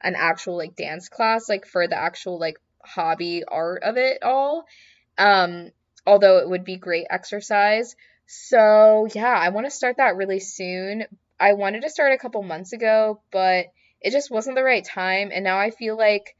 an 0.01 0.15
actual 0.15 0.57
like 0.57 0.75
dance 0.75 1.09
class, 1.09 1.49
like 1.49 1.65
for 1.65 1.87
the 1.87 1.97
actual 1.97 2.39
like 2.39 2.59
hobby 2.83 3.43
art 3.47 3.83
of 3.83 3.97
it 3.97 4.19
all. 4.21 4.65
Um, 5.17 5.71
although 6.05 6.37
it 6.37 6.49
would 6.49 6.63
be 6.63 6.77
great 6.77 7.07
exercise. 7.09 7.95
So 8.27 9.07
yeah, 9.13 9.33
I 9.33 9.49
want 9.49 9.65
to 9.65 9.71
start 9.71 9.97
that 9.97 10.15
really 10.17 10.39
soon. 10.39 11.05
I 11.39 11.53
wanted 11.53 11.81
to 11.81 11.89
start 11.89 12.13
a 12.13 12.17
couple 12.17 12.43
months 12.43 12.73
ago, 12.73 13.21
but 13.31 13.67
it 14.01 14.11
just 14.11 14.29
wasn't 14.29 14.55
the 14.55 14.63
right 14.63 14.83
time. 14.83 15.31
And 15.33 15.43
now 15.43 15.57
I 15.57 15.71
feel 15.71 15.97
like 15.97 16.35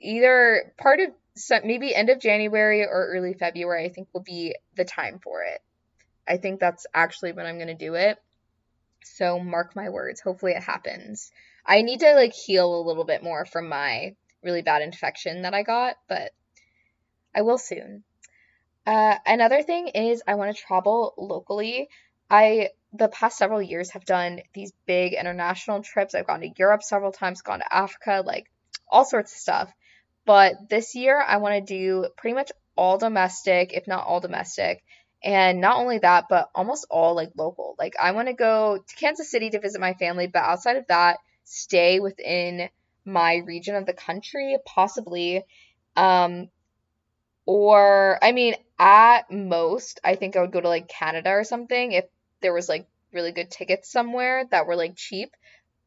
either 0.00 0.72
part 0.76 1.00
of 1.00 1.08
so 1.34 1.58
maybe 1.64 1.94
end 1.94 2.10
of 2.10 2.20
January 2.20 2.82
or 2.82 3.08
early 3.08 3.34
February, 3.34 3.84
I 3.84 3.88
think 3.88 4.08
will 4.12 4.22
be 4.22 4.54
the 4.76 4.84
time 4.84 5.18
for 5.18 5.42
it. 5.42 5.60
I 6.28 6.36
think 6.36 6.60
that's 6.60 6.86
actually 6.94 7.32
when 7.32 7.46
I'm 7.46 7.56
going 7.56 7.68
to 7.68 7.74
do 7.74 7.94
it. 7.94 8.18
So 9.04 9.38
mark 9.38 9.74
my 9.74 9.88
words. 9.88 10.20
Hopefully 10.20 10.52
it 10.52 10.62
happens. 10.62 11.30
I 11.66 11.82
need 11.82 12.00
to 12.00 12.14
like 12.14 12.34
heal 12.34 12.74
a 12.74 12.86
little 12.86 13.04
bit 13.04 13.22
more 13.22 13.44
from 13.44 13.68
my 13.68 14.14
really 14.42 14.62
bad 14.62 14.82
infection 14.82 15.42
that 15.42 15.54
I 15.54 15.62
got, 15.62 15.96
but 16.08 16.32
I 17.34 17.42
will 17.42 17.58
soon. 17.58 18.04
Uh, 18.86 19.16
another 19.26 19.62
thing 19.62 19.88
is 19.88 20.22
I 20.26 20.34
want 20.34 20.54
to 20.54 20.62
travel 20.62 21.14
locally. 21.16 21.88
I 22.28 22.70
the 22.92 23.08
past 23.08 23.38
several 23.38 23.62
years 23.62 23.90
have 23.90 24.04
done 24.04 24.40
these 24.52 24.72
big 24.86 25.14
international 25.14 25.82
trips. 25.82 26.14
I've 26.14 26.26
gone 26.26 26.40
to 26.40 26.50
Europe 26.56 26.82
several 26.82 27.12
times, 27.12 27.42
gone 27.42 27.60
to 27.60 27.74
Africa, 27.74 28.22
like 28.24 28.50
all 28.88 29.04
sorts 29.04 29.32
of 29.32 29.38
stuff. 29.38 29.72
But 30.24 30.54
this 30.68 30.94
year 30.94 31.20
I 31.20 31.38
want 31.38 31.54
to 31.54 31.74
do 31.74 32.08
pretty 32.16 32.34
much 32.34 32.52
all 32.76 32.98
domestic, 32.98 33.72
if 33.72 33.86
not 33.86 34.06
all 34.06 34.20
domestic. 34.20 34.82
And 35.24 35.60
not 35.60 35.76
only 35.76 35.98
that, 35.98 36.24
but 36.28 36.50
almost 36.54 36.86
all 36.90 37.14
like 37.14 37.30
local. 37.36 37.76
Like 37.78 37.94
I 38.00 38.12
want 38.12 38.28
to 38.28 38.34
go 38.34 38.78
to 38.78 38.96
Kansas 38.96 39.30
City 39.30 39.50
to 39.50 39.60
visit 39.60 39.80
my 39.80 39.94
family, 39.94 40.26
but 40.26 40.42
outside 40.42 40.76
of 40.76 40.86
that, 40.88 41.18
stay 41.44 42.00
within 42.00 42.68
my 43.04 43.36
region 43.36 43.76
of 43.76 43.86
the 43.86 43.92
country, 43.92 44.56
possibly. 44.64 45.42
Um, 45.96 46.48
or 47.46 48.18
I 48.22 48.32
mean, 48.32 48.56
at 48.78 49.30
most, 49.30 50.00
I 50.04 50.14
think 50.14 50.36
I 50.36 50.40
would 50.40 50.52
go 50.52 50.60
to 50.60 50.68
like 50.68 50.88
Canada 50.88 51.30
or 51.30 51.44
something 51.44 51.92
if 51.92 52.04
there 52.40 52.52
was 52.52 52.68
like 52.68 52.86
really 53.12 53.32
good 53.32 53.50
tickets 53.50 53.90
somewhere 53.90 54.44
that 54.50 54.66
were 54.66 54.76
like 54.76 54.96
cheap. 54.96 55.30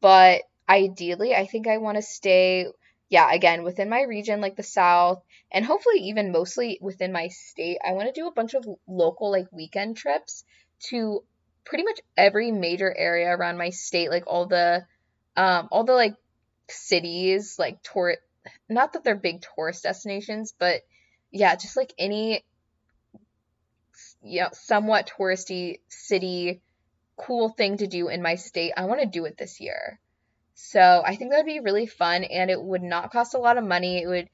But 0.00 0.42
ideally, 0.68 1.34
I 1.34 1.46
think 1.46 1.66
I 1.66 1.78
want 1.78 1.96
to 1.96 2.02
stay, 2.02 2.66
yeah, 3.08 3.32
again, 3.32 3.62
within 3.62 3.88
my 3.88 4.02
region, 4.02 4.40
like 4.40 4.56
the 4.56 4.62
South, 4.62 5.22
and 5.52 5.64
hopefully 5.64 6.00
even 6.04 6.32
mostly 6.32 6.78
within 6.80 7.12
my 7.12 7.28
state. 7.28 7.78
I 7.86 7.92
want 7.92 8.12
to 8.12 8.20
do 8.20 8.26
a 8.26 8.32
bunch 8.32 8.54
of 8.54 8.66
local, 8.88 9.30
like 9.30 9.46
weekend 9.52 9.96
trips 9.96 10.44
to 10.88 11.22
pretty 11.64 11.84
much 11.84 12.00
every 12.16 12.50
major 12.50 12.92
area 12.96 13.28
around 13.28 13.58
my 13.58 13.70
state, 13.70 14.10
like 14.10 14.24
all 14.26 14.46
the, 14.46 14.84
um, 15.36 15.68
all 15.70 15.84
the 15.84 15.92
like 15.92 16.16
cities, 16.68 17.56
like 17.58 17.80
tour, 17.82 18.16
not 18.68 18.92
that 18.92 19.04
they're 19.04 19.14
big 19.14 19.44
tourist 19.54 19.84
destinations, 19.84 20.52
but 20.58 20.82
yeah, 21.30 21.54
just 21.54 21.76
like 21.76 21.92
any, 21.98 22.44
you 24.22 24.40
know, 24.40 24.48
somewhat 24.52 25.12
touristy 25.16 25.80
city 25.88 26.60
cool 27.16 27.48
thing 27.48 27.78
to 27.78 27.86
do 27.86 28.08
in 28.08 28.22
my 28.22 28.34
state. 28.34 28.72
I 28.76 28.84
want 28.84 29.00
to 29.00 29.06
do 29.06 29.24
it 29.24 29.38
this 29.38 29.60
year. 29.60 29.98
So 30.58 31.02
I 31.04 31.16
think 31.16 31.30
that 31.30 31.36
would 31.36 31.46
be 31.46 31.60
really 31.60 31.86
fun 31.86 32.24
and 32.24 32.50
it 32.50 32.60
would 32.60 32.82
not 32.82 33.12
cost 33.12 33.34
a 33.34 33.38
lot 33.38 33.58
of 33.58 33.64
money. 33.64 34.02
It 34.02 34.06
would 34.06 34.30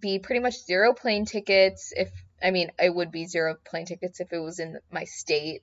be 0.00 0.18
pretty 0.18 0.40
much 0.40 0.64
zero 0.64 0.94
plane 0.94 1.26
tickets 1.26 1.92
if 1.94 2.10
I 2.42 2.50
mean 2.50 2.72
it 2.78 2.94
would 2.94 3.12
be 3.12 3.26
zero 3.26 3.56
plane 3.66 3.84
tickets 3.84 4.20
if 4.20 4.32
it 4.32 4.38
was 4.38 4.58
in 4.58 4.78
my 4.90 5.04
state. 5.04 5.62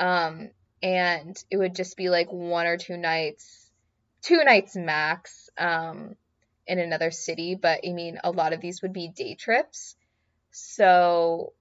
Um 0.00 0.50
and 0.82 1.36
it 1.48 1.58
would 1.58 1.76
just 1.76 1.96
be 1.96 2.08
like 2.10 2.32
one 2.32 2.66
or 2.66 2.76
two 2.76 2.96
nights, 2.96 3.70
two 4.20 4.42
nights 4.42 4.74
max 4.74 5.48
um 5.56 6.16
in 6.66 6.80
another 6.80 7.12
city, 7.12 7.54
but 7.54 7.80
I 7.86 7.92
mean 7.92 8.18
a 8.24 8.32
lot 8.32 8.52
of 8.52 8.60
these 8.60 8.82
would 8.82 8.92
be 8.92 9.12
day 9.14 9.36
trips. 9.36 9.94
So, 10.50 11.52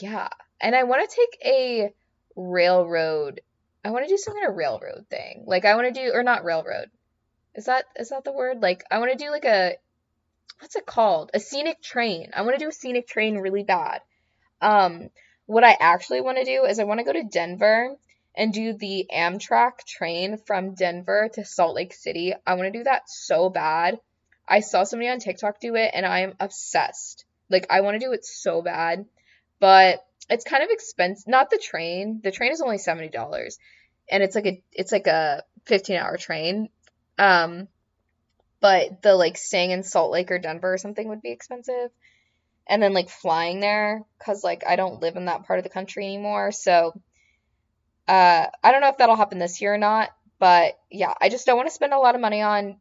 yeah. 0.00 0.30
And 0.62 0.74
I 0.74 0.84
want 0.84 1.08
to 1.08 1.14
take 1.14 1.44
a 1.44 1.94
railroad 2.36 3.42
I 3.84 3.90
want 3.90 4.06
to 4.06 4.14
do 4.14 4.16
some 4.16 4.32
kind 4.32 4.48
of 4.48 4.56
railroad 4.56 5.04
thing. 5.10 5.44
Like 5.46 5.66
I 5.66 5.74
want 5.74 5.94
to 5.94 6.00
do 6.00 6.10
or 6.14 6.22
not 6.22 6.44
railroad. 6.44 6.88
Is 7.54 7.66
that 7.66 7.84
is 7.98 8.10
that 8.10 8.24
the 8.24 8.32
word? 8.32 8.60
Like 8.60 8.84
I 8.90 8.98
want 8.98 9.12
to 9.12 9.24
do 9.24 9.30
like 9.30 9.44
a 9.44 9.76
what's 10.60 10.76
it 10.76 10.86
called? 10.86 11.30
A 11.34 11.40
scenic 11.40 11.82
train. 11.82 12.30
I 12.34 12.42
want 12.42 12.58
to 12.58 12.64
do 12.64 12.68
a 12.68 12.72
scenic 12.72 13.06
train 13.06 13.38
really 13.38 13.64
bad. 13.64 14.00
Um 14.60 15.10
what 15.46 15.64
I 15.64 15.76
actually 15.78 16.20
want 16.20 16.38
to 16.38 16.44
do 16.44 16.64
is 16.64 16.78
I 16.78 16.84
want 16.84 17.00
to 17.00 17.04
go 17.04 17.12
to 17.12 17.22
Denver 17.22 17.96
and 18.34 18.52
do 18.52 18.72
the 18.72 19.06
Amtrak 19.14 19.84
train 19.86 20.38
from 20.38 20.74
Denver 20.74 21.28
to 21.34 21.44
Salt 21.44 21.76
Lake 21.76 21.92
City. 21.92 22.34
I 22.46 22.54
want 22.54 22.72
to 22.72 22.78
do 22.78 22.84
that 22.84 23.08
so 23.08 23.50
bad. 23.50 24.00
I 24.48 24.60
saw 24.60 24.84
somebody 24.84 25.08
on 25.08 25.20
TikTok 25.20 25.60
do 25.60 25.74
it 25.74 25.90
and 25.94 26.04
I 26.04 26.20
am 26.20 26.34
obsessed. 26.40 27.24
Like 27.50 27.66
I 27.70 27.82
want 27.82 28.00
to 28.00 28.06
do 28.06 28.12
it 28.12 28.24
so 28.24 28.62
bad. 28.62 29.06
But 29.60 30.04
it's 30.28 30.44
kind 30.44 30.62
of 30.62 30.70
expensive. 30.70 31.28
Not 31.28 31.50
the 31.50 31.58
train. 31.58 32.20
The 32.22 32.30
train 32.30 32.52
is 32.52 32.60
only 32.60 32.78
seventy 32.78 33.08
dollars, 33.08 33.58
and 34.10 34.22
it's 34.22 34.34
like 34.34 34.46
a 34.46 34.62
it's 34.72 34.92
like 34.92 35.06
a 35.06 35.42
fifteen 35.66 35.96
hour 35.96 36.16
train. 36.16 36.68
Um, 37.18 37.68
but 38.60 39.02
the 39.02 39.14
like 39.14 39.36
staying 39.36 39.70
in 39.72 39.82
Salt 39.82 40.10
Lake 40.10 40.30
or 40.30 40.38
Denver 40.38 40.74
or 40.74 40.78
something 40.78 41.08
would 41.08 41.22
be 41.22 41.32
expensive, 41.32 41.90
and 42.66 42.82
then 42.82 42.94
like 42.94 43.10
flying 43.10 43.60
there 43.60 44.02
because 44.18 44.42
like 44.42 44.64
I 44.66 44.76
don't 44.76 45.02
live 45.02 45.16
in 45.16 45.26
that 45.26 45.46
part 45.46 45.58
of 45.58 45.64
the 45.64 45.70
country 45.70 46.06
anymore. 46.06 46.52
So, 46.52 46.92
uh, 48.08 48.46
I 48.62 48.72
don't 48.72 48.80
know 48.80 48.88
if 48.88 48.98
that'll 48.98 49.16
happen 49.16 49.38
this 49.38 49.60
year 49.60 49.74
or 49.74 49.78
not. 49.78 50.10
But 50.38 50.78
yeah, 50.90 51.14
I 51.20 51.28
just 51.28 51.46
don't 51.46 51.56
want 51.56 51.68
to 51.68 51.74
spend 51.74 51.92
a 51.92 51.98
lot 51.98 52.14
of 52.14 52.20
money 52.20 52.42
on 52.42 52.78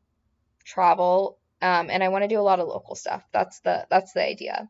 travel. 0.66 1.38
Um, 1.62 1.90
and 1.90 2.04
I 2.04 2.10
want 2.10 2.24
to 2.24 2.28
do 2.28 2.40
a 2.40 2.42
lot 2.42 2.60
of 2.60 2.68
local 2.68 2.96
stuff. 2.96 3.24
That's 3.32 3.60
the 3.62 3.86
that's 3.90 4.14
the 4.14 4.26
idea. 4.26 4.70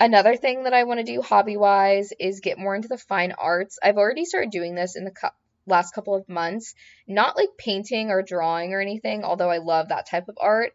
Another 0.00 0.36
thing 0.36 0.64
that 0.64 0.74
I 0.74 0.84
want 0.84 0.98
to 0.98 1.04
do 1.04 1.22
hobby 1.22 1.56
wise 1.56 2.12
is 2.18 2.40
get 2.40 2.58
more 2.58 2.74
into 2.74 2.88
the 2.88 2.98
fine 2.98 3.32
arts. 3.32 3.78
I've 3.82 3.98
already 3.98 4.24
started 4.24 4.50
doing 4.50 4.74
this 4.74 4.96
in 4.96 5.04
the 5.04 5.12
cu- 5.12 5.28
last 5.66 5.94
couple 5.94 6.14
of 6.14 6.28
months. 6.28 6.74
Not 7.06 7.36
like 7.36 7.50
painting 7.58 8.10
or 8.10 8.22
drawing 8.22 8.72
or 8.72 8.80
anything, 8.80 9.24
although 9.24 9.50
I 9.50 9.58
love 9.58 9.88
that 9.88 10.08
type 10.08 10.28
of 10.28 10.38
art. 10.40 10.72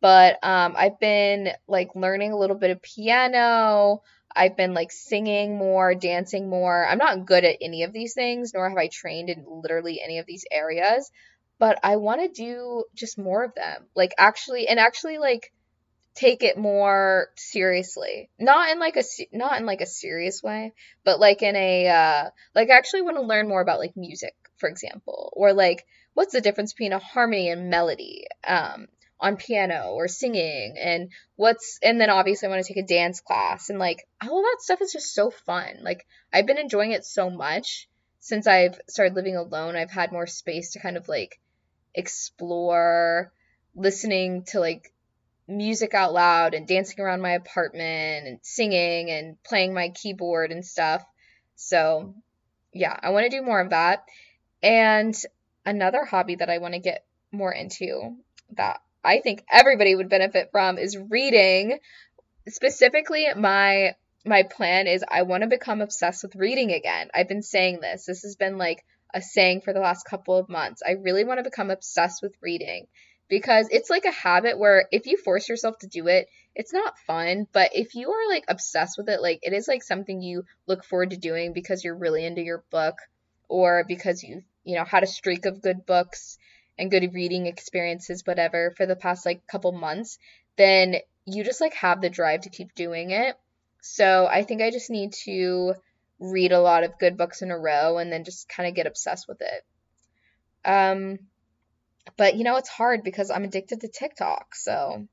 But 0.00 0.38
um, 0.42 0.74
I've 0.76 0.98
been 0.98 1.50
like 1.68 1.94
learning 1.94 2.32
a 2.32 2.38
little 2.38 2.56
bit 2.56 2.70
of 2.70 2.82
piano. 2.82 4.02
I've 4.34 4.56
been 4.56 4.74
like 4.74 4.92
singing 4.92 5.58
more, 5.58 5.94
dancing 5.94 6.48
more. 6.48 6.86
I'm 6.86 6.98
not 6.98 7.26
good 7.26 7.44
at 7.44 7.58
any 7.60 7.82
of 7.82 7.92
these 7.92 8.14
things, 8.14 8.52
nor 8.54 8.68
have 8.68 8.78
I 8.78 8.88
trained 8.88 9.28
in 9.28 9.44
literally 9.46 10.00
any 10.02 10.18
of 10.18 10.26
these 10.26 10.44
areas. 10.50 11.10
But 11.58 11.80
I 11.82 11.96
want 11.96 12.22
to 12.22 12.28
do 12.28 12.84
just 12.94 13.18
more 13.18 13.44
of 13.44 13.54
them. 13.54 13.86
Like 13.94 14.12
actually, 14.16 14.68
and 14.68 14.78
actually 14.78 15.18
like 15.18 15.52
take 16.14 16.42
it 16.42 16.58
more 16.58 17.28
seriously. 17.36 18.30
Not 18.38 18.70
in 18.70 18.78
like 18.78 18.96
a 18.96 19.04
not 19.32 19.58
in 19.58 19.66
like 19.66 19.80
a 19.80 19.86
serious 19.86 20.42
way 20.42 20.72
but 21.04 21.20
like 21.20 21.42
in 21.42 21.56
a 21.56 21.88
uh 21.88 22.30
like 22.54 22.70
I 22.70 22.76
actually 22.76 23.02
want 23.02 23.16
to 23.16 23.22
learn 23.22 23.48
more 23.48 23.60
about 23.60 23.78
like 23.78 23.96
music 23.96 24.34
for 24.56 24.68
example 24.68 25.32
or 25.36 25.52
like 25.52 25.86
what's 26.14 26.32
the 26.32 26.40
difference 26.40 26.72
between 26.72 26.92
a 26.92 26.98
harmony 26.98 27.50
and 27.50 27.70
melody 27.70 28.26
um 28.46 28.88
on 29.20 29.36
piano 29.36 29.92
or 29.92 30.08
singing 30.08 30.76
and 30.78 31.10
what's 31.36 31.78
and 31.82 32.00
then 32.00 32.10
obviously 32.10 32.46
I 32.46 32.50
want 32.50 32.64
to 32.64 32.72
take 32.72 32.82
a 32.82 32.86
dance 32.86 33.20
class 33.20 33.70
and 33.70 33.78
like 33.78 34.06
all 34.22 34.42
that 34.42 34.56
stuff 34.60 34.80
is 34.80 34.92
just 34.92 35.14
so 35.14 35.30
fun. 35.30 35.80
Like 35.82 36.06
I've 36.32 36.46
been 36.46 36.58
enjoying 36.58 36.92
it 36.92 37.04
so 37.04 37.28
much 37.30 37.88
since 38.20 38.46
I've 38.46 38.80
started 38.88 39.14
living 39.14 39.36
alone. 39.36 39.76
I've 39.76 39.90
had 39.90 40.12
more 40.12 40.26
space 40.26 40.72
to 40.72 40.80
kind 40.80 40.96
of 40.96 41.08
like 41.08 41.38
explore 41.94 43.32
listening 43.74 44.44
to 44.48 44.60
like 44.60 44.92
music 45.50 45.94
out 45.94 46.12
loud 46.12 46.54
and 46.54 46.66
dancing 46.66 47.00
around 47.00 47.20
my 47.20 47.32
apartment 47.32 48.26
and 48.26 48.38
singing 48.42 49.10
and 49.10 49.42
playing 49.42 49.74
my 49.74 49.90
keyboard 49.90 50.52
and 50.52 50.64
stuff. 50.64 51.04
So, 51.56 52.14
yeah, 52.72 52.96
I 53.02 53.10
want 53.10 53.24
to 53.24 53.36
do 53.36 53.44
more 53.44 53.60
of 53.60 53.70
that. 53.70 54.04
And 54.62 55.14
another 55.66 56.04
hobby 56.04 56.36
that 56.36 56.50
I 56.50 56.58
want 56.58 56.74
to 56.74 56.80
get 56.80 57.04
more 57.32 57.52
into 57.52 58.16
that 58.56 58.80
I 59.04 59.20
think 59.20 59.44
everybody 59.50 59.94
would 59.94 60.08
benefit 60.08 60.50
from 60.52 60.78
is 60.78 60.96
reading. 60.96 61.78
Specifically, 62.48 63.26
my 63.36 63.94
my 64.24 64.42
plan 64.42 64.86
is 64.86 65.04
I 65.08 65.22
want 65.22 65.42
to 65.42 65.48
become 65.48 65.80
obsessed 65.80 66.22
with 66.22 66.36
reading 66.36 66.72
again. 66.72 67.08
I've 67.14 67.28
been 67.28 67.42
saying 67.42 67.80
this. 67.80 68.04
This 68.04 68.22
has 68.22 68.36
been 68.36 68.58
like 68.58 68.84
a 69.14 69.22
saying 69.22 69.62
for 69.62 69.72
the 69.72 69.80
last 69.80 70.04
couple 70.04 70.36
of 70.36 70.48
months. 70.48 70.82
I 70.86 70.92
really 70.92 71.24
want 71.24 71.38
to 71.38 71.44
become 71.44 71.70
obsessed 71.70 72.22
with 72.22 72.34
reading 72.42 72.86
because 73.30 73.68
it's 73.70 73.88
like 73.88 74.04
a 74.04 74.10
habit 74.10 74.58
where 74.58 74.86
if 74.90 75.06
you 75.06 75.16
force 75.16 75.48
yourself 75.48 75.78
to 75.78 75.86
do 75.86 76.08
it, 76.08 76.28
it's 76.54 76.72
not 76.72 76.98
fun. 77.06 77.46
But 77.52 77.70
if 77.74 77.94
you 77.94 78.10
are 78.10 78.28
like 78.28 78.44
obsessed 78.48 78.98
with 78.98 79.08
it, 79.08 79.22
like 79.22 79.38
it 79.42 79.54
is 79.54 79.68
like 79.68 79.84
something 79.84 80.20
you 80.20 80.44
look 80.66 80.84
forward 80.84 81.10
to 81.10 81.16
doing 81.16 81.52
because 81.52 81.84
you're 81.84 81.96
really 81.96 82.26
into 82.26 82.42
your 82.42 82.64
book 82.70 82.96
or 83.48 83.84
because 83.86 84.22
you, 84.22 84.42
you 84.64 84.76
know, 84.76 84.84
had 84.84 85.04
a 85.04 85.06
streak 85.06 85.46
of 85.46 85.62
good 85.62 85.86
books 85.86 86.36
and 86.76 86.90
good 86.90 87.14
reading 87.14 87.46
experiences, 87.46 88.26
whatever, 88.26 88.74
for 88.76 88.84
the 88.84 88.96
past 88.96 89.24
like 89.24 89.46
couple 89.46 89.72
months, 89.72 90.18
then 90.56 90.96
you 91.24 91.44
just 91.44 91.60
like 91.60 91.74
have 91.74 92.00
the 92.00 92.10
drive 92.10 92.42
to 92.42 92.50
keep 92.50 92.74
doing 92.74 93.10
it. 93.12 93.36
So 93.80 94.26
I 94.26 94.42
think 94.42 94.60
I 94.60 94.70
just 94.70 94.90
need 94.90 95.12
to 95.24 95.74
read 96.18 96.52
a 96.52 96.60
lot 96.60 96.82
of 96.82 96.98
good 96.98 97.16
books 97.16 97.42
in 97.42 97.52
a 97.52 97.58
row 97.58 97.98
and 97.98 98.12
then 98.12 98.24
just 98.24 98.48
kind 98.48 98.68
of 98.68 98.74
get 98.74 98.88
obsessed 98.88 99.28
with 99.28 99.40
it. 99.40 99.64
Um, 100.64 101.20
but 102.16 102.36
you 102.36 102.44
know, 102.44 102.56
it's 102.56 102.68
hard 102.68 103.02
because 103.02 103.30
I'm 103.30 103.44
addicted 103.44 103.80
to 103.80 103.88
TikTok. 103.88 104.54
So 104.54 105.06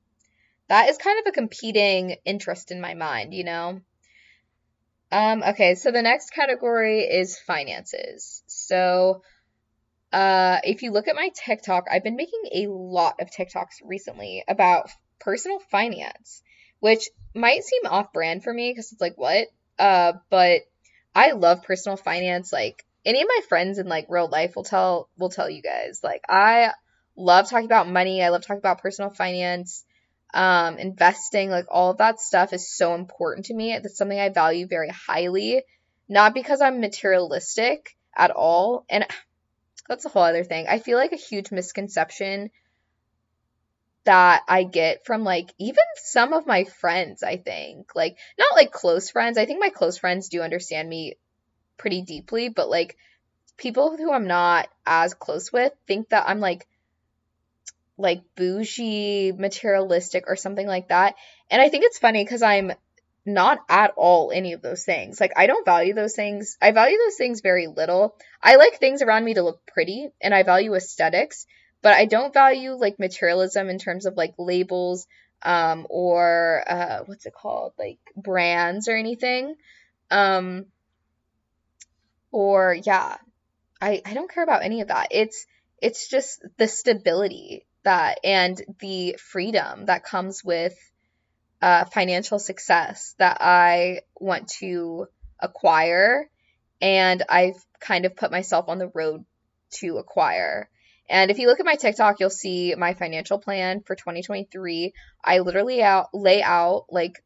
that 0.68 0.88
is 0.88 0.98
kind 0.98 1.18
of 1.20 1.26
a 1.26 1.32
competing 1.32 2.16
interest 2.24 2.70
in 2.70 2.80
my 2.80 2.94
mind, 2.94 3.34
you 3.34 3.44
know? 3.44 3.80
Um, 5.10 5.42
okay, 5.42 5.74
so 5.74 5.90
the 5.90 6.02
next 6.02 6.30
category 6.30 7.00
is 7.00 7.38
finances. 7.38 8.42
So 8.46 9.22
uh, 10.12 10.58
if 10.64 10.82
you 10.82 10.90
look 10.90 11.08
at 11.08 11.16
my 11.16 11.30
TikTok, 11.34 11.86
I've 11.90 12.04
been 12.04 12.16
making 12.16 12.42
a 12.52 12.66
lot 12.66 13.16
of 13.20 13.30
TikToks 13.30 13.82
recently 13.84 14.44
about 14.46 14.90
personal 15.18 15.60
finance, 15.70 16.42
which 16.80 17.08
might 17.34 17.64
seem 17.64 17.86
off 17.86 18.12
brand 18.12 18.44
for 18.44 18.52
me 18.52 18.70
because 18.70 18.92
it's 18.92 19.00
like, 19.00 19.16
what? 19.16 19.48
Uh, 19.78 20.14
but 20.28 20.60
I 21.14 21.32
love 21.32 21.62
personal 21.62 21.96
finance. 21.96 22.52
Like, 22.52 22.84
any 23.08 23.22
of 23.22 23.28
my 23.28 23.40
friends 23.48 23.78
in 23.78 23.86
like 23.86 24.06
real 24.10 24.28
life 24.28 24.54
will 24.54 24.64
tell 24.64 25.08
will 25.18 25.30
tell 25.30 25.48
you 25.48 25.62
guys 25.62 26.00
like 26.02 26.22
I 26.28 26.72
love 27.18 27.50
talking 27.50 27.66
about 27.66 27.88
money. 27.88 28.22
I 28.22 28.28
love 28.28 28.42
talking 28.42 28.58
about 28.58 28.80
personal 28.80 29.10
finance, 29.10 29.84
um, 30.32 30.78
investing, 30.78 31.50
like 31.50 31.66
all 31.68 31.90
of 31.90 31.98
that 31.98 32.20
stuff 32.20 32.52
is 32.52 32.74
so 32.74 32.94
important 32.94 33.46
to 33.46 33.54
me. 33.54 33.74
It's 33.74 33.98
something 33.98 34.18
I 34.18 34.28
value 34.28 34.66
very 34.66 34.88
highly, 34.88 35.62
not 36.08 36.32
because 36.32 36.60
I'm 36.60 36.80
materialistic 36.80 37.96
at 38.16 38.30
all. 38.30 38.84
And 38.88 39.04
that's 39.88 40.04
a 40.04 40.08
whole 40.08 40.22
other 40.22 40.44
thing. 40.44 40.66
I 40.68 40.78
feel 40.78 40.96
like 40.96 41.12
a 41.12 41.16
huge 41.16 41.50
misconception 41.50 42.50
that 44.04 44.42
I 44.48 44.62
get 44.62 45.04
from 45.04 45.24
like 45.24 45.52
even 45.58 45.84
some 45.96 46.32
of 46.32 46.46
my 46.46 46.64
friends, 46.64 47.22
I 47.22 47.36
think. 47.36 47.94
Like 47.94 48.16
not 48.38 48.54
like 48.54 48.70
close 48.70 49.10
friends. 49.10 49.38
I 49.38 49.44
think 49.44 49.60
my 49.60 49.70
close 49.70 49.98
friends 49.98 50.28
do 50.28 50.40
understand 50.40 50.88
me 50.88 51.16
pretty 51.76 52.02
deeply, 52.02 52.48
but 52.48 52.70
like 52.70 52.96
people 53.56 53.96
who 53.96 54.12
I'm 54.12 54.26
not 54.26 54.68
as 54.86 55.14
close 55.14 55.52
with 55.52 55.72
think 55.86 56.10
that 56.10 56.28
I'm 56.28 56.40
like 56.40 56.66
like 57.98 58.22
bougie, 58.36 59.32
materialistic 59.32 60.24
or 60.28 60.36
something 60.36 60.66
like 60.66 60.88
that. 60.88 61.16
And 61.50 61.60
I 61.60 61.68
think 61.68 61.84
it's 61.84 61.98
funny 61.98 62.24
cuz 62.24 62.42
I'm 62.42 62.72
not 63.26 63.58
at 63.68 63.92
all 63.96 64.32
any 64.32 64.54
of 64.54 64.62
those 64.62 64.84
things. 64.84 65.20
Like 65.20 65.32
I 65.36 65.46
don't 65.46 65.64
value 65.64 65.94
those 65.94 66.14
things. 66.14 66.56
I 66.62 66.70
value 66.70 66.96
those 66.96 67.16
things 67.16 67.40
very 67.40 67.66
little. 67.66 68.16
I 68.42 68.56
like 68.56 68.78
things 68.78 69.02
around 69.02 69.24
me 69.24 69.34
to 69.34 69.42
look 69.42 69.66
pretty 69.66 70.10
and 70.20 70.34
I 70.34 70.42
value 70.42 70.74
aesthetics, 70.74 71.46
but 71.82 71.92
I 71.92 72.06
don't 72.06 72.32
value 72.32 72.72
like 72.72 72.98
materialism 72.98 73.68
in 73.68 73.78
terms 73.78 74.06
of 74.06 74.16
like 74.16 74.34
labels 74.38 75.06
um 75.42 75.86
or 75.90 76.64
uh 76.66 77.00
what's 77.06 77.26
it 77.26 77.34
called? 77.34 77.72
like 77.78 77.98
brands 78.16 78.88
or 78.88 78.96
anything. 78.96 79.54
Um 80.10 80.66
or 82.30 82.74
yeah. 82.74 83.16
I 83.80 84.02
I 84.04 84.14
don't 84.14 84.30
care 84.30 84.42
about 84.42 84.64
any 84.64 84.80
of 84.80 84.88
that. 84.88 85.08
It's 85.10 85.46
it's 85.80 86.08
just 86.08 86.44
the 86.56 86.66
stability 86.66 87.66
that 87.84 88.18
and 88.24 88.60
the 88.80 89.16
freedom 89.18 89.86
that 89.86 90.04
comes 90.04 90.44
with 90.44 90.74
uh, 91.60 91.84
financial 91.86 92.38
success 92.38 93.14
that 93.18 93.38
I 93.40 94.02
want 94.18 94.48
to 94.60 95.06
acquire, 95.40 96.28
and 96.80 97.22
I've 97.28 97.64
kind 97.80 98.04
of 98.04 98.16
put 98.16 98.30
myself 98.30 98.68
on 98.68 98.78
the 98.78 98.90
road 98.94 99.24
to 99.70 99.98
acquire. 99.98 100.68
And 101.10 101.30
if 101.30 101.38
you 101.38 101.46
look 101.46 101.58
at 101.58 101.66
my 101.66 101.76
TikTok, 101.76 102.20
you'll 102.20 102.30
see 102.30 102.74
my 102.76 102.94
financial 102.94 103.38
plan 103.38 103.80
for 103.80 103.96
2023. 103.96 104.92
I 105.24 105.38
literally 105.38 105.82
out 105.82 106.08
lay 106.12 106.42
out 106.42 106.86
like 106.90 107.22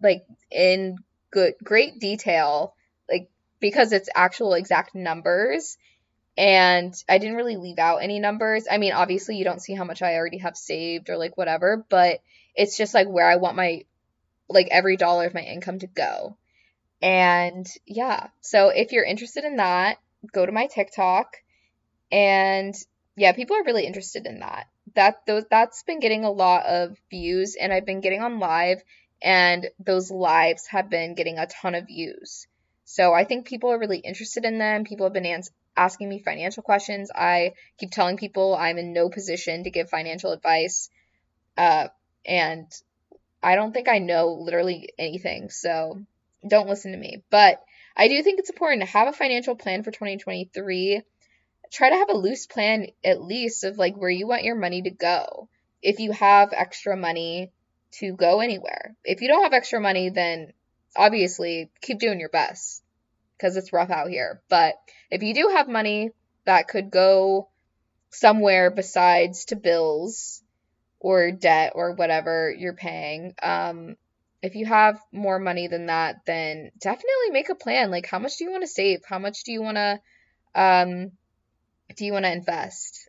like 0.00 0.24
in 0.50 0.96
good 1.30 1.54
great 1.62 1.98
detail, 1.98 2.74
like 3.10 3.28
because 3.60 3.92
it's 3.92 4.08
actual 4.14 4.54
exact 4.54 4.94
numbers. 4.94 5.76
And 6.36 6.94
I 7.08 7.18
didn't 7.18 7.36
really 7.36 7.56
leave 7.56 7.78
out 7.78 7.98
any 7.98 8.18
numbers. 8.18 8.66
I 8.70 8.78
mean, 8.78 8.92
obviously 8.92 9.36
you 9.36 9.44
don't 9.44 9.62
see 9.62 9.74
how 9.74 9.84
much 9.84 10.02
I 10.02 10.16
already 10.16 10.38
have 10.38 10.56
saved 10.56 11.08
or 11.08 11.16
like 11.16 11.36
whatever, 11.36 11.84
but 11.88 12.20
it's 12.54 12.76
just 12.76 12.94
like 12.94 13.08
where 13.08 13.28
I 13.28 13.36
want 13.36 13.56
my 13.56 13.84
like 14.48 14.68
every 14.70 14.96
dollar 14.96 15.26
of 15.26 15.34
my 15.34 15.42
income 15.42 15.78
to 15.78 15.86
go. 15.86 16.36
And 17.00 17.66
yeah, 17.86 18.28
so 18.40 18.68
if 18.68 18.92
you're 18.92 19.04
interested 19.04 19.44
in 19.44 19.56
that, 19.56 19.98
go 20.32 20.44
to 20.44 20.52
my 20.52 20.66
TikTok 20.66 21.36
and 22.10 22.74
yeah, 23.16 23.32
people 23.32 23.56
are 23.56 23.64
really 23.64 23.86
interested 23.86 24.26
in 24.26 24.40
that. 24.40 24.66
That 24.94 25.26
those 25.26 25.44
that's 25.50 25.82
been 25.82 26.00
getting 26.00 26.24
a 26.24 26.30
lot 26.30 26.66
of 26.66 26.96
views 27.10 27.56
and 27.60 27.72
I've 27.72 27.86
been 27.86 28.00
getting 28.00 28.22
on 28.22 28.38
live 28.38 28.82
and 29.22 29.68
those 29.78 30.10
lives 30.10 30.66
have 30.68 30.90
been 30.90 31.14
getting 31.14 31.38
a 31.38 31.46
ton 31.46 31.74
of 31.74 31.86
views. 31.86 32.46
So 32.84 33.12
I 33.12 33.24
think 33.24 33.46
people 33.46 33.72
are 33.72 33.78
really 33.78 33.98
interested 33.98 34.44
in 34.44 34.58
them. 34.58 34.84
People 34.84 35.06
have 35.06 35.14
been 35.14 35.26
ans- 35.26 35.50
asking 35.76 36.08
me 36.08 36.18
financial 36.18 36.62
questions. 36.62 37.10
I 37.14 37.52
keep 37.78 37.90
telling 37.90 38.16
people 38.16 38.54
I'm 38.54 38.78
in 38.78 38.92
no 38.92 39.08
position 39.08 39.64
to 39.64 39.70
give 39.70 39.88
financial 39.88 40.32
advice. 40.32 40.90
Uh, 41.56 41.88
and 42.26 42.66
I 43.42 43.56
don't 43.56 43.72
think 43.72 43.88
I 43.88 43.98
know 43.98 44.38
literally 44.40 44.90
anything, 44.98 45.50
so 45.50 46.02
don't 46.46 46.68
listen 46.68 46.92
to 46.92 46.98
me. 46.98 47.22
But 47.30 47.62
I 47.96 48.08
do 48.08 48.22
think 48.22 48.38
it's 48.38 48.50
important 48.50 48.82
to 48.82 48.88
have 48.88 49.08
a 49.08 49.12
financial 49.12 49.54
plan 49.54 49.82
for 49.82 49.90
2023. 49.90 51.02
Try 51.70 51.90
to 51.90 51.96
have 51.96 52.10
a 52.10 52.16
loose 52.16 52.46
plan 52.46 52.86
at 53.04 53.22
least 53.22 53.64
of 53.64 53.78
like 53.78 53.96
where 53.96 54.10
you 54.10 54.26
want 54.26 54.44
your 54.44 54.56
money 54.56 54.82
to 54.82 54.90
go. 54.90 55.48
If 55.82 56.00
you 56.00 56.12
have 56.12 56.52
extra 56.52 56.96
money 56.96 57.52
to 57.98 58.14
go 58.14 58.40
anywhere. 58.40 58.96
If 59.04 59.20
you 59.20 59.28
don't 59.28 59.44
have 59.44 59.52
extra 59.52 59.80
money, 59.80 60.10
then 60.10 60.52
obviously 60.96 61.70
keep 61.80 61.98
doing 61.98 62.20
your 62.20 62.28
best 62.28 62.83
because 63.36 63.56
it's 63.56 63.72
rough 63.72 63.90
out 63.90 64.08
here. 64.08 64.42
But 64.48 64.74
if 65.10 65.22
you 65.22 65.34
do 65.34 65.50
have 65.54 65.68
money 65.68 66.10
that 66.44 66.68
could 66.68 66.90
go 66.90 67.48
somewhere 68.10 68.70
besides 68.70 69.46
to 69.46 69.56
bills 69.56 70.42
or 71.00 71.32
debt 71.32 71.72
or 71.74 71.92
whatever 71.92 72.54
you're 72.56 72.74
paying. 72.74 73.34
Um, 73.42 73.96
if 74.42 74.54
you 74.54 74.66
have 74.66 74.98
more 75.12 75.38
money 75.38 75.68
than 75.68 75.86
that, 75.86 76.24
then 76.26 76.70
definitely 76.80 77.30
make 77.32 77.48
a 77.50 77.54
plan. 77.54 77.90
Like, 77.90 78.06
how 78.06 78.18
much 78.18 78.36
do 78.36 78.44
you 78.44 78.50
want 78.50 78.62
to 78.62 78.68
save? 78.68 79.00
How 79.06 79.18
much 79.18 79.44
do 79.44 79.52
you 79.52 79.62
want 79.62 79.76
to, 79.76 80.00
um, 80.54 81.12
do 81.96 82.04
you 82.04 82.12
want 82.12 82.24
to 82.24 82.32
invest? 82.32 83.08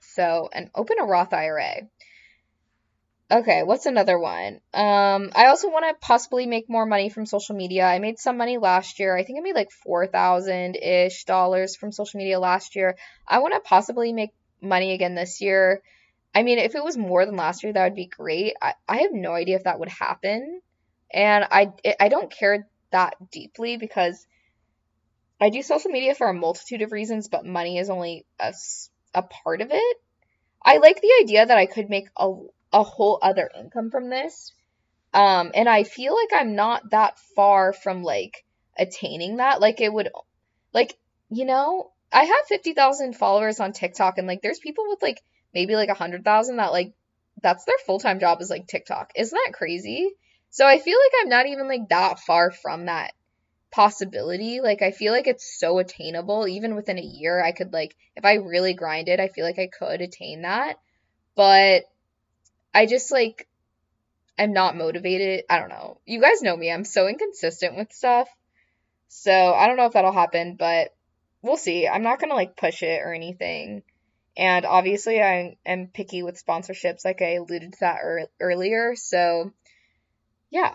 So, 0.00 0.48
and 0.52 0.70
open 0.74 0.96
a 1.00 1.04
Roth 1.04 1.32
IRA. 1.32 1.82
Okay, 3.28 3.64
what's 3.64 3.86
another 3.86 4.16
one? 4.18 4.60
Um, 4.72 5.32
I 5.34 5.46
also 5.46 5.68
want 5.68 5.84
to 5.88 6.06
possibly 6.06 6.46
make 6.46 6.70
more 6.70 6.86
money 6.86 7.08
from 7.08 7.26
social 7.26 7.56
media. 7.56 7.84
I 7.84 7.98
made 7.98 8.20
some 8.20 8.36
money 8.36 8.56
last 8.56 9.00
year. 9.00 9.16
I 9.16 9.24
think 9.24 9.38
I 9.38 9.42
made 9.42 9.56
like 9.56 9.72
four 9.72 10.06
thousand 10.06 10.76
ish 10.76 11.24
dollars 11.24 11.74
from 11.74 11.90
social 11.90 12.18
media 12.18 12.38
last 12.38 12.76
year. 12.76 12.96
I 13.26 13.40
want 13.40 13.54
to 13.54 13.60
possibly 13.60 14.12
make 14.12 14.30
money 14.62 14.92
again 14.92 15.16
this 15.16 15.40
year. 15.40 15.82
I 16.32 16.44
mean, 16.44 16.58
if 16.58 16.76
it 16.76 16.84
was 16.84 16.96
more 16.96 17.26
than 17.26 17.34
last 17.34 17.64
year, 17.64 17.72
that 17.72 17.82
would 17.82 17.96
be 17.96 18.06
great. 18.06 18.54
I, 18.62 18.74
I 18.88 18.98
have 18.98 19.12
no 19.12 19.32
idea 19.32 19.56
if 19.56 19.64
that 19.64 19.80
would 19.80 19.88
happen. 19.88 20.60
And 21.12 21.44
I, 21.50 21.72
I 21.98 22.08
don't 22.08 22.30
care 22.30 22.68
that 22.92 23.14
deeply 23.32 23.76
because 23.76 24.24
I 25.40 25.50
do 25.50 25.62
social 25.62 25.90
media 25.90 26.14
for 26.14 26.28
a 26.28 26.34
multitude 26.34 26.82
of 26.82 26.92
reasons, 26.92 27.28
but 27.28 27.44
money 27.44 27.78
is 27.78 27.90
only 27.90 28.24
a, 28.38 28.54
a 29.14 29.22
part 29.22 29.62
of 29.62 29.70
it. 29.72 29.96
I 30.62 30.78
like 30.78 31.00
the 31.00 31.12
idea 31.22 31.46
that 31.46 31.58
I 31.58 31.66
could 31.66 31.88
make 31.88 32.08
a, 32.16 32.32
a 32.76 32.82
whole 32.82 33.18
other 33.22 33.50
income 33.58 33.90
from 33.90 34.10
this. 34.10 34.52
Um, 35.14 35.52
and 35.54 35.66
I 35.66 35.84
feel 35.84 36.14
like 36.14 36.38
I'm 36.38 36.54
not 36.56 36.90
that 36.90 37.18
far 37.34 37.72
from 37.72 38.02
like 38.02 38.44
attaining 38.78 39.38
that. 39.38 39.62
Like 39.62 39.80
it 39.80 39.90
would, 39.90 40.10
like, 40.74 40.94
you 41.30 41.46
know, 41.46 41.92
I 42.12 42.24
have 42.24 42.46
50,000 42.48 43.14
followers 43.14 43.60
on 43.60 43.72
TikTok 43.72 44.18
and 44.18 44.26
like 44.26 44.42
there's 44.42 44.58
people 44.58 44.84
with 44.88 45.00
like 45.00 45.22
maybe 45.54 45.74
like 45.74 45.88
a 45.88 45.94
hundred 45.94 46.22
thousand 46.22 46.56
that 46.58 46.70
like 46.70 46.92
that's 47.42 47.64
their 47.64 47.78
full 47.86 47.98
time 47.98 48.20
job 48.20 48.42
is 48.42 48.50
like 48.50 48.66
TikTok. 48.66 49.12
Isn't 49.16 49.38
that 49.46 49.54
crazy? 49.54 50.10
So 50.50 50.66
I 50.66 50.78
feel 50.78 50.98
like 50.98 51.22
I'm 51.22 51.30
not 51.30 51.46
even 51.46 51.68
like 51.68 51.88
that 51.88 52.20
far 52.20 52.50
from 52.50 52.86
that 52.86 53.14
possibility. 53.70 54.60
Like 54.60 54.82
I 54.82 54.90
feel 54.90 55.14
like 55.14 55.26
it's 55.26 55.58
so 55.58 55.78
attainable. 55.78 56.46
Even 56.46 56.74
within 56.74 56.98
a 56.98 57.02
year, 57.02 57.42
I 57.42 57.52
could 57.52 57.72
like 57.72 57.96
if 58.16 58.26
I 58.26 58.34
really 58.34 58.74
grinded, 58.74 59.18
I 59.18 59.28
feel 59.28 59.46
like 59.46 59.58
I 59.58 59.68
could 59.68 60.02
attain 60.02 60.42
that. 60.42 60.76
But 61.34 61.84
I 62.76 62.84
just 62.84 63.10
like 63.10 63.48
I'm 64.38 64.52
not 64.52 64.76
motivated. 64.76 65.44
I 65.48 65.58
don't 65.58 65.70
know. 65.70 65.98
You 66.04 66.20
guys 66.20 66.42
know 66.42 66.54
me. 66.54 66.70
I'm 66.70 66.84
so 66.84 67.08
inconsistent 67.08 67.74
with 67.74 67.90
stuff. 67.90 68.28
So 69.08 69.32
I 69.32 69.66
don't 69.66 69.78
know 69.78 69.86
if 69.86 69.94
that'll 69.94 70.12
happen, 70.12 70.56
but 70.58 70.94
we'll 71.40 71.56
see. 71.56 71.88
I'm 71.88 72.02
not 72.02 72.20
gonna 72.20 72.34
like 72.34 72.54
push 72.54 72.82
it 72.82 73.00
or 73.02 73.14
anything. 73.14 73.82
And 74.36 74.66
obviously, 74.66 75.22
I 75.22 75.56
am 75.64 75.86
picky 75.86 76.22
with 76.22 76.44
sponsorships, 76.44 77.02
like 77.02 77.22
I 77.22 77.36
alluded 77.36 77.72
to 77.72 77.80
that 77.80 78.00
er- 78.02 78.28
earlier. 78.38 78.94
So, 78.94 79.52
yeah. 80.50 80.74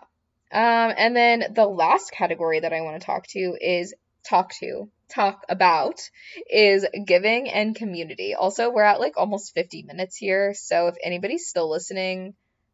Um, 0.51 0.93
and 0.97 1.15
then 1.15 1.53
the 1.53 1.67
last 1.67 2.11
category 2.11 2.61
that 2.61 2.73
I 2.73 2.81
want 2.81 2.99
to 2.99 3.05
talk 3.05 3.27
to 3.27 3.55
is 3.61 3.93
talk 4.27 4.53
to, 4.55 4.89
talk 5.13 5.43
about 5.49 6.01
is 6.49 6.85
giving 7.05 7.49
and 7.49 7.75
community. 7.75 8.33
Also, 8.33 8.69
we're 8.69 8.83
at 8.83 8.99
like 8.99 9.13
almost 9.17 9.53
50 9.53 9.83
minutes 9.83 10.15
here. 10.15 10.53
So, 10.53 10.87
if 10.87 10.95
anybody's 11.03 11.47
still 11.47 11.69
listening, 11.69 12.33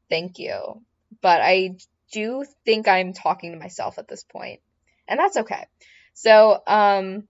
thank 0.10 0.40
you. 0.40 0.82
But 1.22 1.42
I 1.42 1.78
do 2.12 2.46
think 2.66 2.88
I'm 2.88 3.14
talking 3.14 3.52
to 3.52 3.60
myself 3.60 3.98
at 3.98 4.08
this 4.08 4.24
point, 4.24 4.62
and 5.08 5.20
that's 5.20 5.38
okay. 5.38 5.66
So, 6.14 6.62
um, 6.68 7.28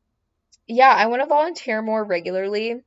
yeah, 0.67 0.93
I 0.93 1.07
want 1.07 1.21
to 1.21 1.27
volunteer 1.27 1.81
more 1.81 2.03
regularly. 2.03 2.81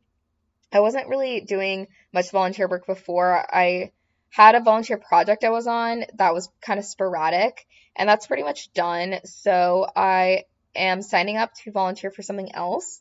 I 0.73 0.81
wasn't 0.81 1.09
really 1.09 1.41
doing 1.41 1.89
much 2.13 2.31
volunteer 2.31 2.69
work 2.69 2.87
before. 2.87 3.45
I 3.53 3.93
had 4.31 4.55
a 4.55 4.61
volunteer 4.61 4.99
project 4.99 5.45
I 5.45 5.51
was 5.51 5.67
on 5.67 6.05
that 6.15 6.35
was 6.35 6.49
kind 6.61 6.79
of 6.79 6.85
sporadic, 6.85 7.67
and 7.97 8.09
that's 8.09 8.27
pretty 8.27 8.45
much 8.45 8.73
done. 8.73 9.19
So 9.25 9.87
I 9.95 10.45
am 10.75 11.03
signing 11.03 11.37
up 11.37 11.55
to 11.65 11.73
volunteer 11.73 12.11
for 12.11 12.23
something 12.23 12.55
else 12.55 13.01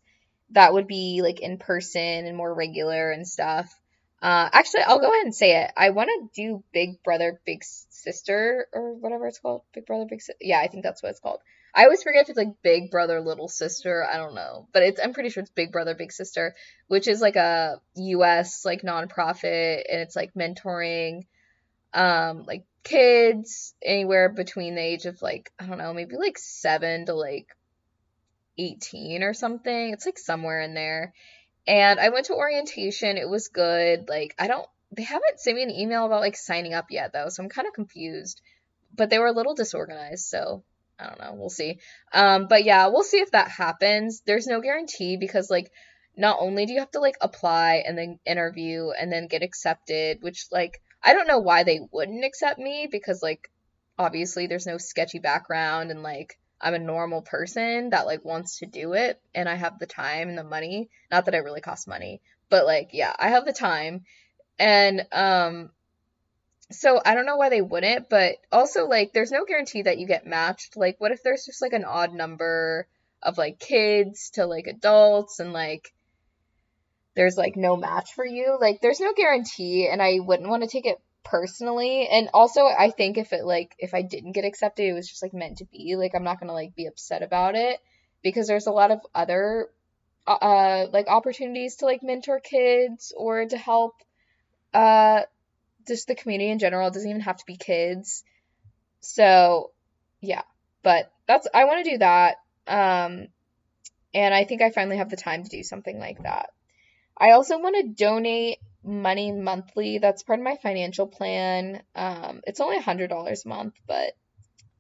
that 0.51 0.74
would 0.74 0.88
be 0.88 1.22
like 1.22 1.39
in 1.39 1.57
person 1.57 2.01
and 2.01 2.36
more 2.36 2.53
regular 2.53 3.11
and 3.11 3.28
stuff. 3.28 3.74
Uh, 4.22 4.49
actually, 4.51 4.82
I'll 4.84 4.99
go 4.99 5.11
ahead 5.11 5.26
and 5.26 5.36
say 5.36 5.63
it. 5.63 5.72
I 5.78 5.91
want 5.91 6.09
to 6.09 6.41
do 6.41 6.63
Big 6.74 7.01
Brother, 7.03 7.39
Big 7.45 7.63
Sister, 7.63 8.67
or 8.74 8.93
whatever 8.95 9.28
it's 9.28 9.39
called. 9.39 9.61
Big 9.74 9.86
Brother, 9.86 10.05
Big 10.09 10.22
Sister. 10.22 10.38
Yeah, 10.41 10.59
I 10.59 10.67
think 10.67 10.84
that's 10.84 11.01
what 11.01 11.09
it's 11.09 11.22
called. 11.22 11.39
I 11.74 11.84
always 11.84 12.03
forget 12.03 12.24
if 12.24 12.30
it's 12.30 12.38
like 12.38 12.61
Big 12.61 12.91
Brother, 12.91 13.22
Little 13.22 13.47
Sister. 13.47 14.05
I 14.05 14.17
don't 14.17 14.36
know, 14.36 14.67
but 14.74 14.84
it's 14.84 14.99
I'm 15.01 15.13
pretty 15.13 15.30
sure 15.30 15.41
it's 15.41 15.51
Big 15.51 15.72
Brother, 15.72 15.95
Big 15.95 16.11
Sister, 16.11 16.55
which 16.88 17.07
is 17.07 17.22
like 17.22 17.38
a 17.38 17.80
U.S. 17.95 18.65
like 18.65 18.82
nonprofit, 18.82 19.84
and 19.89 20.01
it's 20.01 20.15
like 20.15 20.34
mentoring, 20.34 21.26
um, 21.93 22.43
like 22.45 22.65
kids 22.84 23.74
anywhere 23.82 24.30
between 24.30 24.76
the 24.76 24.82
age 24.82 25.05
of 25.05 25.22
like 25.22 25.51
I 25.59 25.65
don't 25.65 25.78
know, 25.78 25.93
maybe 25.93 26.17
like 26.17 26.38
seven 26.38 27.05
to 27.05 27.13
like 27.13 27.47
eighteen 28.60 29.24
or 29.24 29.34
something. 29.34 29.93
It's 29.93 30.05
like 30.05 30.20
somewhere 30.20 30.62
in 30.62 30.74
there. 30.74 31.14
And 31.68 31.99
I 31.99 32.10
went 32.10 32.28
to 32.28 32.36
orientation. 32.36 33.18
It 33.18 33.30
was 33.30 33.47
good. 33.47 34.10
Like 34.10 34.36
I 34.38 34.47
don't 34.47 34.68
they 34.91 35.03
haven't 35.03 35.39
sent 35.39 35.57
me 35.57 35.64
an 35.64 35.72
email 35.72 36.05
about 36.05 36.22
like 36.22 36.36
signing 36.36 36.74
up 36.74 36.88
yet 36.89 37.14
though, 37.14 37.30
so 37.30 37.43
I'm 37.43 37.49
kind 37.49 37.68
of 37.68 37.74
confused. 37.74 38.41
But 38.95 39.10
they 39.10 39.20
were 39.20 39.28
a 39.28 39.34
little 39.34 39.53
disorganized, 39.53 40.26
so 40.26 40.64
I 40.99 41.05
don't 41.07 41.20
know. 41.20 41.34
We'll 41.36 41.49
see. 41.49 41.80
Um, 42.14 42.47
but 42.47 42.64
yeah, 42.64 42.88
we'll 42.88 43.03
see 43.03 43.20
if 43.20 43.32
that 43.32 43.49
happens. 43.49 44.22
There's 44.26 44.47
no 44.47 44.62
guarantee 44.62 45.18
because 45.18 45.49
like 45.49 45.72
not 46.18 46.38
only 46.39 46.66
do 46.66 46.74
you 46.74 46.80
have 46.80 46.91
to 46.91 46.99
like 46.99 47.18
apply 47.22 47.84
and 47.86 47.97
then 47.97 48.20
interview 48.26 48.89
and 48.89 49.12
then 49.12 49.28
get 49.28 49.43
accepted, 49.43 50.18
which 50.22 50.47
like 50.51 50.82
I 51.03 51.14
don't 51.14 51.28
know 51.28 51.39
why 51.39 51.64
they 51.64 51.80
wouldn't 51.91 52.26
accept 52.26 52.60
me 52.60 52.88
because 52.91 53.22
like 53.22 53.49
obviously 53.97 54.47
there's 54.47 54.66
no 54.66 54.78
sketchy 54.78 55.20
background 55.20 55.91
and 55.91 56.01
like 56.01 56.38
I'm 56.62 56.74
a 56.74 56.80
normal 56.80 57.22
person 57.22 57.91
that 57.91 58.05
like 58.05 58.26
wants 58.26 58.60
to 58.60 58.66
do 58.66 58.93
it 58.93 59.22
and 59.34 59.47
I 59.47 59.55
have 59.55 59.80
the 59.80 59.86
time 59.86 60.30
and 60.30 60.38
the 60.38 60.43
money. 60.43 60.89
Not 61.10 61.26
that 61.26 61.34
it 61.34 61.43
really 61.43 61.62
costs 61.62 61.88
money, 61.88 62.22
but 62.49 62.66
like 62.66 62.89
yeah, 62.93 63.14
I 63.18 63.30
have 63.30 63.45
the 63.45 63.53
time. 63.53 64.03
And 64.57 65.05
um 65.12 65.70
so 66.72 67.01
I 67.03 67.16
don't 67.16 67.26
know 67.26 67.38
why 67.38 67.49
they 67.49 67.62
wouldn't, 67.62 68.10
but 68.10 68.36
also 68.51 68.88
like 68.88 69.14
there's 69.14 69.32
no 69.32 69.45
guarantee 69.45 69.84
that 69.84 69.97
you 69.97 70.07
get 70.07 70.28
matched. 70.28 70.76
Like 70.76 70.95
what 70.99 71.12
if 71.12 71.24
there's 71.24 71.45
just 71.45 71.62
like 71.62 71.74
an 71.74 71.86
odd 71.86 72.14
number 72.14 72.88
of 73.24 73.38
like 73.38 73.60
kids 73.60 74.32
to 74.32 74.45
like 74.45 74.68
adults 74.68 75.39
and 75.39 75.53
like 75.53 75.93
there's 77.16 77.38
like 77.38 77.55
no 77.55 77.76
match 77.78 78.14
for 78.14 78.26
you? 78.26 78.57
Like 78.60 78.82
there's 78.82 78.99
no 78.99 79.14
guarantee 79.14 79.88
and 79.88 80.01
I 80.01 80.20
wouldn't 80.20 80.49
want 80.49 80.64
to 80.64 80.70
take 80.70 80.86
it 80.86 80.97
personally. 81.24 82.07
And 82.07 82.30
also 82.34 82.65
I 82.65 82.91
think 82.91 83.17
if 83.17 83.34
it 83.34 83.45
like 83.45 83.76
if 83.78 83.93
I 83.93 84.01
didn't 84.01 84.34
get 84.34 84.45
accepted, 84.45 84.86
it 84.86 84.93
was 84.93 85.07
just 85.07 85.22
like 85.22 85.34
meant 85.34 85.57
to 85.57 85.65
be. 85.65 85.95
Like 85.95 86.13
I'm 86.15 86.24
not 86.24 86.39
to 86.41 86.53
like 86.53 86.76
be 86.76 86.88
upset 86.88 87.24
about 87.24 87.55
it 87.55 87.80
because 88.24 88.47
there's 88.47 88.67
a 88.67 88.72
lot 88.72 88.91
of 88.91 88.99
other 89.13 89.70
uh, 90.28 90.32
uh 90.32 90.88
like 90.91 91.07
opportunities 91.07 91.78
to 91.78 91.86
like 91.86 92.03
mentor 92.03 92.39
kids 92.39 93.13
or 93.15 93.45
to 93.45 93.57
help 93.57 93.95
uh 94.74 95.22
just 95.88 96.07
the 96.07 96.15
community 96.15 96.51
in 96.51 96.59
general. 96.59 96.88
It 96.88 96.93
doesn't 96.93 97.09
even 97.09 97.22
have 97.22 97.38
to 97.38 97.45
be 97.45 97.57
kids. 97.57 98.24
So, 99.01 99.72
yeah. 100.22 100.43
But 100.84 101.11
that's 101.28 101.47
I 101.53 101.65
want 101.65 101.84
to 101.84 101.91
do 101.91 101.97
that. 101.99 102.38
Um 102.67 103.28
and 104.13 104.34
I 104.34 104.43
think 104.43 104.61
I 104.61 104.72
finally 104.72 104.97
have 104.97 105.09
the 105.09 105.17
time 105.17 105.43
to 105.43 105.49
do 105.49 105.63
something 105.63 105.99
like 105.99 106.24
that. 106.24 106.49
I 107.15 107.32
also 107.32 107.59
want 107.59 107.76
to 107.76 108.03
donate 108.03 108.59
money 108.84 109.32
monthly. 109.32 109.97
That's 109.97 110.23
part 110.23 110.39
of 110.39 110.45
my 110.45 110.57
financial 110.61 111.07
plan. 111.07 111.82
Um 111.95 112.41
it's 112.45 112.59
only 112.59 112.77
a 112.77 112.82
$100 112.82 113.45
a 113.45 113.47
month, 113.47 113.75
but 113.88 114.13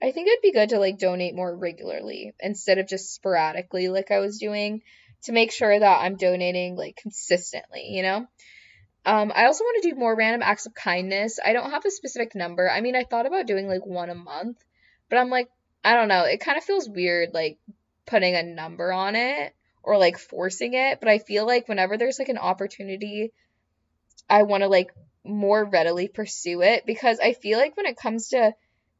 I 0.01 0.11
think 0.11 0.27
it'd 0.27 0.41
be 0.41 0.53
good 0.53 0.69
to 0.69 0.79
like 0.79 0.97
donate 0.97 1.35
more 1.35 1.55
regularly 1.55 2.33
instead 2.39 2.77
of 2.77 2.87
just 2.87 3.13
sporadically 3.13 3.89
like 3.89 4.11
I 4.11 4.19
was 4.19 4.37
doing 4.37 4.81
to 5.23 5.33
make 5.33 5.51
sure 5.51 5.77
that 5.77 6.01
I'm 6.01 6.15
donating 6.15 6.75
like 6.75 6.95
consistently, 6.95 7.87
you 7.89 8.03
know? 8.03 8.27
Um, 9.05 9.31
I 9.35 9.45
also 9.45 9.63
want 9.63 9.81
to 9.81 9.89
do 9.89 9.95
more 9.95 10.15
random 10.15 10.41
acts 10.43 10.65
of 10.65 10.73
kindness. 10.73 11.39
I 11.43 11.53
don't 11.53 11.71
have 11.71 11.85
a 11.85 11.91
specific 11.91 12.35
number. 12.35 12.69
I 12.69 12.81
mean, 12.81 12.95
I 12.95 13.03
thought 13.03 13.25
about 13.25 13.47
doing 13.47 13.67
like 13.67 13.85
one 13.85 14.09
a 14.09 14.15
month, 14.15 14.63
but 15.09 15.17
I'm 15.17 15.29
like, 15.29 15.49
I 15.83 15.95
don't 15.95 16.09
know. 16.09 16.23
It 16.23 16.41
kind 16.41 16.57
of 16.57 16.63
feels 16.63 16.89
weird 16.89 17.33
like 17.33 17.57
putting 18.05 18.35
a 18.35 18.43
number 18.43 18.91
on 18.91 19.15
it 19.15 19.53
or 19.83 19.97
like 19.97 20.17
forcing 20.17 20.73
it, 20.73 20.99
but 20.99 21.09
I 21.09 21.19
feel 21.19 21.45
like 21.45 21.67
whenever 21.67 21.97
there's 21.97 22.19
like 22.19 22.29
an 22.29 22.37
opportunity, 22.37 23.31
I 24.29 24.43
want 24.43 24.63
to 24.63 24.67
like 24.67 24.93
more 25.25 25.63
readily 25.65 26.07
pursue 26.07 26.61
it 26.61 26.85
because 26.85 27.19
I 27.19 27.33
feel 27.33 27.57
like 27.57 27.75
when 27.75 27.85
it 27.85 27.97
comes 27.97 28.29
to 28.29 28.53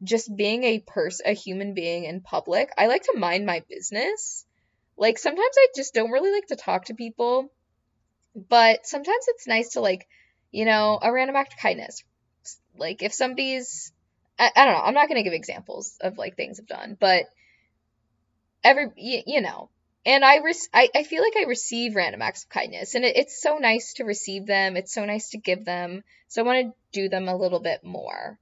just 0.04 0.34
being 0.36 0.64
a 0.64 0.80
person, 0.80 1.26
a 1.28 1.34
human 1.34 1.74
being 1.74 2.06
in 2.06 2.22
public, 2.22 2.70
I 2.78 2.88
like 2.88 3.04
to 3.04 3.18
mind 3.18 3.46
my 3.46 3.64
business. 3.70 4.46
Like 4.98 5.18
sometimes 5.18 5.56
I 5.58 5.68
just 5.76 5.94
don't 5.94 6.12
really 6.12 6.32
like 6.32 6.48
to 6.48 6.56
talk 6.56 6.86
to 6.86 6.94
people 6.94 7.52
but 8.36 8.86
sometimes 8.86 9.26
it's 9.28 9.48
nice 9.48 9.70
to 9.70 9.82
like, 9.82 10.08
you 10.52 10.66
know, 10.66 11.00
a 11.02 11.12
random 11.12 11.36
act 11.36 11.54
of 11.54 11.60
kindness. 11.60 12.04
Like 12.78 13.02
if 13.02 13.14
somebody's 13.14 13.92
I, 14.38 14.52
I 14.56 14.66
don't 14.66 14.74
know, 14.74 14.82
I'm 14.82 14.94
not 14.94 15.10
to 15.10 15.24
give 15.24 15.34
examples 15.34 15.98
of 16.02 16.18
like 16.18 16.36
things 16.36 16.60
I've 16.60 16.68
done, 16.68 16.98
but 17.00 17.26
every 18.64 18.88
you, 18.96 19.22
you 19.26 19.42
know, 19.42 19.70
and 20.06 20.24
I, 20.26 20.38
re- 20.38 20.54
I 20.74 20.90
I 20.96 21.04
feel 21.04 21.22
like 21.24 21.38
I 21.38 21.44
receive 21.48 21.96
random 21.96 22.22
acts 22.22 22.44
of 22.44 22.50
kindness 22.50 22.96
and 22.96 23.06
it, 23.06 23.18
it's 23.18 23.42
so 23.42 23.58
nice 23.58 23.94
to 23.96 24.06
receive 24.06 24.46
them. 24.46 24.78
It's 24.78 24.94
so 24.94 25.06
nice 25.06 25.30
to 25.32 25.38
give 25.38 25.66
them. 25.66 26.04
So 26.28 26.42
I 26.42 26.46
want 26.46 26.68
to 26.68 26.74
do 27.02 27.10
them 27.10 27.28
a 27.28 27.36
little 27.36 27.60
bit 27.60 27.84
more 27.84 28.40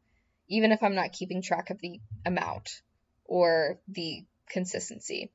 even 0.50 0.72
if 0.72 0.82
I'm 0.82 0.96
not 0.96 1.12
keeping 1.12 1.42
track 1.42 1.70
of 1.70 1.80
the 1.80 2.00
amount 2.26 2.70
or 3.26 3.80
the 3.90 4.24
consistency. 4.50 5.32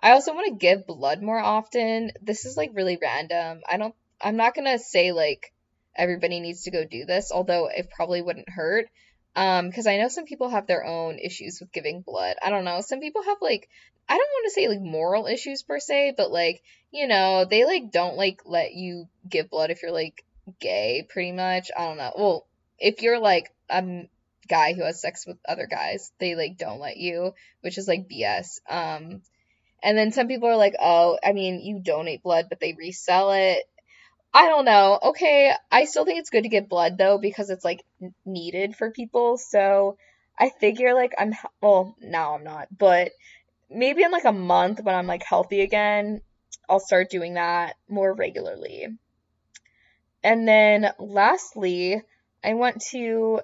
I 0.00 0.12
also 0.12 0.34
want 0.34 0.46
to 0.48 0.66
give 0.66 0.86
blood 0.86 1.22
more 1.22 1.38
often. 1.38 2.12
This 2.22 2.44
is 2.44 2.56
like 2.56 2.70
really 2.74 2.98
random. 3.00 3.62
I 3.68 3.76
don't 3.76 3.94
I'm 4.20 4.36
not 4.36 4.54
to 4.54 4.78
say 4.78 5.12
like 5.12 5.52
everybody 5.96 6.40
needs 6.40 6.64
to 6.64 6.70
go 6.70 6.84
do 6.84 7.04
this, 7.04 7.30
although 7.32 7.68
it 7.68 7.90
probably 7.90 8.22
wouldn't 8.22 8.48
hurt. 8.48 8.86
Um 9.38 9.68
because 9.68 9.86
I 9.86 9.98
know 9.98 10.08
some 10.08 10.24
people 10.24 10.48
have 10.48 10.66
their 10.66 10.84
own 10.84 11.18
issues 11.20 11.60
with 11.60 11.70
giving 11.70 12.00
blood. 12.00 12.36
I 12.42 12.50
don't 12.50 12.64
know. 12.64 12.80
Some 12.80 12.98
people 12.98 13.22
have 13.22 13.38
like 13.40 13.68
I 14.08 14.14
don't 14.14 14.20
want 14.20 14.44
to 14.46 14.50
say 14.50 14.66
like 14.68 14.80
moral 14.80 15.26
issues 15.26 15.62
per 15.62 15.78
se, 15.78 16.14
but 16.16 16.32
like, 16.32 16.60
you 16.90 17.06
know, 17.06 17.44
they 17.44 17.64
like 17.64 17.92
don't 17.92 18.16
like 18.16 18.40
let 18.46 18.72
you 18.74 19.08
give 19.28 19.48
blood 19.48 19.70
if 19.70 19.82
you're 19.82 19.92
like 19.92 20.24
gay 20.58 21.06
pretty 21.08 21.30
much. 21.30 21.70
I 21.76 21.84
don't 21.84 21.98
know. 21.98 22.12
Well, 22.16 22.46
if 22.80 23.02
you're 23.02 23.20
like 23.20 23.54
a 23.70 24.08
guy 24.48 24.72
who 24.72 24.82
has 24.82 25.00
sex 25.00 25.24
with 25.24 25.38
other 25.48 25.68
guys, 25.68 26.10
they 26.18 26.34
like 26.34 26.58
don't 26.58 26.80
let 26.80 26.96
you, 26.96 27.32
which 27.60 27.78
is 27.78 27.86
like 27.86 28.08
BS. 28.08 28.58
Um 28.68 29.22
and 29.84 29.96
then 29.96 30.10
some 30.10 30.26
people 30.26 30.48
are 30.48 30.56
like, 30.56 30.74
oh, 30.80 31.16
I 31.22 31.32
mean, 31.32 31.60
you 31.60 31.78
donate 31.78 32.24
blood, 32.24 32.46
but 32.48 32.58
they 32.58 32.72
resell 32.76 33.30
it. 33.30 33.62
I 34.38 34.46
don't 34.46 34.66
know. 34.66 35.00
Okay, 35.02 35.52
I 35.68 35.84
still 35.86 36.04
think 36.04 36.20
it's 36.20 36.30
good 36.30 36.44
to 36.44 36.48
get 36.48 36.68
blood 36.68 36.96
though 36.96 37.18
because 37.18 37.50
it's 37.50 37.64
like 37.64 37.84
needed 38.24 38.76
for 38.76 38.92
people. 38.92 39.36
So 39.36 39.96
I 40.38 40.50
figure 40.60 40.94
like 40.94 41.12
I'm 41.18 41.34
well, 41.60 41.96
now 42.00 42.36
I'm 42.36 42.44
not, 42.44 42.68
but 42.78 43.10
maybe 43.68 44.04
in 44.04 44.12
like 44.12 44.26
a 44.26 44.30
month 44.30 44.80
when 44.80 44.94
I'm 44.94 45.08
like 45.08 45.24
healthy 45.24 45.62
again, 45.62 46.20
I'll 46.68 46.78
start 46.78 47.10
doing 47.10 47.34
that 47.34 47.74
more 47.88 48.14
regularly. 48.14 48.86
And 50.22 50.46
then 50.46 50.92
lastly, 51.00 52.00
I 52.44 52.54
want 52.54 52.80
to 52.92 53.40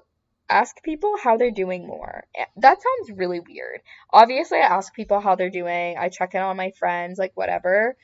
ask 0.49 0.81
people 0.85 1.17
how 1.21 1.37
they're 1.39 1.51
doing 1.51 1.89
more. 1.89 2.23
That 2.59 2.79
sounds 2.81 3.19
really 3.19 3.41
weird. 3.41 3.81
Obviously, 4.13 4.59
I 4.59 4.77
ask 4.77 4.95
people 4.95 5.19
how 5.19 5.35
they're 5.35 5.51
doing, 5.51 5.99
I 5.99 6.09
check 6.09 6.37
in 6.37 6.41
on 6.41 6.57
my 6.57 6.71
friends, 6.79 7.19
like 7.19 7.33
whatever, 7.35 7.97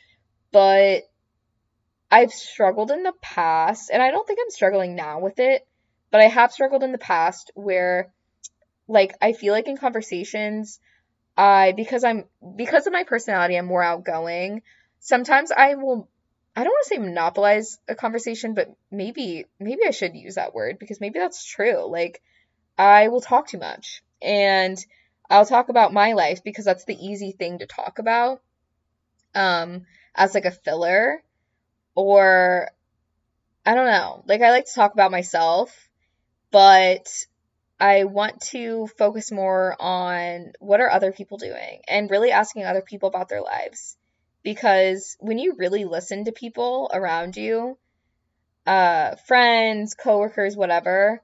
but 0.51 1.03
I've 2.11 2.33
struggled 2.33 2.91
in 2.91 3.03
the 3.03 3.15
past, 3.21 3.91
and 3.93 4.03
I 4.03 4.11
don't 4.11 4.27
think 4.27 4.41
I'm 4.43 4.51
struggling 4.51 4.95
now 4.95 5.21
with 5.21 5.39
it, 5.39 5.67
but 6.11 6.21
I 6.21 6.27
have 6.27 6.53
struggled 6.53 6.83
in 6.83 6.93
the 6.93 6.99
past 6.99 7.51
where, 7.55 8.13
like, 8.89 9.15
I 9.23 9.33
feel 9.33 9.53
like 9.53 9.69
in 9.69 9.77
conversations, 9.77 10.81
I, 11.37 11.73
because 11.73 12.03
I'm, 12.05 12.25
because 12.57 12.87
of 12.87 12.93
my 12.93 13.05
personality, 13.05 13.57
I'm 13.57 13.67
more 13.67 13.83
outgoing. 13.83 14.63
Sometimes 14.99 15.53
I 15.53 15.77
will 15.77 16.09
I 16.57 16.65
don't 16.65 16.73
want 16.73 16.85
to 16.85 16.95
say 16.95 16.99
monopolize 16.99 17.79
a 17.89 17.95
conversation, 17.95 18.55
but 18.55 18.69
maybe 18.91 19.47
maybe 19.59 19.83
I 19.87 19.93
should 19.93 20.15
use 20.15 20.35
that 20.35 20.55
word 20.55 20.79
because 20.79 21.01
maybe 21.01 21.19
that's 21.19 21.45
true. 21.45 21.89
Like 21.91 22.21
I 22.77 23.09
will 23.09 23.21
talk 23.21 23.49
too 23.49 23.59
much 23.59 24.03
and 24.21 24.77
I'll 25.29 25.47
talk 25.47 25.69
about 25.69 25.93
my 25.93 26.13
life 26.13 26.43
because 26.43 26.65
that's 26.65 26.85
the 26.85 26.97
easy 26.97 27.33
thing 27.33 27.59
to 27.59 27.67
talk 27.67 27.99
about 27.99 28.43
um 29.35 29.87
as 30.15 30.35
like 30.35 30.45
a 30.45 30.51
filler 30.51 31.23
or 32.03 32.71
I 33.65 33.75
don't 33.75 33.87
know. 33.87 34.25
Like 34.27 34.43
I 34.43 34.51
like 34.51 34.67
to 34.67 34.75
talk 34.75 34.95
about 34.95 35.11
myself, 35.11 35.89
but 36.51 37.09
I 37.79 38.05
want 38.05 38.41
to 38.53 38.89
focus 38.99 39.33
more 39.33 39.77
on 39.81 40.53
what 40.61 40.81
are 40.81 40.91
other 40.91 41.13
people 41.13 41.39
doing 41.39 41.81
and 41.89 42.11
really 42.11 42.31
asking 42.31 42.65
other 42.65 42.83
people 42.83 43.09
about 43.09 43.29
their 43.29 43.43
lives 43.43 43.97
because 44.43 45.17
when 45.21 45.39
you 45.39 45.55
really 45.57 45.85
listen 45.85 46.25
to 46.25 46.33
people 46.33 46.91
around 46.93 47.37
you, 47.37 47.79
uh, 48.67 49.17
friends, 49.27 49.95
coworkers, 49.95 50.57
whatever, 50.57 51.23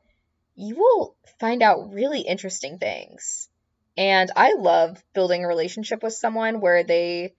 you 0.54 0.76
will 0.76 1.14
find 1.38 1.62
out 1.62 1.92
really 1.92 2.20
interesting 2.20 2.78
things. 2.78 3.48
And 3.96 4.30
I 4.36 4.54
love 4.54 5.02
building 5.14 5.44
a 5.44 5.48
relationship 5.48 6.02
with 6.02 6.12
someone 6.12 6.60
where 6.60 6.84
they 6.84 7.34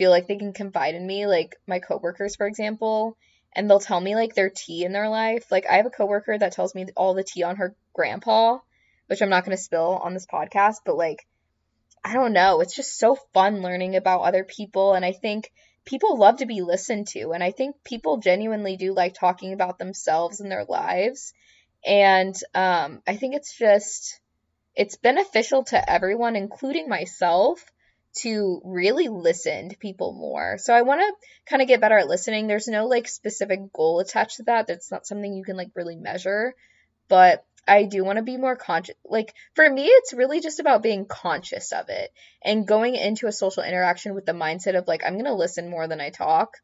feel 0.00 0.10
like 0.10 0.26
they 0.26 0.36
can 0.36 0.54
confide 0.54 0.94
in 0.94 1.06
me, 1.06 1.26
like 1.26 1.56
my 1.66 1.78
coworkers, 1.78 2.34
for 2.34 2.46
example, 2.46 3.18
and 3.54 3.68
they'll 3.68 3.78
tell 3.78 4.00
me 4.00 4.14
like 4.14 4.34
their 4.34 4.48
tea 4.48 4.82
in 4.82 4.92
their 4.92 5.10
life. 5.10 5.52
Like 5.52 5.66
I 5.68 5.76
have 5.76 5.84
a 5.84 5.90
coworker 5.90 6.38
that 6.38 6.52
tells 6.52 6.74
me 6.74 6.86
all 6.96 7.12
the 7.12 7.22
tea 7.22 7.42
on 7.42 7.56
her 7.56 7.76
grandpa, 7.92 8.60
which 9.08 9.20
I'm 9.20 9.28
not 9.28 9.44
going 9.44 9.54
to 9.54 9.62
spill 9.62 10.00
on 10.02 10.14
this 10.14 10.24
podcast, 10.24 10.76
but 10.86 10.96
like 10.96 11.26
I 12.02 12.14
don't 12.14 12.32
know, 12.32 12.62
it's 12.62 12.74
just 12.74 12.98
so 12.98 13.14
fun 13.34 13.60
learning 13.60 13.94
about 13.94 14.22
other 14.22 14.42
people 14.42 14.94
and 14.94 15.04
I 15.04 15.12
think 15.12 15.52
people 15.84 16.16
love 16.16 16.38
to 16.38 16.46
be 16.46 16.62
listened 16.62 17.08
to 17.08 17.32
and 17.32 17.44
I 17.44 17.50
think 17.50 17.84
people 17.84 18.16
genuinely 18.16 18.78
do 18.78 18.94
like 18.94 19.12
talking 19.12 19.52
about 19.52 19.78
themselves 19.78 20.40
and 20.40 20.50
their 20.50 20.64
lives. 20.64 21.34
And 21.84 22.34
um, 22.54 23.02
I 23.06 23.16
think 23.16 23.34
it's 23.34 23.54
just 23.54 24.18
it's 24.74 24.96
beneficial 24.96 25.64
to 25.64 25.90
everyone 25.92 26.36
including 26.36 26.88
myself 26.88 27.62
to 28.12 28.60
really 28.64 29.08
listen 29.08 29.68
to 29.68 29.76
people 29.76 30.12
more. 30.12 30.58
So 30.58 30.74
I 30.74 30.82
want 30.82 31.00
to 31.00 31.28
kind 31.46 31.62
of 31.62 31.68
get 31.68 31.80
better 31.80 31.98
at 31.98 32.08
listening. 32.08 32.46
There's 32.46 32.68
no 32.68 32.86
like 32.86 33.08
specific 33.08 33.72
goal 33.72 34.00
attached 34.00 34.38
to 34.38 34.42
that. 34.44 34.66
That's 34.66 34.90
not 34.90 35.06
something 35.06 35.32
you 35.32 35.44
can 35.44 35.56
like 35.56 35.70
really 35.74 35.96
measure, 35.96 36.54
but 37.08 37.44
I 37.68 37.84
do 37.84 38.04
want 38.04 38.16
to 38.16 38.22
be 38.22 38.36
more 38.36 38.56
conscious. 38.56 38.96
Like 39.04 39.34
for 39.54 39.68
me, 39.68 39.84
it's 39.86 40.12
really 40.12 40.40
just 40.40 40.60
about 40.60 40.82
being 40.82 41.06
conscious 41.06 41.72
of 41.72 41.88
it 41.88 42.12
and 42.42 42.66
going 42.66 42.96
into 42.96 43.26
a 43.26 43.32
social 43.32 43.62
interaction 43.62 44.14
with 44.14 44.26
the 44.26 44.32
mindset 44.32 44.76
of 44.76 44.88
like, 44.88 45.02
I'm 45.04 45.14
going 45.14 45.26
to 45.26 45.34
listen 45.34 45.70
more 45.70 45.86
than 45.86 46.00
I 46.00 46.10
talk. 46.10 46.56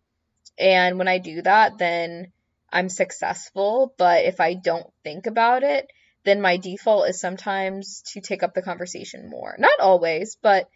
And 0.59 0.99
when 0.99 1.07
I 1.09 1.19
do 1.19 1.43
that, 1.43 1.79
then 1.79 2.33
I'm 2.73 2.89
successful. 2.89 3.95
But 3.99 4.25
if 4.25 4.41
I 4.41 4.55
don't 4.55 4.87
think 5.05 5.27
about 5.27 5.63
it, 5.63 5.89
then 6.25 6.41
my 6.41 6.57
default 6.57 7.09
is 7.09 7.21
sometimes 7.21 8.03
to 8.13 8.21
take 8.21 8.43
up 8.43 8.55
the 8.55 8.63
conversation 8.63 9.31
more. 9.31 9.55
Not 9.59 9.79
always, 9.79 10.37
but 10.43 10.69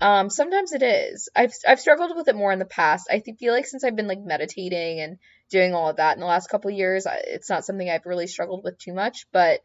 um, 0.00 0.30
sometimes 0.30 0.72
it 0.72 0.82
is. 0.82 1.28
I've 1.34 1.52
I've 1.66 1.80
struggled 1.80 2.16
with 2.16 2.28
it 2.28 2.36
more 2.36 2.52
in 2.52 2.58
the 2.58 2.64
past. 2.64 3.08
I 3.10 3.20
feel 3.20 3.52
like 3.52 3.66
since 3.66 3.84
I've 3.84 3.96
been 3.96 4.08
like 4.08 4.20
meditating 4.20 5.00
and 5.00 5.18
doing 5.50 5.74
all 5.74 5.90
of 5.90 5.96
that 5.96 6.14
in 6.14 6.20
the 6.20 6.26
last 6.26 6.50
couple 6.50 6.70
years, 6.70 7.06
it's 7.26 7.50
not 7.50 7.64
something 7.64 7.88
I've 7.88 8.06
really 8.06 8.26
struggled 8.26 8.64
with 8.64 8.78
too 8.78 8.92
much. 8.92 9.26
But 9.32 9.60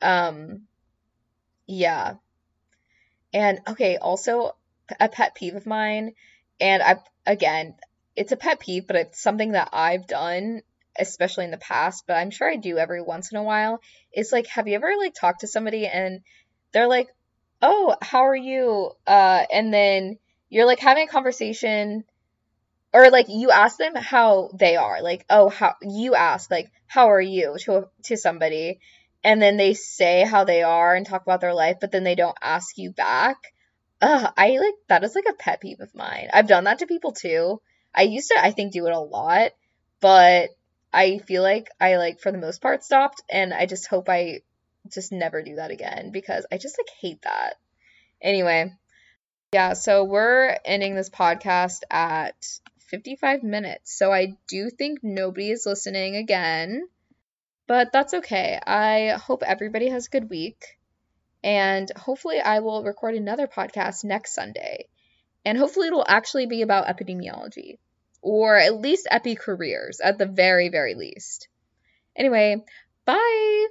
um, 0.00 0.62
yeah. 1.66 2.14
And 3.32 3.60
okay, 3.68 3.96
also 3.96 4.56
a 5.00 5.08
pet 5.08 5.34
peeve 5.34 5.56
of 5.56 5.66
mine, 5.66 6.14
and 6.60 6.82
I 6.82 6.96
again, 7.26 7.74
it's 8.16 8.32
a 8.32 8.36
pet 8.36 8.60
peeve, 8.60 8.86
but 8.86 8.96
it's 8.96 9.20
something 9.20 9.52
that 9.52 9.70
I've 9.72 10.06
done 10.06 10.62
especially 10.98 11.44
in 11.44 11.50
the 11.50 11.58
past, 11.58 12.04
but 12.06 12.14
I'm 12.14 12.30
sure 12.30 12.48
I 12.48 12.56
do 12.56 12.78
every 12.78 13.02
once 13.02 13.32
in 13.32 13.38
a 13.38 13.42
while. 13.42 13.80
It's 14.12 14.32
like, 14.32 14.46
have 14.48 14.68
you 14.68 14.76
ever 14.76 14.92
like 14.96 15.14
talked 15.14 15.40
to 15.40 15.48
somebody 15.48 15.86
and 15.86 16.20
they're 16.72 16.88
like, 16.88 17.08
oh, 17.64 17.96
how 18.02 18.26
are 18.26 18.36
you? 18.36 18.90
Uh, 19.06 19.44
and 19.52 19.72
then 19.72 20.18
you're 20.50 20.66
like 20.66 20.80
having 20.80 21.08
a 21.08 21.10
conversation 21.10 22.04
or 22.92 23.10
like 23.10 23.26
you 23.28 23.50
ask 23.50 23.78
them 23.78 23.94
how 23.96 24.50
they 24.54 24.76
are 24.76 25.02
like 25.02 25.24
oh 25.28 25.48
how 25.48 25.74
you 25.82 26.14
ask 26.14 26.50
like 26.50 26.70
how 26.86 27.10
are 27.10 27.20
you? 27.20 27.56
to 27.58 27.88
to 28.04 28.16
somebody 28.16 28.78
and 29.24 29.42
then 29.42 29.56
they 29.56 29.74
say 29.74 30.24
how 30.24 30.44
they 30.44 30.62
are 30.62 30.94
and 30.94 31.06
talk 31.06 31.22
about 31.22 31.40
their 31.40 31.54
life 31.54 31.78
but 31.80 31.90
then 31.90 32.04
they 32.04 32.14
don't 32.14 32.38
ask 32.40 32.78
you 32.78 32.92
back. 32.92 33.36
Ugh, 34.00 34.32
i 34.36 34.58
like 34.58 34.74
that 34.88 35.02
is 35.02 35.14
like 35.14 35.24
a 35.28 35.34
pet 35.34 35.60
peeve 35.60 35.80
of 35.80 35.94
mine. 35.94 36.28
I've 36.32 36.48
done 36.48 36.64
that 36.64 36.78
to 36.80 36.86
people 36.86 37.12
too. 37.12 37.60
I 37.94 38.02
used 38.02 38.28
to 38.28 38.38
i 38.40 38.50
think 38.52 38.72
do 38.72 38.86
it 38.86 38.92
a 38.92 38.98
lot 38.98 39.52
but 40.00 40.50
i 40.92 41.18
feel 41.18 41.42
like 41.42 41.68
i 41.80 41.96
like 41.96 42.20
for 42.20 42.30
the 42.30 42.38
most 42.38 42.60
part 42.60 42.84
stopped 42.84 43.22
and 43.30 43.54
i 43.54 43.66
just 43.66 43.86
hope 43.88 44.08
i 44.08 44.40
just 44.92 45.12
never 45.12 45.42
do 45.42 45.56
that 45.56 45.70
again 45.70 46.10
because 46.12 46.46
I 46.50 46.58
just 46.58 46.78
like 46.78 46.88
hate 47.00 47.22
that. 47.22 47.54
Anyway, 48.20 48.72
yeah, 49.52 49.74
so 49.74 50.04
we're 50.04 50.56
ending 50.64 50.94
this 50.94 51.10
podcast 51.10 51.82
at 51.90 52.34
55 52.78 53.42
minutes. 53.42 53.96
So 53.96 54.12
I 54.12 54.36
do 54.48 54.70
think 54.70 55.00
nobody 55.02 55.50
is 55.50 55.66
listening 55.66 56.16
again, 56.16 56.88
but 57.66 57.92
that's 57.92 58.14
okay. 58.14 58.58
I 58.66 59.16
hope 59.20 59.42
everybody 59.42 59.88
has 59.88 60.06
a 60.06 60.10
good 60.10 60.30
week. 60.30 60.78
And 61.42 61.90
hopefully, 61.94 62.40
I 62.40 62.60
will 62.60 62.82
record 62.82 63.14
another 63.14 63.46
podcast 63.46 64.02
next 64.02 64.34
Sunday. 64.34 64.86
And 65.44 65.58
hopefully, 65.58 65.88
it'll 65.88 66.04
actually 66.08 66.46
be 66.46 66.62
about 66.62 66.86
epidemiology 66.86 67.78
or 68.24 68.56
at 68.56 68.80
least 68.80 69.06
epi 69.10 69.36
careers 69.36 70.00
at 70.00 70.16
the 70.18 70.26
very, 70.26 70.70
very 70.70 70.94
least. 70.94 71.48
Anyway, 72.16 72.64
bye. 73.04 73.66